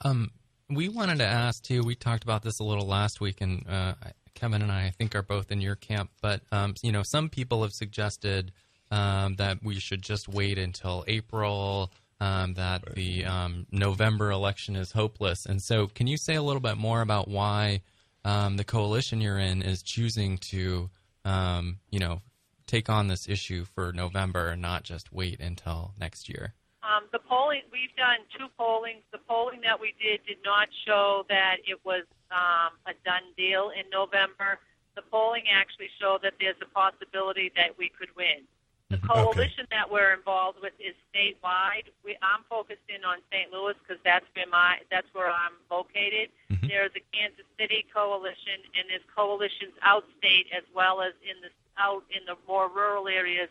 Um, 0.02 0.32
we 0.70 0.89
wanted 0.89 1.20
to 1.20 1.26
ask 1.26 1.63
too. 1.63 1.84
We 1.84 1.95
talked 1.95 2.24
about 2.24 2.41
this 2.41 2.59
a 2.59 2.63
little 2.63 2.88
last 2.88 3.22
week, 3.22 3.41
and 3.41 3.66
uh, 3.70 3.93
Kevin 4.34 4.61
and 4.61 4.72
I, 4.72 4.86
I 4.86 4.89
think, 4.91 5.16
are 5.16 5.22
both 5.22 5.51
in 5.51 5.61
your 5.61 5.76
camp. 5.76 6.11
But 6.22 6.41
um, 6.51 6.76
you 6.82 6.91
know, 6.91 7.03
some 7.03 7.30
people 7.30 7.61
have 7.63 7.72
suggested 7.72 8.51
um, 8.91 9.36
that 9.36 9.63
we 9.63 9.80
should 9.80 10.01
just 10.01 10.28
wait 10.28 10.57
until 10.57 11.03
April. 11.07 11.91
Um, 12.22 12.53
that 12.53 12.95
the 12.95 13.26
um, 13.26 13.68
November 13.72 14.32
election 14.32 14.78
is 14.78 14.93
hopeless, 14.93 15.45
and 15.45 15.61
so 15.61 15.88
can 15.88 16.07
you 16.07 16.18
say 16.18 16.36
a 16.36 16.41
little 16.41 16.61
bit 16.61 16.78
more 16.78 17.01
about 17.01 17.28
why 17.28 17.82
um, 18.24 18.55
the 18.55 18.63
coalition 18.63 19.20
you're 19.20 19.38
in 19.38 19.61
is 19.61 19.84
choosing 19.84 20.38
to, 20.49 20.89
um, 21.26 21.80
you 21.91 21.99
know, 21.99 22.22
take 22.68 22.89
on 22.89 23.09
this 23.09 23.28
issue 23.28 23.66
for 23.66 23.91
November 23.91 24.47
and 24.47 24.61
not 24.61 24.84
just 24.84 25.11
wait 25.11 25.41
until 25.41 25.93
next 25.99 26.30
year? 26.30 26.53
Um, 26.86 27.09
the 27.11 27.19
polling 27.19 27.65
we've 27.71 27.95
done 27.97 28.21
two 28.38 28.45
pollings. 28.57 29.01
The 29.11 29.17
polling 29.17 29.61
that 29.61 29.79
we 29.79 29.95
did 29.97 30.21
did 30.27 30.38
not 30.45 30.69
show 30.86 31.25
that 31.29 31.57
it 31.65 31.81
was 31.83 32.03
um, 32.29 32.77
a 32.86 32.93
done 33.03 33.25
deal 33.36 33.71
in 33.73 33.89
November. 33.89 34.61
The 34.93 35.01
polling 35.01 35.49
actually 35.49 35.89
showed 35.99 36.21
that 36.21 36.33
there's 36.39 36.61
a 36.61 36.69
possibility 36.69 37.51
that 37.55 37.73
we 37.77 37.89
could 37.89 38.13
win. 38.15 38.45
The 38.93 39.01
coalition 39.01 39.65
that 39.71 39.89
we're 39.89 40.13
involved 40.13 40.61
with 40.61 40.73
is 40.77 40.93
statewide. 41.09 41.89
We, 42.05 42.15
I'm 42.21 42.45
focused 42.47 42.86
in 42.88 43.03
on 43.03 43.17
St. 43.33 43.51
Louis 43.51 43.73
because 43.81 43.97
that's 44.05 44.25
where 44.38 44.45
my 44.45 44.77
that's 44.91 45.09
where 45.11 45.29
I'm 45.29 45.57
located. 45.71 46.29
There's 46.61 46.93
a 46.93 47.03
Kansas 47.09 47.49
City 47.57 47.86
coalition, 47.89 48.61
and 48.77 48.86
there's 48.89 49.05
coalitions 49.09 49.73
outstate 49.81 50.53
as 50.53 50.63
well 50.69 51.01
as 51.01 51.17
in 51.25 51.41
the 51.41 51.49
out 51.81 52.05
in 52.13 52.29
the 52.29 52.38
more 52.47 52.69
rural 52.69 53.07
areas 53.07 53.49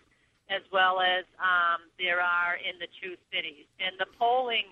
as 0.50 0.62
well 0.72 1.00
as 1.00 1.24
um, 1.40 1.80
there 1.98 2.20
are 2.20 2.56
in 2.56 2.78
the 2.78 2.88
two 3.00 3.16
cities. 3.32 3.64
And 3.80 3.96
the 3.98 4.06
polling 4.18 4.66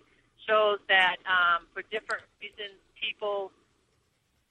shows 0.46 0.78
that 0.88 1.16
um, 1.24 1.66
for 1.72 1.82
different 1.90 2.24
reasons, 2.40 2.76
people 3.00 3.52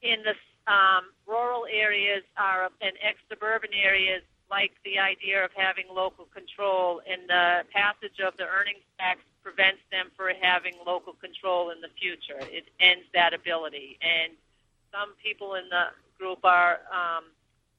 in 0.02 0.24
the 0.24 0.36
um, 0.72 1.12
rural 1.28 1.66
areas 1.70 2.24
are 2.38 2.70
and 2.82 2.94
ex-suburban 3.02 3.72
areas 3.74 4.22
like 4.50 4.74
the 4.84 5.00
idea 5.00 5.46
of 5.46 5.52
having 5.56 5.86
local 5.88 6.28
control, 6.36 7.02
and 7.08 7.24
the 7.30 7.64
passage 7.72 8.20
of 8.20 8.36
the 8.36 8.44
earnings 8.44 8.84
tax 9.00 9.22
prevents 9.42 9.80
them 9.92 10.12
from 10.18 10.36
having 10.42 10.76
local 10.86 11.14
control 11.14 11.72
in 11.72 11.80
the 11.80 11.88
future. 11.96 12.38
It 12.52 12.68
ends 12.80 13.08
that 13.14 13.34
ability. 13.34 13.98
And 14.04 14.34
some 14.92 15.16
people 15.24 15.56
in 15.56 15.70
the 15.70 15.96
group 16.20 16.44
are 16.44 16.84
um, 16.92 17.32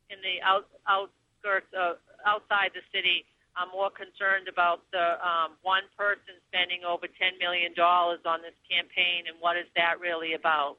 in 0.08 0.16
the 0.24 0.40
out, 0.40 0.66
outskirts 0.88 1.68
of 1.76 2.00
outside 2.24 2.72
the 2.72 2.82
city 2.90 3.26
are 3.56 3.68
more 3.68 3.90
concerned 3.92 4.48
about 4.48 4.80
the 4.92 5.20
um, 5.20 5.60
one 5.62 5.84
person 5.96 6.40
spending 6.48 6.84
over 6.88 7.06
ten 7.06 7.36
million 7.36 7.74
dollars 7.74 8.20
on 8.24 8.40
this 8.40 8.56
campaign 8.64 9.28
and 9.28 9.36
what 9.40 9.56
is 9.56 9.68
that 9.76 10.00
really 10.00 10.32
about. 10.32 10.78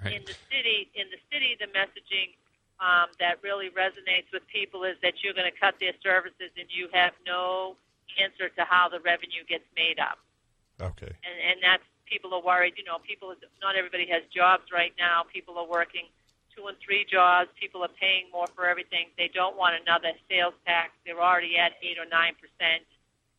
Right. 0.00 0.16
In 0.16 0.22
the 0.24 0.36
city, 0.48 0.88
in 0.96 1.12
the 1.12 1.20
city, 1.28 1.60
the 1.60 1.68
messaging 1.76 2.32
um, 2.80 3.12
that 3.20 3.44
really 3.44 3.68
resonates 3.68 4.32
with 4.32 4.42
people 4.48 4.84
is 4.84 4.96
that 5.04 5.20
you're 5.20 5.36
going 5.36 5.50
to 5.50 5.58
cut 5.60 5.76
their 5.78 5.92
services 6.00 6.48
and 6.56 6.66
you 6.72 6.88
have 6.92 7.12
no 7.26 7.76
answer 8.16 8.48
to 8.48 8.62
how 8.64 8.88
the 8.88 9.00
revenue 9.00 9.44
gets 9.48 9.64
made 9.76 10.00
up. 10.00 10.18
Okay. 10.80 11.12
and 11.12 11.36
and 11.38 11.56
that's 11.62 11.84
people 12.06 12.34
are 12.34 12.42
worried. 12.42 12.74
You 12.76 12.84
know, 12.84 12.98
people 13.04 13.34
not 13.60 13.76
everybody 13.76 14.06
has 14.10 14.22
jobs 14.34 14.72
right 14.72 14.92
now. 14.98 15.22
People 15.28 15.58
are 15.58 15.68
working 15.68 16.08
two 16.56 16.66
and 16.66 16.76
three 16.84 17.04
jobs. 17.10 17.50
People 17.60 17.82
are 17.82 17.94
paying 18.00 18.30
more 18.32 18.46
for 18.54 18.66
everything. 18.66 19.08
They 19.18 19.30
don't 19.32 19.56
want 19.56 19.74
another 19.80 20.12
sales 20.28 20.54
tax. 20.66 20.92
They're 21.04 21.20
already 21.20 21.56
at 21.58 21.72
eight 21.82 21.98
or 21.98 22.08
nine 22.08 22.34
percent, 22.34 22.86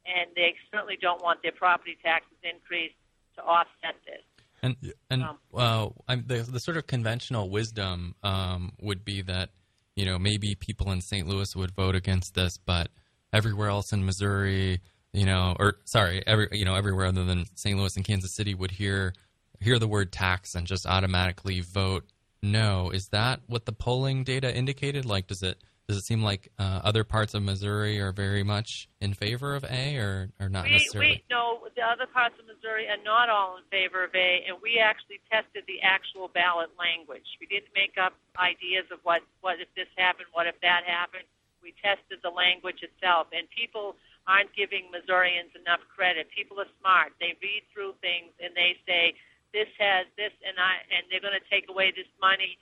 and 0.06 0.30
they 0.36 0.56
certainly 0.72 0.98
don't 1.02 1.22
want 1.22 1.42
their 1.42 1.52
property 1.52 1.98
taxes 2.04 2.38
increased 2.44 2.96
to 3.36 3.44
offset 3.44 3.96
this. 4.06 4.24
And 4.62 4.76
and 5.10 5.24
Um, 5.24 5.38
uh, 5.54 6.16
the 6.26 6.44
the 6.44 6.60
sort 6.60 6.78
of 6.78 6.88
conventional 6.88 7.50
wisdom 7.50 8.16
um, 8.24 8.74
would 8.82 9.04
be 9.06 9.22
that 9.24 9.50
you 9.96 10.06
know 10.06 10.18
maybe 10.18 10.56
people 10.56 10.92
in 10.92 11.02
St. 11.02 11.28
Louis 11.28 11.56
would 11.56 11.72
vote 11.72 11.96
against 11.96 12.34
this, 12.36 12.58
but 12.58 12.90
everywhere 13.34 13.70
else 13.70 13.92
in 13.92 14.06
Missouri, 14.06 14.80
you 15.14 15.26
know, 15.26 15.56
or 15.60 15.76
sorry, 15.86 16.24
every 16.26 16.48
you 16.52 16.66
know 16.66 16.76
everywhere 16.76 17.06
other 17.08 17.26
than 17.26 17.46
St. 17.56 17.78
Louis 17.78 17.96
and 17.96 18.06
Kansas 18.06 18.36
City 18.36 18.54
would 18.56 18.72
hear 18.72 19.14
hear 19.60 19.80
the 19.80 19.88
word 19.88 20.12
tax 20.12 20.56
and 20.56 20.68
just 20.68 20.86
automatically 20.86 21.62
vote 21.62 22.06
no. 22.46 22.90
Is 22.92 23.10
that 23.10 23.42
what 23.48 23.66
the 23.66 23.72
polling 23.72 24.24
data 24.24 24.54
indicated? 24.56 25.06
Like, 25.06 25.28
does 25.28 25.44
it 25.44 25.62
does 25.88 25.98
it 25.98 26.06
seem 26.06 26.24
like 26.24 26.50
uh, 26.58 26.82
other 26.84 27.04
parts 27.04 27.34
of 27.34 27.44
Missouri 27.44 28.02
are 28.02 28.12
very 28.12 28.42
much 28.42 28.90
in 29.00 29.14
favor 29.14 29.54
of 29.56 29.64
A, 29.66 29.98
or 29.98 30.30
or 30.40 30.50
not 30.50 30.66
we, 30.66 30.72
necessarily? 30.72 31.22
we 31.22 31.24
no, 31.30 31.62
the 31.76 31.84
other 31.84 32.08
parts 32.08 32.36
of 32.40 32.46
Missouri 32.50 32.88
are 32.88 33.02
not 33.04 33.30
all 33.30 33.58
in 33.58 33.64
favor 33.70 34.04
of 34.04 34.10
A, 34.16 34.46
and 34.48 34.58
we 34.62 34.80
actually 34.80 35.22
tested 35.30 35.64
the 35.68 35.82
actual 35.82 36.28
ballot 36.30 36.70
language. 36.80 37.26
We 37.40 37.46
didn't 37.46 37.74
make 37.76 37.98
up 38.02 38.14
ideas 38.38 38.86
of 38.92 39.00
what 39.04 39.22
what 39.42 39.62
if 39.62 39.70
this 39.76 39.90
happened, 39.98 40.28
what 40.34 40.48
if 40.48 40.60
that 40.62 40.86
happened. 40.86 41.30
We 41.62 41.74
tested 41.82 42.22
the 42.22 42.30
language 42.30 42.82
itself, 42.82 43.28
and 43.34 43.50
people 43.50 43.98
aren't 44.26 44.54
giving 44.58 44.90
Missourians 44.90 45.54
enough 45.54 45.82
credit. 45.94 46.30
People 46.34 46.58
are 46.62 46.70
smart; 46.82 47.14
they 47.22 47.38
read 47.42 47.62
through 47.74 47.94
things 48.02 48.34
and 48.42 48.58
they 48.58 48.78
say 48.90 49.14
this 49.56 49.72
has 49.80 50.04
this, 50.20 50.36
and 50.44 50.60
I 50.60 50.84
and 50.92 51.08
they're 51.08 51.24
going 51.24 51.40
to 51.40 51.48
take 51.48 51.72
away 51.72 51.96
this 51.96 52.12
money. 52.20 52.60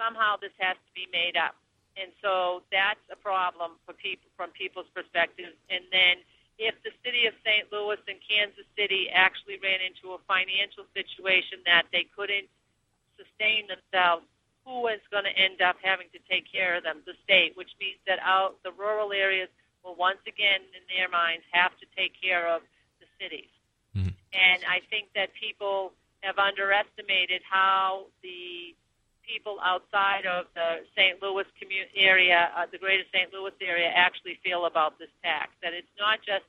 Somehow, 0.00 0.40
this 0.40 0.56
has 0.58 0.80
to 0.80 0.92
be 0.96 1.04
made 1.12 1.36
up 1.36 1.54
and 1.96 2.10
so 2.22 2.62
that's 2.74 3.02
a 3.10 3.16
problem 3.16 3.78
for 3.86 3.94
people 3.94 4.26
from 4.36 4.50
people's 4.50 4.90
perspectives. 4.94 5.54
And 5.70 5.84
then 5.94 6.26
if 6.58 6.74
the 6.82 6.90
city 7.06 7.26
of 7.26 7.34
St. 7.46 7.70
Louis 7.70 7.98
and 8.10 8.18
Kansas 8.18 8.66
City 8.74 9.10
actually 9.10 9.58
ran 9.62 9.78
into 9.78 10.14
a 10.14 10.20
financial 10.26 10.86
situation 10.94 11.62
that 11.66 11.86
they 11.94 12.06
couldn't 12.10 12.50
sustain 13.14 13.70
themselves, 13.70 14.26
who 14.66 14.88
is 14.88 15.02
going 15.10 15.24
to 15.24 15.36
end 15.38 15.62
up 15.62 15.76
having 15.82 16.08
to 16.10 16.20
take 16.26 16.50
care 16.50 16.74
of 16.74 16.82
them? 16.82 17.02
The 17.06 17.14
state, 17.22 17.54
which 17.54 17.70
means 17.78 17.98
that 18.06 18.18
out 18.22 18.58
the 18.64 18.72
rural 18.72 19.12
areas 19.12 19.48
will 19.84 19.94
once 19.94 20.22
again, 20.26 20.64
in 20.74 20.82
their 20.90 21.08
minds, 21.08 21.44
have 21.52 21.78
to 21.78 21.86
take 21.94 22.18
care 22.18 22.48
of 22.48 22.62
the 22.98 23.06
cities. 23.20 23.52
Mhm. 23.94 24.14
And 24.32 24.64
I 24.64 24.80
think 24.90 25.12
that 25.12 25.34
people 25.34 25.92
have 26.24 26.38
underestimated 26.40 27.42
how 27.44 28.08
the 28.22 28.74
people 29.24 29.60
outside 29.64 30.24
of 30.26 30.46
the 30.54 30.84
St. 30.96 31.20
Louis 31.20 31.48
commu- 31.60 31.92
area, 31.96 32.50
uh, 32.56 32.66
the 32.70 32.78
greater 32.78 33.04
St. 33.12 33.32
Louis 33.32 33.52
area, 33.60 33.88
actually 33.88 34.40
feel 34.44 34.66
about 34.66 34.98
this 34.98 35.12
tax. 35.22 35.52
That 35.62 35.72
it's 35.72 35.92
not 36.00 36.20
just 36.24 36.44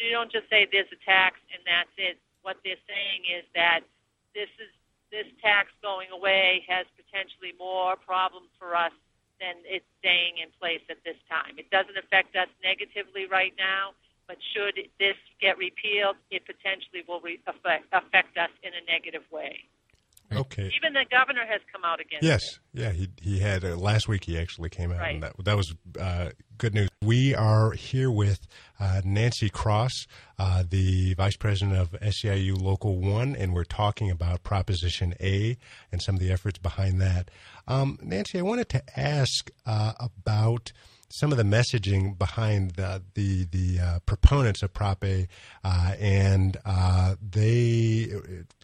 you 0.00 0.10
don't 0.10 0.32
just 0.32 0.48
say 0.48 0.66
there's 0.70 0.88
a 0.92 1.00
tax 1.04 1.36
and 1.52 1.60
that's 1.68 1.92
it. 1.96 2.16
What 2.42 2.56
they're 2.64 2.80
saying 2.88 3.28
is 3.28 3.44
that 3.54 3.84
this 4.34 4.48
is 4.58 4.72
this 5.12 5.28
tax 5.44 5.68
going 5.84 6.08
away 6.08 6.64
has 6.66 6.88
potentially 6.96 7.52
more 7.60 8.00
problems 8.00 8.48
for 8.56 8.72
us 8.74 8.96
than 9.36 9.60
it's 9.68 9.84
staying 10.00 10.40
in 10.40 10.48
place 10.56 10.80
at 10.88 11.04
this 11.04 11.20
time. 11.28 11.60
It 11.60 11.68
doesn't 11.68 11.98
affect 12.00 12.32
us 12.34 12.48
negatively 12.64 13.28
right 13.28 13.52
now, 13.60 13.92
but 14.26 14.36
should 14.54 14.76
this 14.98 15.16
get 15.40 15.58
repealed, 15.58 16.16
it 16.30 16.42
potentially 16.46 17.02
will 17.08 17.20
re- 17.20 17.40
affect, 17.46 17.86
affect 17.92 18.36
us 18.38 18.50
in 18.62 18.70
a 18.72 18.90
negative 18.90 19.22
way. 19.30 19.58
Okay. 20.34 20.70
Even 20.74 20.94
the 20.94 21.04
governor 21.10 21.44
has 21.46 21.60
come 21.70 21.84
out 21.84 22.00
against 22.00 22.24
Yes, 22.24 22.40
it. 22.72 22.80
yeah, 22.80 22.90
he 22.92 23.08
he 23.20 23.40
had 23.40 23.64
uh, 23.66 23.76
last 23.76 24.08
week. 24.08 24.24
He 24.24 24.38
actually 24.38 24.70
came 24.70 24.90
out, 24.90 24.98
Right. 25.00 25.14
and 25.16 25.22
that 25.24 25.34
that 25.44 25.56
was 25.58 25.74
uh, 26.00 26.30
good 26.56 26.72
news. 26.72 26.88
We 27.02 27.34
are 27.34 27.72
here 27.72 28.10
with 28.10 28.40
uh, 28.80 29.02
Nancy 29.04 29.50
Cross, 29.50 30.06
uh, 30.38 30.64
the 30.66 31.12
vice 31.14 31.36
president 31.36 31.76
of 31.78 31.90
SEIU 32.00 32.58
Local 32.58 32.98
One, 32.98 33.36
and 33.36 33.52
we're 33.52 33.64
talking 33.64 34.10
about 34.10 34.42
Proposition 34.42 35.12
A 35.20 35.58
and 35.90 36.00
some 36.00 36.14
of 36.14 36.20
the 36.22 36.32
efforts 36.32 36.58
behind 36.58 36.98
that. 37.02 37.30
Um, 37.68 37.98
Nancy, 38.00 38.38
I 38.38 38.42
wanted 38.42 38.70
to 38.70 38.82
ask 38.98 39.50
uh, 39.66 39.92
about 40.00 40.72
some 41.12 41.30
of 41.30 41.38
the 41.38 41.44
messaging 41.44 42.16
behind 42.18 42.72
the 42.72 43.02
the, 43.14 43.44
the 43.44 43.80
uh, 43.80 43.98
proponents 44.06 44.62
of 44.62 44.72
Prop 44.72 45.04
A, 45.04 45.28
uh, 45.62 45.94
and 46.00 46.56
uh, 46.64 47.16
they, 47.20 48.08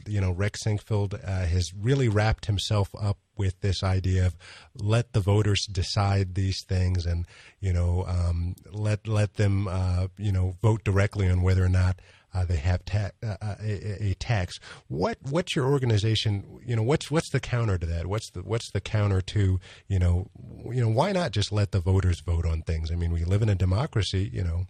you 0.06 0.20
know, 0.20 0.32
Rex 0.32 0.64
Sinquefield 0.64 1.14
uh, 1.22 1.46
has 1.46 1.72
really 1.78 2.08
wrapped 2.08 2.46
himself 2.46 2.88
up 2.98 3.18
with 3.36 3.60
this 3.60 3.82
idea 3.82 4.26
of 4.26 4.36
let 4.74 5.12
the 5.12 5.20
voters 5.20 5.66
decide 5.70 6.34
these 6.34 6.64
things, 6.66 7.04
and 7.04 7.26
you 7.60 7.72
know, 7.72 8.04
um, 8.08 8.54
let 8.72 9.06
let 9.06 9.34
them, 9.34 9.68
uh, 9.68 10.08
you 10.16 10.32
know, 10.32 10.56
vote 10.62 10.82
directly 10.84 11.28
on 11.28 11.42
whether 11.42 11.64
or 11.64 11.68
not. 11.68 12.00
Uh, 12.38 12.44
they 12.44 12.56
have 12.56 12.84
ta- 12.84 13.10
uh, 13.20 13.56
a, 13.60 14.10
a 14.10 14.14
tax. 14.14 14.60
What 14.86 15.18
what's 15.28 15.56
your 15.56 15.66
organization? 15.66 16.60
You 16.64 16.76
know, 16.76 16.84
what's 16.84 17.10
what's 17.10 17.30
the 17.30 17.40
counter 17.40 17.78
to 17.78 17.86
that? 17.86 18.06
What's 18.06 18.30
the 18.30 18.42
what's 18.42 18.70
the 18.70 18.80
counter 18.80 19.20
to 19.20 19.58
you 19.88 19.98
know 19.98 20.30
you 20.70 20.80
know 20.80 20.88
why 20.88 21.10
not 21.10 21.32
just 21.32 21.50
let 21.50 21.72
the 21.72 21.80
voters 21.80 22.20
vote 22.20 22.46
on 22.46 22.62
things? 22.62 22.92
I 22.92 22.94
mean, 22.94 23.10
we 23.10 23.24
live 23.24 23.42
in 23.42 23.48
a 23.48 23.56
democracy. 23.56 24.30
You 24.32 24.44
know, 24.44 24.66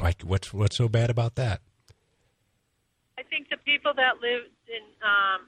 like 0.00 0.22
what's 0.22 0.52
what's 0.52 0.76
so 0.76 0.88
bad 0.88 1.08
about 1.08 1.36
that? 1.36 1.60
I 3.16 3.22
think 3.22 3.48
the 3.48 3.58
people 3.58 3.94
that 3.94 4.20
live 4.20 4.42
in, 4.66 4.82
um, 5.02 5.46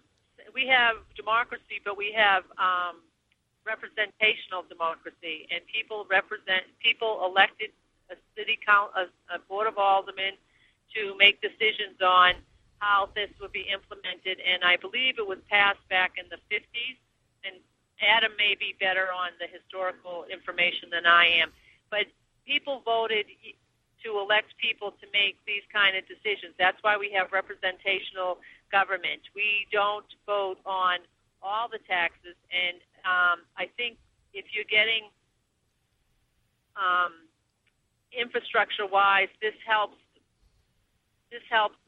we 0.55 0.69
have 0.69 0.97
democracy, 1.17 1.83
but 1.85 1.99
we 1.99 2.15
have 2.17 2.45
um, 2.59 3.03
representational 3.67 4.63
democracy, 4.69 5.49
and 5.51 5.63
people 5.67 6.07
represent 6.09 6.63
people 6.79 7.27
elected 7.27 7.71
a 8.09 8.15
city 8.37 8.59
count, 8.65 8.93
a, 8.95 9.35
a 9.35 9.39
board 9.49 9.67
of 9.67 9.79
aldermen 9.79 10.35
to 10.97 11.17
make 11.19 11.41
decisions 11.41 12.01
on 12.03 12.35
how 12.79 13.09
this 13.15 13.31
would 13.41 13.53
be 13.53 13.67
implemented. 13.73 14.41
And 14.41 14.65
I 14.65 14.77
believe 14.77 15.19
it 15.19 15.27
was 15.27 15.39
passed 15.49 15.85
back 15.89 16.17
in 16.17 16.27
the 16.31 16.41
50s. 16.49 16.97
And 17.45 17.61
Adam 18.01 18.33
may 18.39 18.57
be 18.59 18.75
better 18.81 19.13
on 19.13 19.31
the 19.39 19.47
historical 19.47 20.25
information 20.33 20.89
than 20.91 21.07
I 21.07 21.27
am, 21.45 21.53
but 21.91 22.07
people 22.47 22.83
voted 22.85 23.27
to 24.03 24.19
elect 24.19 24.57
people 24.57 24.93
to 24.97 25.07
make 25.13 25.37
these 25.47 25.65
kind 25.73 25.97
of 25.97 26.05
decisions. 26.09 26.57
That's 26.59 26.81
why 26.81 26.97
we 26.97 27.13
have 27.13 27.33
representational 27.33 28.41
government. 28.73 29.21
We 29.35 29.69
don't 29.71 30.09
vote 30.25 30.59
on 30.65 31.05
all 31.43 31.69
the 31.69 31.81
taxes, 31.89 32.37
and 32.49 32.81
um, 33.05 33.45
I 33.57 33.69
think 33.77 33.97
if 34.33 34.47
you're 34.53 34.69
getting 34.69 35.09
um, 36.77 37.29
infrastructure-wise, 38.13 39.29
this 39.41 39.57
helps. 39.67 40.00
This 41.31 41.43
helps 41.49 41.79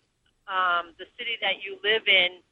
um, 0.46 0.94
the 0.98 1.06
city 1.18 1.38
that 1.42 1.62
you 1.62 1.78
live 1.82 2.06
in 2.06 2.42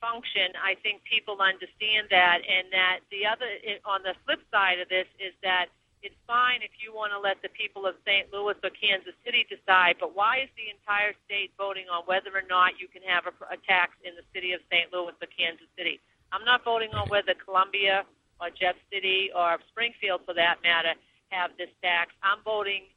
function. 0.00 0.56
I 0.56 0.74
think 0.80 1.04
people 1.04 1.38
understand 1.42 2.08
that, 2.10 2.40
and 2.46 2.72
that 2.72 3.00
the 3.10 3.26
other 3.26 3.46
on 3.84 4.02
the 4.02 4.14
flip 4.24 4.40
side 4.50 4.80
of 4.80 4.88
this 4.88 5.06
is 5.20 5.34
that 5.42 5.68
it's 6.02 6.16
fine 6.26 6.64
if 6.64 6.72
you 6.80 6.96
want 6.96 7.12
to 7.12 7.20
let 7.20 7.44
the 7.44 7.52
people 7.52 7.84
of 7.84 7.94
St. 8.08 8.32
Louis 8.32 8.56
or 8.64 8.72
Kansas 8.72 9.12
City 9.20 9.44
decide, 9.44 10.00
but 10.00 10.16
why 10.16 10.40
is 10.40 10.48
the 10.56 10.72
entire 10.72 11.12
state 11.28 11.52
voting 11.60 11.92
on 11.92 12.08
whether 12.08 12.32
or 12.32 12.46
not 12.48 12.80
you 12.80 12.88
can 12.88 13.04
have 13.04 13.28
a, 13.28 13.34
a 13.52 13.58
tax 13.68 13.92
in 14.00 14.16
the 14.16 14.24
city 14.32 14.56
of 14.56 14.64
St. 14.72 14.88
Louis 14.88 15.12
or 15.20 15.28
Kansas 15.28 15.68
City? 15.76 16.00
I'm 16.32 16.44
not 16.44 16.64
voting 16.64 16.88
on 16.96 17.08
whether 17.12 17.34
Columbia 17.36 18.08
or 18.40 18.48
Jeff 18.48 18.76
City 18.88 19.28
or 19.36 19.60
Springfield, 19.68 20.24
for 20.24 20.32
that 20.34 20.64
matter, 20.64 20.96
have 21.28 21.50
this 21.58 21.68
tax. 21.82 22.12
I'm 22.22 22.40
voting. 22.44 22.88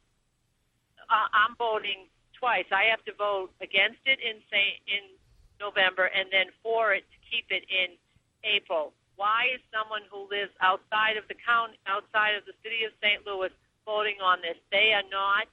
Uh, 1.04 1.28
I'm 1.36 1.54
voting 1.56 2.08
twice. 2.44 2.68
I 2.68 2.92
have 2.92 3.00
to 3.08 3.16
vote 3.16 3.56
against 3.64 4.04
it 4.04 4.20
in 4.20 4.36
St. 4.52 4.76
in 4.84 5.16
November 5.56 6.12
and 6.12 6.28
then 6.28 6.52
for 6.60 6.92
it 6.92 7.08
to 7.08 7.18
keep 7.24 7.48
it 7.48 7.64
in 7.72 7.96
April. 8.44 8.92
Why 9.16 9.48
is 9.56 9.64
someone 9.72 10.04
who 10.12 10.28
lives 10.28 10.52
outside 10.60 11.16
of 11.16 11.24
the 11.32 11.38
county, 11.40 11.80
outside 11.88 12.36
of 12.36 12.44
the 12.44 12.52
city 12.60 12.84
of 12.84 12.92
St. 13.00 13.24
Louis, 13.24 13.48
voting 13.88 14.20
on 14.20 14.44
this? 14.44 14.60
They 14.68 14.92
are 14.92 15.08
not 15.08 15.48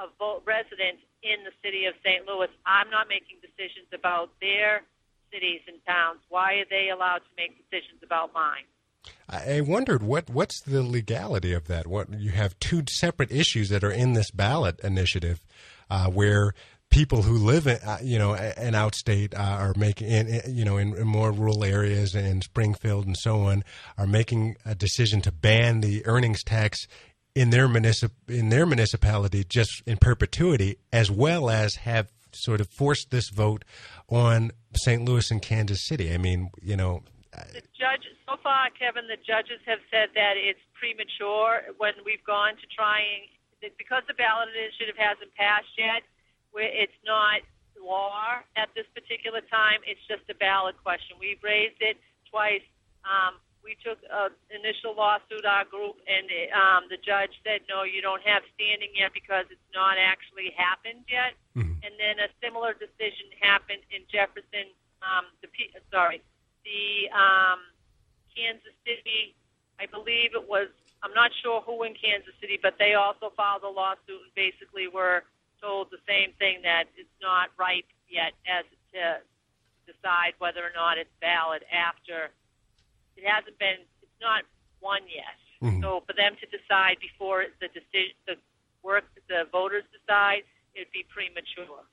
a 0.00 0.08
vote 0.16 0.40
resident 0.48 1.04
in 1.20 1.44
the 1.44 1.52
city 1.60 1.84
of 1.84 1.92
St. 2.00 2.24
Louis. 2.24 2.48
I'm 2.64 2.88
not 2.88 3.12
making 3.12 3.44
decisions 3.44 3.92
about 3.92 4.32
their 4.40 4.80
cities 5.28 5.60
and 5.68 5.76
towns. 5.84 6.24
Why 6.32 6.64
are 6.64 6.70
they 6.72 6.88
allowed 6.88 7.20
to 7.28 7.32
make 7.36 7.60
decisions 7.68 8.00
about 8.00 8.32
mine? 8.32 8.64
I 9.28 9.60
wondered 9.60 10.02
what 10.02 10.28
what's 10.28 10.60
the 10.60 10.82
legality 10.82 11.52
of 11.52 11.68
that. 11.68 11.86
What 11.86 12.12
you 12.12 12.30
have 12.30 12.58
two 12.58 12.82
separate 12.88 13.30
issues 13.30 13.68
that 13.68 13.84
are 13.84 13.90
in 13.90 14.12
this 14.12 14.30
ballot 14.30 14.80
initiative, 14.80 15.40
uh, 15.90 16.06
where 16.06 16.54
people 16.90 17.22
who 17.22 17.38
live 17.38 17.66
in 17.66 17.78
uh, 17.86 17.98
you 18.02 18.18
know 18.18 18.34
in 18.34 18.74
outstate 18.74 19.34
uh, 19.34 19.42
are 19.42 19.74
making 19.76 20.08
in, 20.08 20.42
you 20.48 20.64
know 20.64 20.76
in, 20.76 20.94
in, 20.96 21.06
more 21.06 21.32
rural 21.32 21.64
areas 21.64 22.14
in 22.14 22.42
Springfield 22.42 23.06
and 23.06 23.16
so 23.16 23.42
on 23.42 23.64
are 23.96 24.06
making 24.06 24.56
a 24.64 24.74
decision 24.74 25.20
to 25.22 25.32
ban 25.32 25.80
the 25.80 26.04
earnings 26.06 26.42
tax 26.42 26.86
in 27.34 27.50
their 27.50 27.68
municip- 27.68 28.10
in 28.28 28.48
their 28.48 28.66
municipality 28.66 29.44
just 29.44 29.82
in 29.86 29.96
perpetuity 29.96 30.76
as 30.92 31.10
well 31.10 31.48
as 31.48 31.76
have 31.76 32.08
sort 32.32 32.60
of 32.60 32.68
forced 32.68 33.10
this 33.10 33.28
vote 33.30 33.64
on 34.08 34.52
St. 34.74 35.04
Louis 35.04 35.30
and 35.30 35.42
Kansas 35.42 35.86
City. 35.86 36.12
I 36.12 36.18
mean, 36.18 36.50
you 36.62 36.76
know. 36.76 37.02
The 37.32 37.62
judge, 37.74 38.06
so 38.28 38.36
far, 38.42 38.68
Kevin, 38.78 39.06
the 39.06 39.16
judges 39.16 39.60
have 39.66 39.78
said 39.90 40.10
that 40.14 40.34
it's 40.36 40.60
premature 40.74 41.74
when 41.78 41.92
we've 42.04 42.24
gone 42.24 42.54
to 42.56 42.66
trying 42.74 43.30
because 43.60 44.02
the 44.08 44.14
ballot 44.14 44.48
initiative 44.56 44.96
hasn't 44.96 45.34
passed 45.36 45.72
yet. 45.76 46.02
It's 46.54 47.00
not 47.06 47.40
law 47.78 48.42
at 48.56 48.68
this 48.74 48.86
particular 48.94 49.40
time. 49.40 49.80
It's 49.86 50.00
just 50.08 50.28
a 50.28 50.34
ballot 50.34 50.76
question. 50.82 51.16
We've 51.20 51.40
raised 51.42 51.80
it 51.80 51.96
twice. 52.28 52.64
Um, 53.04 53.40
we 53.62 53.76
took 53.84 54.00
an 54.08 54.32
initial 54.48 54.96
lawsuit, 54.96 55.44
our 55.44 55.64
group, 55.64 56.00
and 56.08 56.26
um, 56.56 56.88
the 56.88 56.96
judge 56.96 57.36
said, 57.44 57.60
no, 57.68 57.84
you 57.84 58.00
don't 58.00 58.22
have 58.24 58.42
standing 58.56 58.88
yet 58.96 59.12
because 59.12 59.44
it's 59.52 59.70
not 59.74 60.00
actually 60.00 60.52
happened 60.56 61.04
yet. 61.08 61.36
Mm-hmm. 61.56 61.76
And 61.84 61.92
then 62.00 62.24
a 62.24 62.28
similar 62.40 62.72
decision 62.72 63.28
happened 63.40 63.84
in 63.92 64.04
Jefferson, 64.08 64.72
um, 65.04 65.28
the 65.44 65.48
sorry, 65.92 66.24
the 66.64 67.08
um, 67.12 67.60
Kansas 68.32 68.76
City. 68.84 69.36
I 69.78 69.86
believe 69.86 70.32
it 70.34 70.48
was. 70.48 70.68
I'm 71.02 71.14
not 71.14 71.30
sure 71.42 71.62
who 71.62 71.82
in 71.84 71.94
Kansas 71.94 72.34
City, 72.40 72.58
but 72.60 72.74
they 72.78 72.94
also 72.94 73.32
filed 73.36 73.62
a 73.62 73.68
lawsuit 73.68 74.20
and 74.20 74.34
basically 74.34 74.88
were 74.88 75.24
told 75.60 75.88
the 75.90 76.00
same 76.06 76.32
thing 76.38 76.60
that 76.62 76.84
it's 76.96 77.16
not 77.20 77.48
ripe 77.58 77.88
yet 78.08 78.32
as 78.48 78.64
to 78.92 79.20
decide 79.86 80.34
whether 80.38 80.60
or 80.60 80.72
not 80.74 80.98
it's 80.98 81.12
valid 81.20 81.64
after 81.72 82.30
it 83.16 83.24
hasn't 83.24 83.58
been. 83.58 83.80
It's 84.02 84.20
not 84.20 84.44
won 84.80 85.00
yet. 85.08 85.36
Mhm. 85.62 85.80
So 85.82 86.00
for 86.06 86.12
them 86.12 86.36
to 86.36 86.46
decide 86.46 86.98
before 87.00 87.46
the 87.60 87.68
decision, 87.68 88.16
the 88.26 88.36
work, 88.82 89.04
the 89.28 89.44
voters 89.52 89.84
decide, 89.92 90.44
it'd 90.74 90.92
be 90.92 91.04
premature. 91.04 91.84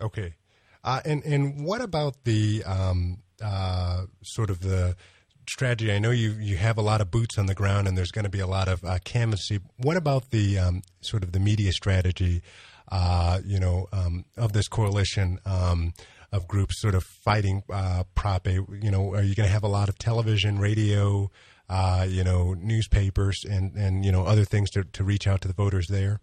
Okay. 0.00 0.34
Uh, 0.82 1.00
and 1.04 1.22
and 1.24 1.64
what 1.64 1.80
about 1.80 2.24
the 2.24 2.64
um, 2.64 3.22
uh, 3.42 4.06
sort 4.22 4.50
of 4.50 4.60
the 4.60 4.96
strategy? 5.50 5.92
I 5.92 5.98
know 5.98 6.10
you 6.10 6.32
you 6.32 6.56
have 6.56 6.78
a 6.78 6.82
lot 6.82 7.00
of 7.00 7.10
boots 7.10 7.38
on 7.38 7.46
the 7.46 7.54
ground, 7.54 7.88
and 7.88 7.96
there's 7.96 8.10
going 8.10 8.24
to 8.24 8.30
be 8.30 8.40
a 8.40 8.46
lot 8.46 8.68
of 8.68 8.84
uh, 8.84 8.98
canvassing. 9.04 9.60
What 9.76 9.96
about 9.96 10.30
the 10.30 10.58
um, 10.58 10.82
sort 11.00 11.22
of 11.22 11.32
the 11.32 11.40
media 11.40 11.72
strategy? 11.72 12.42
Uh, 12.90 13.38
you 13.44 13.60
know, 13.60 13.86
um, 13.92 14.24
of 14.36 14.52
this 14.52 14.66
coalition 14.66 15.38
um, 15.46 15.92
of 16.32 16.48
groups 16.48 16.80
sort 16.80 16.94
of 16.94 17.04
fighting 17.04 17.62
uh, 17.72 18.04
Prop 18.14 18.46
A. 18.46 18.52
You 18.54 18.90
know, 18.90 19.14
are 19.14 19.22
you 19.22 19.34
going 19.34 19.46
to 19.46 19.52
have 19.52 19.62
a 19.62 19.68
lot 19.68 19.88
of 19.88 19.98
television, 19.98 20.58
radio, 20.58 21.30
uh, 21.68 22.06
you 22.08 22.24
know, 22.24 22.54
newspapers, 22.54 23.44
and 23.48 23.74
and 23.76 24.04
you 24.04 24.12
know 24.12 24.24
other 24.24 24.44
things 24.44 24.70
to 24.70 24.84
to 24.84 25.04
reach 25.04 25.26
out 25.26 25.40
to 25.42 25.48
the 25.48 25.54
voters 25.54 25.88
there? 25.88 26.20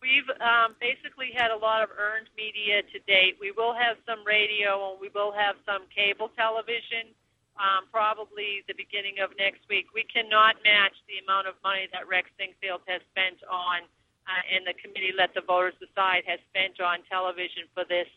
We've 0.00 0.30
um, 0.40 0.74
basically 0.80 1.30
had 1.36 1.50
a 1.50 1.56
lot 1.56 1.82
of 1.82 1.90
earned 1.90 2.28
media 2.36 2.82
to 2.82 2.98
date. 3.06 3.36
We 3.38 3.52
will 3.52 3.74
have 3.74 3.96
some 4.06 4.24
radio 4.26 4.90
and 4.90 5.00
we 5.00 5.10
will 5.14 5.32
have 5.32 5.56
some 5.66 5.82
cable 5.94 6.30
television 6.34 7.12
um, 7.60 7.84
probably 7.92 8.64
the 8.64 8.72
beginning 8.72 9.20
of 9.20 9.36
next 9.36 9.60
week. 9.68 9.92
We 9.92 10.08
cannot 10.08 10.56
match 10.64 10.96
the 11.04 11.20
amount 11.20 11.46
of 11.46 11.60
money 11.60 11.92
that 11.92 12.08
Rex 12.08 12.32
Sinquefield 12.40 12.80
has 12.88 13.04
spent 13.12 13.44
on, 13.44 13.84
uh, 14.24 14.54
and 14.56 14.64
the 14.64 14.72
committee 14.72 15.12
Let 15.12 15.36
the 15.36 15.44
Voters 15.44 15.76
Decide 15.76 16.24
has 16.24 16.40
spent 16.48 16.80
on 16.80 17.04
television 17.12 17.68
for 17.76 17.84
this 17.84 18.08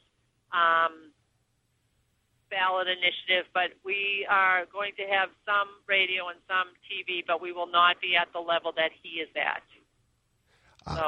um, 0.56 1.12
ballot 2.48 2.88
initiative. 2.88 3.52
But 3.52 3.76
we 3.84 4.26
are 4.32 4.64
going 4.72 4.96
to 4.96 5.06
have 5.12 5.28
some 5.44 5.68
radio 5.92 6.32
and 6.32 6.40
some 6.48 6.72
TV, 6.88 7.20
but 7.28 7.44
we 7.44 7.52
will 7.52 7.68
not 7.68 8.00
be 8.00 8.16
at 8.16 8.32
the 8.32 8.40
level 8.40 8.72
that 8.80 8.96
he 8.96 9.20
is 9.20 9.30
at. 9.36 9.64
Uh, 10.88 10.96
So 10.96 11.06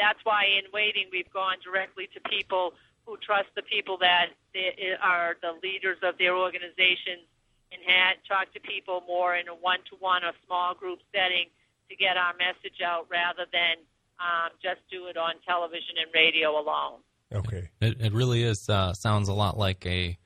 that's 0.00 0.20
why 0.24 0.48
in 0.48 0.64
waiting 0.72 1.12
we've 1.12 1.32
gone 1.32 1.60
directly 1.60 2.08
to 2.16 2.20
people 2.24 2.72
who 3.04 3.16
trust 3.20 3.52
the 3.54 3.62
people 3.62 3.98
that 4.00 4.32
they 4.52 4.96
are 5.00 5.36
the 5.44 5.54
leaders 5.62 5.98
of 6.02 6.16
their 6.18 6.34
organizations 6.34 7.28
and 7.72 7.80
had 7.86 8.14
talked 8.28 8.54
to 8.54 8.60
people 8.60 9.02
more 9.06 9.34
in 9.36 9.48
a 9.48 9.54
one-to-one 9.54 10.24
or 10.24 10.32
small 10.46 10.74
group 10.74 10.98
setting 11.14 11.46
to 11.90 11.96
get 11.96 12.16
our 12.16 12.32
message 12.38 12.80
out 12.84 13.06
rather 13.10 13.44
than 13.52 13.76
um, 14.18 14.50
just 14.62 14.80
do 14.90 15.06
it 15.06 15.16
on 15.16 15.34
television 15.46 15.96
and 16.02 16.10
radio 16.14 16.50
alone. 16.58 17.00
Okay. 17.32 17.68
It, 17.80 18.00
it 18.00 18.12
really 18.12 18.42
is 18.42 18.68
uh, 18.68 18.92
sounds 18.94 19.28
a 19.28 19.34
lot 19.34 19.58
like 19.58 19.84
a 19.86 20.16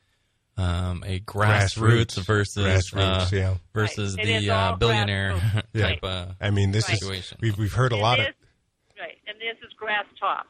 um, 0.56 1.02
a 1.06 1.20
grassroots, 1.20 2.18
Grassroots. 2.18 2.26
versus 2.26 2.90
Grassroots, 2.92 3.32
uh, 3.32 3.36
yeah. 3.36 3.54
versus 3.72 4.16
Right. 4.16 4.26
The 4.26 4.50
uh, 4.50 4.76
billionaire 4.76 5.32
grassroots. 5.32 5.62
type. 5.80 5.98
Uh, 6.04 6.26
I 6.40 6.50
mean, 6.50 6.70
this 6.72 6.86
Right. 6.88 6.94
is 6.94 7.00
Situation. 7.00 7.38
we've 7.40 7.56
we've 7.56 7.72
heard 7.72 7.92
a 7.92 7.94
And 7.94 8.02
lot 8.02 8.20
of 8.20 8.26
this, 8.26 8.34
right, 9.00 9.16
and 9.26 9.38
this 9.38 9.56
is 9.66 9.72
grass 9.78 10.04
top. 10.18 10.46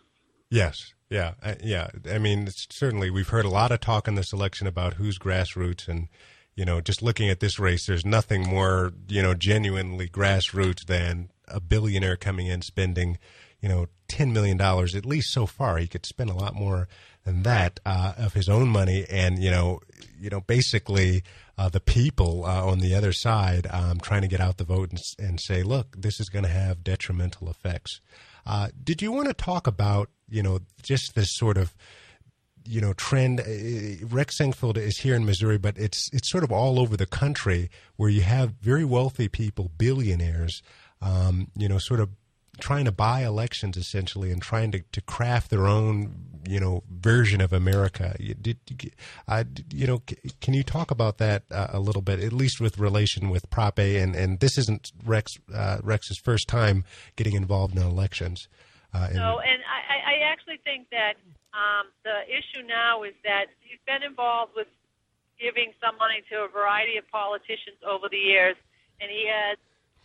Yes. 0.51 0.77
Yeah. 1.11 1.35
Uh, 1.43 1.55
yeah. 1.63 1.91
I 2.11 2.19
mean, 2.19 2.49
it's, 2.49 2.67
certainly 2.71 3.11
we've 3.11 3.29
heard 3.29 3.45
a 3.45 3.49
lot 3.51 3.71
of 3.71 3.79
talk 3.81 4.09
in 4.09 4.17
this 4.17 4.33
election 4.33 4.67
about 4.67 4.95
who's 4.95 5.17
grassroots 5.19 5.87
and, 5.87 6.09
you 6.55 6.65
know, 6.65 6.81
just 6.81 7.03
looking 7.03 7.29
at 7.29 7.41
this 7.41 7.59
race, 7.59 7.87
there's 7.87 8.05
nothing 8.05 8.47
more, 8.47 8.93
you 9.09 9.23
know, 9.23 9.35
genuinely 9.35 10.09
grassroots 10.09 10.85
than 10.87 11.31
a 11.49 11.61
billionaire 11.61 12.17
coming 12.17 12.47
in 12.47 12.63
spending, 12.63 13.19
you 13.61 13.69
know, 13.69 13.87
$10 14.09 14.33
million, 14.33 14.61
at 14.61 15.07
least 15.07 15.33
so 15.33 15.47
far. 15.47 15.79
He 15.79 15.87
could 15.87 16.07
spend 16.07 16.31
a 16.31 16.35
lot 16.35 16.55
more 16.55 16.89
than 17.25 17.43
that 17.43 17.81
uh, 17.85 18.15
of 18.17 18.35
his 18.35 18.49
own 18.49 18.69
money. 18.69 19.07
And, 19.09 19.43
you 19.43 19.51
know, 19.51 19.81
you 20.19 20.31
know, 20.31 20.41
basically 20.41 21.23
uh, 21.57 21.69
the 21.69 21.81
people 21.81 22.45
uh, 22.45 22.65
on 22.65 22.81
the 22.81 22.95
other 22.95 23.13
side 23.13 23.67
um, 23.71 23.99
trying 24.01 24.23
to 24.23 24.29
get 24.29 24.41
out 24.41 24.57
the 24.57 24.65
vote 24.65 24.91
and, 24.91 25.01
and 25.19 25.41
say, 25.41 25.63
look, 25.63 26.01
this 26.01 26.21
is 26.21 26.29
going 26.29 26.45
to 26.45 26.51
have 26.51 26.85
detrimental 26.85 27.49
effects. 27.49 28.01
Uh, 28.47 28.69
did 28.83 29.03
you 29.03 29.13
want 29.13 29.29
to 29.29 29.35
talk 29.35 29.67
about, 29.67 30.09
you 30.29 30.43
know, 30.43 30.61
just 30.83 31.15
this 31.15 31.37
sort 31.37 31.59
of, 31.59 31.75
you 32.71 32.81
know, 32.81 32.93
trend? 32.95 33.41
Uh, 33.41 34.07
Rex 34.07 34.39
Sinquefield 34.39 34.77
is 34.77 34.99
here 34.99 35.15
in 35.17 35.25
Missouri, 35.25 35.59
but 35.59 35.77
it's 35.77 36.09
it's 36.13 36.31
sort 36.31 36.45
of 36.45 36.53
all 36.53 36.79
over 36.79 36.97
the 36.97 37.07
country 37.07 37.71
where 37.97 38.09
you 38.11 38.23
have 38.23 38.53
very 38.61 38.85
wealthy 38.85 39.29
people, 39.29 39.71
billionaires, 39.77 40.63
um, 41.03 41.49
you 41.57 41.69
know, 41.69 41.79
sort 41.79 42.01
of 42.01 42.09
trying 42.61 42.85
to 42.85 42.93
buy 42.93 43.25
elections 43.25 43.77
essentially 43.77 44.31
and 44.31 44.43
trying 44.43 44.71
to, 44.71 44.83
to 44.93 45.01
craft 45.01 45.49
their 45.51 45.67
own, 45.67 46.15
you 46.47 46.61
know, 46.61 46.83
version 46.91 47.41
of 47.41 47.53
America. 47.55 48.15
Did, 48.19 48.59
uh, 49.27 49.45
you 49.73 49.87
know, 49.87 50.03
can 50.43 50.53
you 50.53 50.63
talk 50.63 50.91
about 50.91 51.17
that 51.19 51.45
uh, 51.51 51.69
a 51.71 51.81
little 51.81 52.03
bit, 52.03 52.21
at 52.21 52.33
least 52.35 52.61
with 52.61 52.79
relation 52.79 53.31
with 53.31 53.49
Prop 53.49 53.79
A? 53.79 53.97
And, 53.97 54.15
and 54.15 54.41
this 54.41 54.59
isn't 54.59 54.93
Rex 55.07 55.33
uh, 55.55 55.79
Rex's 55.83 56.19
first 56.23 56.49
time 56.49 56.85
getting 57.17 57.35
involved 57.35 57.75
in 57.77 57.83
elections. 57.83 58.47
Uh, 58.93 59.07
and- 59.09 59.17
No, 59.17 59.39
and 59.41 59.60
I, 60.11 60.27
actually 60.27 60.59
think 60.67 60.91
that 60.91 61.15
um, 61.55 61.91
the 62.03 62.27
issue 62.27 62.67
now 62.67 63.03
is 63.03 63.15
that 63.23 63.47
he's 63.61 63.79
been 63.87 64.03
involved 64.03 64.53
with 64.55 64.67
giving 65.39 65.73
some 65.79 65.97
money 65.97 66.23
to 66.31 66.45
a 66.45 66.49
variety 66.49 66.99
of 66.99 67.07
politicians 67.09 67.79
over 67.87 68.11
the 68.11 68.19
years, 68.19 68.57
and 69.01 69.11
he 69.11 69.31
has 69.31 69.57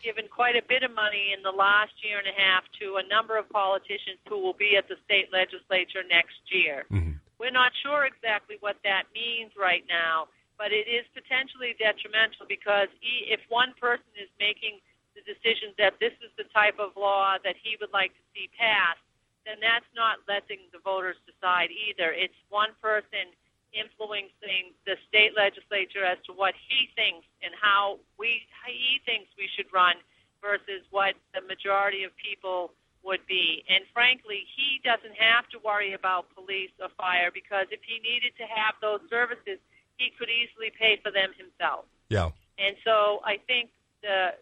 given 0.01 0.29
quite 0.29 0.55
a 0.55 0.63
bit 0.67 0.83
of 0.83 0.93
money 0.93 1.33
in 1.35 1.41
the 1.41 1.51
last 1.51 1.91
year 2.05 2.19
and 2.19 2.29
a 2.29 2.37
half 2.37 2.63
to 2.79 3.01
a 3.01 3.05
number 3.09 3.37
of 3.37 3.49
politicians 3.49 4.21
who 4.29 4.37
will 4.37 4.55
be 4.55 4.77
at 4.77 4.87
the 4.87 4.95
state 5.03 5.33
legislature 5.33 6.03
next 6.07 6.39
year. 6.51 6.85
Mhm. 6.91 7.19
We're 7.39 7.55
not 7.55 7.75
sure 7.81 8.05
exactly 8.05 8.57
what 8.59 8.77
that 8.83 9.11
means 9.13 9.55
right 9.55 9.85
now, 9.87 10.29
but 10.57 10.71
it 10.71 10.87
is 10.87 11.05
potentially 11.13 11.73
detrimental 11.79 12.45
because 12.45 12.87
he, 13.01 13.25
if 13.27 13.41
one 13.49 13.73
person 13.75 14.07
is 14.15 14.29
making 14.39 14.79
the 15.15 15.21
decision 15.21 15.73
that 15.77 15.99
this 15.99 16.13
is 16.21 16.31
the 16.37 16.45
type 16.45 16.79
of 16.79 16.95
law 16.95 17.37
that 17.43 17.55
he 17.57 17.75
would 17.79 17.91
like 17.91 18.13
to 18.13 18.23
see 18.33 18.47
passed, 18.57 18.99
then 19.45 19.61
that's 19.61 19.87
not 19.95 20.25
letting 20.27 20.59
the 20.73 20.81
voters 20.81 21.15
decide 21.29 21.69
either. 21.69 22.11
It's 22.11 22.35
one 22.49 22.73
person 22.81 23.31
influencing 23.75 24.71
the 24.87 24.95
state 25.07 25.35
legislature 25.35 26.03
as 26.03 26.17
to 26.25 26.31
what 26.31 26.55
he 26.55 26.89
thinks 26.95 27.27
and 27.43 27.51
how 27.59 27.99
we 28.17 28.47
how 28.49 28.71
he 28.71 29.03
thinks 29.05 29.29
we 29.37 29.51
should 29.51 29.67
run 29.71 29.95
versus 30.41 30.81
what 30.89 31.13
the 31.35 31.41
majority 31.45 32.03
of 32.03 32.11
people 32.15 32.71
would 33.03 33.21
be. 33.27 33.63
And 33.69 33.85
frankly, 33.93 34.47
he 34.55 34.81
doesn't 34.81 35.13
have 35.19 35.47
to 35.53 35.59
worry 35.61 35.93
about 35.93 36.33
police 36.33 36.73
or 36.81 36.89
fire 36.97 37.29
because 37.29 37.67
if 37.69 37.83
he 37.85 38.01
needed 38.01 38.33
to 38.41 38.45
have 38.49 38.73
those 38.81 39.03
services, 39.09 39.61
he 39.97 40.09
could 40.17 40.29
easily 40.29 40.73
pay 40.73 40.97
for 41.03 41.11
them 41.11 41.29
himself. 41.37 41.85
yeah. 42.09 42.31
And 42.57 42.75
so 42.87 43.19
I 43.27 43.37
think 43.45 43.69
the 44.01 44.33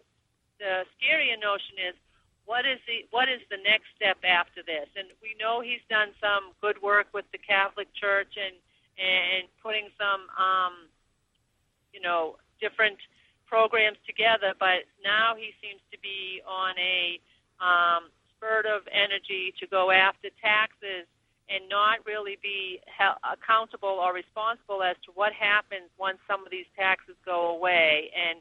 the 0.60 0.86
scarier 0.96 1.36
notion 1.42 1.76
is 1.82 1.96
what 2.46 2.66
is 2.66 2.80
the 2.88 3.06
what 3.12 3.30
is 3.30 3.42
the 3.50 3.58
next 3.64 3.88
step 3.96 4.18
after 4.24 4.62
this? 4.64 4.88
And 4.96 5.08
we 5.22 5.36
know 5.40 5.62
he's 5.62 5.84
done 5.90 6.10
some 6.20 6.52
good 6.62 6.82
work 6.82 7.08
with 7.14 7.26
the 7.32 7.38
Catholic 7.38 7.88
Church 7.94 8.36
and 8.38 8.56
and 9.00 9.48
putting 9.62 9.90
some 9.98 10.28
um, 10.38 10.88
you 11.94 12.02
know 12.02 12.38
different 12.60 12.98
programs 13.46 13.98
together. 14.06 14.54
But 14.60 14.86
now 15.04 15.36
he 15.38 15.54
seems 15.62 15.82
to 15.92 15.98
be 16.00 16.42
on 16.48 16.76
a 16.78 17.20
um, 17.64 18.10
spurt 18.36 18.66
of 18.66 18.82
energy 18.92 19.54
to 19.60 19.68
go 19.68 19.92
after 19.92 20.30
taxes 20.42 21.08
and 21.50 21.68
not 21.70 22.00
really 22.06 22.38
be 22.42 22.80
hel- 22.88 23.20
accountable 23.24 24.00
or 24.02 24.14
responsible 24.14 24.82
as 24.82 24.96
to 25.06 25.12
what 25.14 25.34
happens 25.34 25.90
once 26.00 26.18
some 26.28 26.46
of 26.46 26.52
these 26.52 26.66
taxes 26.78 27.16
go 27.26 27.56
away. 27.56 28.12
And 28.16 28.40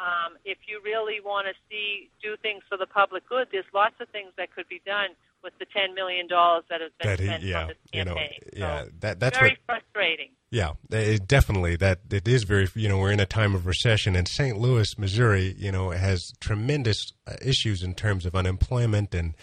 um, 0.00 0.36
if 0.44 0.58
you 0.66 0.80
really 0.84 1.20
want 1.20 1.46
to 1.46 1.54
see 1.68 2.08
do 2.22 2.36
things 2.40 2.62
for 2.68 2.76
the 2.78 2.86
public 2.86 3.28
good, 3.28 3.48
there's 3.52 3.66
lots 3.74 3.94
of 4.00 4.08
things 4.08 4.32
that 4.38 4.54
could 4.54 4.68
be 4.68 4.80
done 4.86 5.10
with 5.44 5.52
the 5.58 5.66
ten 5.66 5.94
million 5.94 6.26
dollars 6.26 6.64
that 6.70 6.80
has 6.80 6.90
been 7.00 7.08
That 7.10 7.20
he- 7.20 7.26
spent 7.26 7.42
yeah, 7.42 7.62
on 7.62 7.68
this 7.68 7.76
you 7.92 8.04
know, 8.04 8.14
campaign. 8.14 8.38
yeah, 8.56 8.82
so, 8.84 8.88
that- 9.00 9.20
that's 9.20 9.38
very 9.38 9.58
what- 9.66 9.82
frustrating. 9.82 10.30
Yeah, 10.52 10.72
it, 10.90 11.28
definitely. 11.28 11.76
That 11.76 12.00
it 12.10 12.26
is 12.26 12.42
very. 12.42 12.66
You 12.74 12.88
know, 12.88 12.98
we're 12.98 13.12
in 13.12 13.20
a 13.20 13.26
time 13.26 13.54
of 13.54 13.66
recession, 13.66 14.16
and 14.16 14.26
St. 14.26 14.58
Louis, 14.58 14.98
Missouri, 14.98 15.54
you 15.56 15.70
know, 15.70 15.90
has 15.90 16.32
tremendous 16.40 17.12
uh, 17.28 17.34
issues 17.40 17.84
in 17.84 17.94
terms 17.94 18.26
of 18.26 18.34
unemployment 18.34 19.14
and 19.14 19.34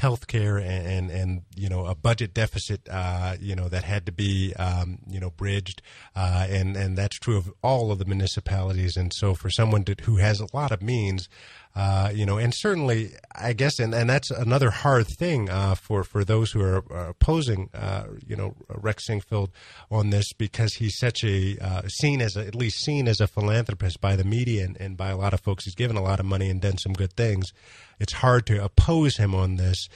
healthcare, 0.00 0.60
and 0.60 0.86
and, 0.86 1.10
and 1.10 1.42
you 1.54 1.68
know, 1.68 1.86
a 1.86 1.94
budget 1.94 2.34
deficit. 2.34 2.88
Uh, 2.90 3.36
you 3.40 3.54
know, 3.54 3.68
that 3.68 3.84
had 3.84 4.06
to 4.06 4.12
be 4.12 4.54
um, 4.54 4.98
you 5.08 5.20
know 5.20 5.30
bridged, 5.30 5.82
uh, 6.14 6.46
and 6.48 6.76
and 6.76 6.96
that's 6.96 7.18
true 7.18 7.36
of 7.36 7.52
all 7.62 7.90
of 7.90 7.98
the 7.98 8.04
municipalities. 8.04 8.96
And 8.96 9.12
so, 9.12 9.34
for 9.34 9.50
someone 9.50 9.84
to, 9.84 9.96
who 10.02 10.16
has 10.16 10.40
a 10.40 10.48
lot 10.54 10.72
of 10.72 10.82
means. 10.82 11.28
Uh, 11.74 12.10
you 12.12 12.26
know, 12.26 12.36
and 12.36 12.52
certainly, 12.54 13.12
I 13.34 13.54
guess, 13.54 13.78
and, 13.78 13.94
and 13.94 14.08
that's 14.08 14.30
another 14.30 14.70
hard 14.70 15.06
thing 15.06 15.48
uh, 15.48 15.74
for 15.74 16.04
for 16.04 16.22
those 16.22 16.52
who 16.52 16.60
are, 16.60 16.84
are 16.90 17.08
opposing, 17.08 17.70
uh, 17.72 18.04
you 18.26 18.36
know, 18.36 18.54
Rex 18.68 19.08
Sinquefield 19.08 19.48
on 19.90 20.10
this 20.10 20.34
because 20.34 20.74
he's 20.74 20.98
such 20.98 21.24
a 21.24 21.56
uh, 21.58 21.82
seen 21.88 22.20
as 22.20 22.36
a, 22.36 22.46
at 22.46 22.54
least 22.54 22.84
seen 22.84 23.08
as 23.08 23.20
a 23.20 23.26
philanthropist 23.26 24.02
by 24.02 24.16
the 24.16 24.24
media 24.24 24.64
and, 24.64 24.76
and 24.78 24.96
by 24.98 25.08
a 25.08 25.16
lot 25.16 25.32
of 25.32 25.40
folks. 25.40 25.64
He's 25.64 25.74
given 25.74 25.96
a 25.96 26.02
lot 26.02 26.20
of 26.20 26.26
money 26.26 26.50
and 26.50 26.60
done 26.60 26.76
some 26.76 26.92
good 26.92 27.14
things. 27.14 27.54
It's 27.98 28.12
hard 28.14 28.44
to 28.46 28.62
oppose 28.62 29.16
him 29.16 29.34
on 29.34 29.56
this, 29.56 29.88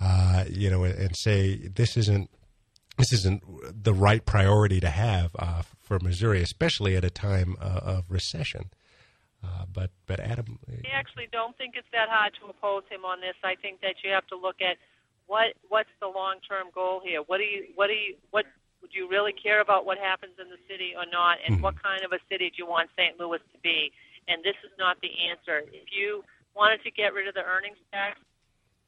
uh, 0.00 0.44
you 0.48 0.70
know, 0.70 0.84
and, 0.84 1.16
say 1.16 1.56
this 1.56 1.96
isn't 1.96 2.30
this 2.96 3.12
isn't 3.12 3.42
the 3.82 3.92
right 3.92 4.24
priority 4.24 4.78
to 4.78 4.90
have 4.90 5.34
uh, 5.36 5.62
for 5.80 5.98
Missouri, 5.98 6.42
especially 6.42 6.94
at 6.96 7.04
a 7.04 7.10
time 7.10 7.56
uh, 7.60 7.80
of 7.82 8.04
recession. 8.08 8.70
Uh, 9.44 9.64
but 9.72 9.90
but 10.06 10.20
Adam, 10.20 10.58
I 10.68 10.96
actually 10.96 11.28
don't 11.30 11.56
think 11.56 11.74
it's 11.76 11.88
that 11.92 12.08
hard 12.08 12.32
to 12.40 12.48
oppose 12.48 12.84
him 12.88 13.04
on 13.04 13.20
this. 13.20 13.36
I 13.44 13.54
think 13.60 13.80
that 13.82 14.00
you 14.02 14.10
have 14.10 14.26
to 14.28 14.36
look 14.36 14.62
at 14.64 14.76
what 15.26 15.52
what's 15.68 15.92
the 16.00 16.08
long 16.08 16.40
term 16.48 16.68
goal 16.74 17.00
here. 17.04 17.20
What 17.20 17.38
do 17.38 17.44
you 17.44 17.68
what 17.74 17.88
do 17.88 17.94
you 17.94 18.16
what 18.30 18.46
would 18.80 18.92
you 18.92 19.08
really 19.08 19.32
care 19.32 19.60
about 19.60 19.84
what 19.84 19.98
happens 19.98 20.36
in 20.40 20.48
the 20.48 20.60
city 20.68 20.92
or 20.96 21.04
not, 21.08 21.38
and 21.46 21.60
what 21.62 21.76
kind 21.82 22.04
of 22.04 22.12
a 22.12 22.20
city 22.28 22.52
do 22.52 22.56
you 22.60 22.68
want 22.68 22.90
St. 22.96 23.18
Louis 23.18 23.40
to 23.52 23.58
be? 23.62 23.92
And 24.28 24.44
this 24.44 24.56
is 24.64 24.72
not 24.78 24.96
the 25.00 25.12
answer. 25.28 25.64
If 25.72 25.88
you 25.92 26.24
wanted 26.56 26.84
to 26.84 26.90
get 26.90 27.12
rid 27.12 27.28
of 27.28 27.34
the 27.34 27.44
earnings 27.44 27.80
tax, 27.92 28.20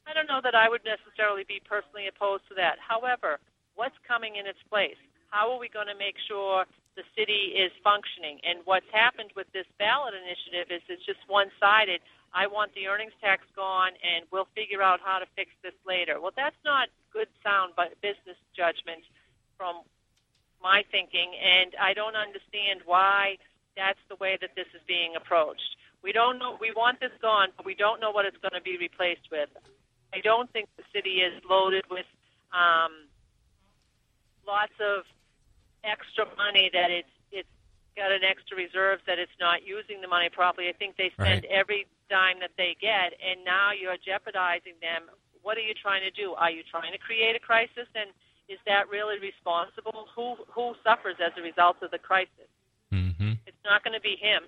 I 0.07 0.12
don't 0.12 0.28
know 0.28 0.40
that 0.44 0.54
I 0.54 0.68
would 0.68 0.84
necessarily 0.84 1.44
be 1.48 1.61
personally 1.64 2.09
opposed 2.09 2.44
to 2.48 2.54
that. 2.57 2.76
However, 2.80 3.40
what's 3.74 3.96
coming 4.07 4.36
in 4.36 4.46
its 4.46 4.61
place? 4.68 4.96
How 5.28 5.50
are 5.50 5.59
we 5.59 5.68
going 5.68 5.88
to 5.88 5.98
make 5.98 6.16
sure 6.28 6.64
the 6.97 7.05
city 7.16 7.55
is 7.55 7.70
functioning? 7.84 8.40
And 8.42 8.61
what's 8.64 8.88
happened 8.92 9.30
with 9.36 9.47
this 9.53 9.66
ballot 9.78 10.14
initiative 10.14 10.72
is 10.74 10.82
it's 10.88 11.05
just 11.05 11.20
one 11.28 11.49
sided. 11.61 12.01
I 12.34 12.47
want 12.49 12.74
the 12.74 12.88
earnings 12.88 13.12
tax 13.22 13.44
gone, 13.55 13.92
and 14.03 14.24
we'll 14.32 14.49
figure 14.55 14.82
out 14.82 15.01
how 15.05 15.18
to 15.18 15.26
fix 15.36 15.51
this 15.62 15.76
later. 15.86 16.20
Well, 16.20 16.32
that's 16.36 16.59
not 16.64 16.88
good, 17.12 17.28
sound 17.44 17.72
business 18.03 18.36
judgment 18.57 19.05
from 19.57 19.80
my 20.62 20.84
thinking, 20.90 21.32
and 21.36 21.74
I 21.80 21.94
don't 21.94 22.16
understand 22.16 22.80
why 22.84 23.38
that's 23.76 24.01
the 24.09 24.16
way 24.16 24.38
that 24.40 24.51
this 24.57 24.66
is 24.74 24.80
being 24.86 25.16
approached. 25.16 25.76
We 26.03 26.12
don't 26.12 26.38
know. 26.38 26.57
We 26.61 26.72
want 26.72 27.01
this 27.01 27.12
gone, 27.20 27.49
but 27.57 27.66
we 27.66 27.74
don't 27.74 28.01
know 28.01 28.11
what 28.11 28.26
it's 28.26 28.36
going 28.38 28.55
to 28.55 28.61
be 28.61 28.76
replaced 28.76 29.28
with. 29.30 29.49
I 30.14 30.20
don't 30.20 30.51
think 30.53 30.68
the 30.76 30.84
city 30.94 31.20
is 31.20 31.34
loaded 31.49 31.84
with 31.90 32.07
um, 32.53 32.92
lots 34.47 34.72
of 34.80 35.05
extra 35.85 36.27
money 36.37 36.70
that 36.72 36.91
it's 36.91 37.09
it's 37.33 37.49
got 37.97 38.12
an 38.12 38.24
extra 38.24 38.57
reserve 38.57 39.01
that 39.07 39.18
it's 39.18 39.35
not 39.41 39.64
using 39.66 40.01
the 40.01 40.09
money 40.09 40.29
properly. 40.29 40.68
I 40.68 40.72
think 40.72 40.97
they 40.97 41.11
spend 41.11 41.45
Right. 41.45 41.51
every 41.51 41.87
dime 42.11 42.41
that 42.41 42.53
they 42.57 42.77
get, 42.81 43.14
and 43.24 43.45
now 43.45 43.72
you're 43.72 43.97
jeopardizing 43.97 44.74
them. 44.81 45.09
What 45.43 45.57
are 45.57 45.62
you 45.64 45.74
trying 45.74 46.03
to 46.03 46.11
do? 46.11 46.35
Are 46.35 46.51
you 46.51 46.62
trying 46.70 46.93
to 46.93 46.99
create 46.99 47.37
a 47.37 47.41
crisis? 47.41 47.87
And 47.95 48.11
is 48.49 48.59
that 48.66 48.89
really 48.89 49.18
responsible? 49.18 50.09
Who 50.14 50.37
who 50.53 50.74
suffers 50.85 51.16
as 51.24 51.33
a 51.39 51.43
result 51.43 51.77
of 51.83 51.91
the 51.91 51.99
crisis? 51.99 52.49
Mm-hmm. 52.93 53.33
It's 53.47 53.64
not 53.64 53.83
going 53.85 53.95
to 53.95 54.01
be 54.01 54.16
him. 54.20 54.43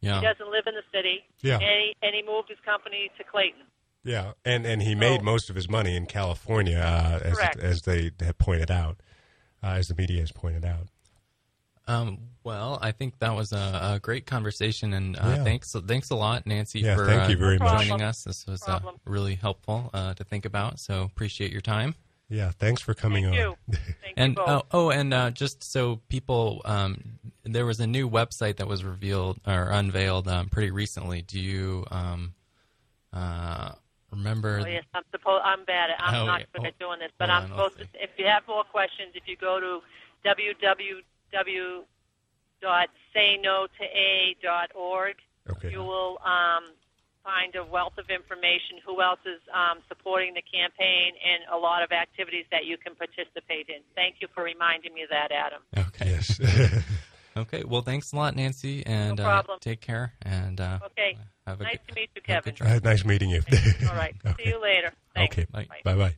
Yeah. 0.00 0.20
He 0.20 0.26
doesn't 0.26 0.50
live 0.50 0.66
in 0.66 0.74
the 0.74 0.82
city, 0.92 1.24
Yeah. 1.40 1.54
and 1.54 1.62
he, 1.62 1.96
and 2.02 2.14
he 2.14 2.22
moved 2.22 2.50
his 2.50 2.58
company 2.60 3.10
to 3.16 3.24
Clayton. 3.24 3.62
Yeah, 4.06 4.32
and 4.44 4.66
and 4.66 4.82
he 4.82 4.94
made 4.94 5.20
So- 5.20 5.24
most 5.24 5.48
of 5.48 5.56
his 5.56 5.66
money 5.68 5.96
in 5.96 6.04
California, 6.06 6.76
uh, 6.78 7.20
as 7.24 7.38
as 7.58 7.82
they 7.82 8.10
had 8.20 8.36
pointed 8.38 8.70
out, 8.70 8.98
as 9.72 9.88
the 9.88 9.94
media 9.94 10.20
has 10.20 10.32
pointed 10.32 10.64
out. 10.64 10.88
Um, 11.86 12.18
well, 12.44 12.78
I 12.80 12.92
think 12.92 13.18
that 13.18 13.34
was 13.34 13.52
a, 13.52 13.94
a 13.94 14.00
great 14.00 14.24
conversation, 14.26 14.94
and 14.94 15.16
uh, 15.16 15.20
Yeah. 15.36 15.44
thanks 15.44 15.72
thanks 15.86 16.10
a 16.10 16.14
lot, 16.14 16.46
Nancy, 16.46 16.80
Yeah, 16.80 16.94
for 16.96 17.06
thank 17.06 17.24
uh, 17.24 17.26
you 17.28 17.36
very 17.36 17.58
No 17.58 17.66
much. 17.66 17.86
joining 17.86 18.02
us. 18.02 18.24
This 18.24 18.46
was 18.46 18.66
uh, 18.66 18.80
really 19.04 19.34
helpful 19.34 19.90
uh, 19.92 20.14
to 20.14 20.24
think 20.24 20.44
about. 20.46 20.80
So 20.80 21.02
appreciate 21.02 21.52
your 21.52 21.60
time. 21.60 21.94
Yeah, 22.30 22.52
thanks 22.58 22.80
for 22.80 22.94
coming 22.94 23.24
Thank 23.24 23.34
on. 23.36 23.40
you. 23.40 23.56
Thank 24.02 24.14
And 24.16 24.36
you 24.36 24.42
oh, 24.42 24.46
both. 24.46 24.64
oh, 24.72 24.90
and 24.90 25.12
uh, 25.12 25.30
just 25.30 25.62
so 25.62 26.00
people, 26.08 26.62
um, 26.64 27.18
there 27.44 27.66
was 27.66 27.80
a 27.80 27.86
new 27.86 28.08
website 28.08 28.56
that 28.56 28.66
was 28.66 28.82
revealed 28.82 29.38
or 29.46 29.64
unveiled 29.70 30.26
um, 30.26 30.48
pretty 30.48 30.70
recently. 30.70 31.20
Do 31.20 31.38
you 31.38 31.84
um, 31.90 32.32
uh, 33.12 33.72
remember? 34.14 34.60
Oh 34.62 34.66
yes, 34.68 34.84
I'm 34.94 35.02
supposed. 35.10 35.42
I'm 35.44 35.64
bad. 35.64 35.90
At, 35.90 35.96
I'm 36.00 36.14
Oh, 36.22 36.26
not 36.26 36.40
yeah. 36.40 36.46
good 36.54 36.66
at 36.66 36.78
doing 36.78 36.98
this, 37.00 37.10
but 37.18 37.30
I'm 37.30 37.42
on, 37.44 37.48
supposed 37.48 37.78
to. 37.78 37.86
If 37.94 38.10
you 38.18 38.26
have 38.26 38.46
more 38.48 38.64
questions, 38.64 39.12
if 39.14 39.24
you 39.26 39.36
go 39.36 39.58
to 39.60 39.80
www. 40.24 41.02
dot 42.62 42.62
dot 42.62 42.88
www.saynotoa.org, 43.14 45.16
Okay. 45.50 45.70
you 45.70 45.80
will 45.80 46.18
um, 46.24 46.64
find 47.22 47.54
a 47.56 47.62
wealth 47.64 47.98
of 47.98 48.08
information. 48.08 48.78
Who 48.86 49.02
else 49.02 49.20
is 49.26 49.40
um, 49.52 49.80
supporting 49.88 50.32
the 50.34 50.40
campaign 50.42 51.12
and 51.22 51.42
a 51.52 51.56
lot 51.58 51.82
of 51.82 51.92
activities 51.92 52.46
that 52.50 52.64
you 52.64 52.78
can 52.78 52.94
participate 52.94 53.68
in. 53.68 53.82
Thank 53.94 54.16
you 54.20 54.28
for 54.34 54.42
reminding 54.42 54.94
me 54.94 55.02
of 55.02 55.10
that, 55.10 55.30
Adam. 55.32 55.60
Okay. 55.76 56.10
Yes. 56.12 56.40
Okay. 57.36 57.64
Well, 57.66 57.82
thanks 57.82 58.12
a 58.12 58.16
lot, 58.16 58.36
Nancy, 58.36 58.84
and 58.86 59.18
No 59.18 59.24
uh, 59.24 59.26
problem. 59.26 59.58
take 59.60 59.80
care. 59.80 60.12
And 60.22 60.60
uh, 60.60 60.78
Okay. 60.86 61.18
have 61.46 61.60
a 61.60 61.64
Nice 61.64 61.78
good, 61.86 61.88
to 61.88 61.94
meet 62.00 62.10
you, 62.14 62.22
Kevin. 62.22 62.54
good 62.54 62.64
drive. 62.64 62.84
Uh, 62.84 62.88
nice 62.90 63.04
meeting 63.04 63.30
you. 63.30 63.42
All 63.88 63.96
right. 63.96 64.14
Okay. 64.24 64.34
See 64.44 64.50
you 64.50 64.62
later. 64.62 64.92
Thanks. 65.14 65.36
Okay. 65.36 65.46
Bye. 65.50 65.66
Bye 65.84 65.94
bye. 65.96 66.14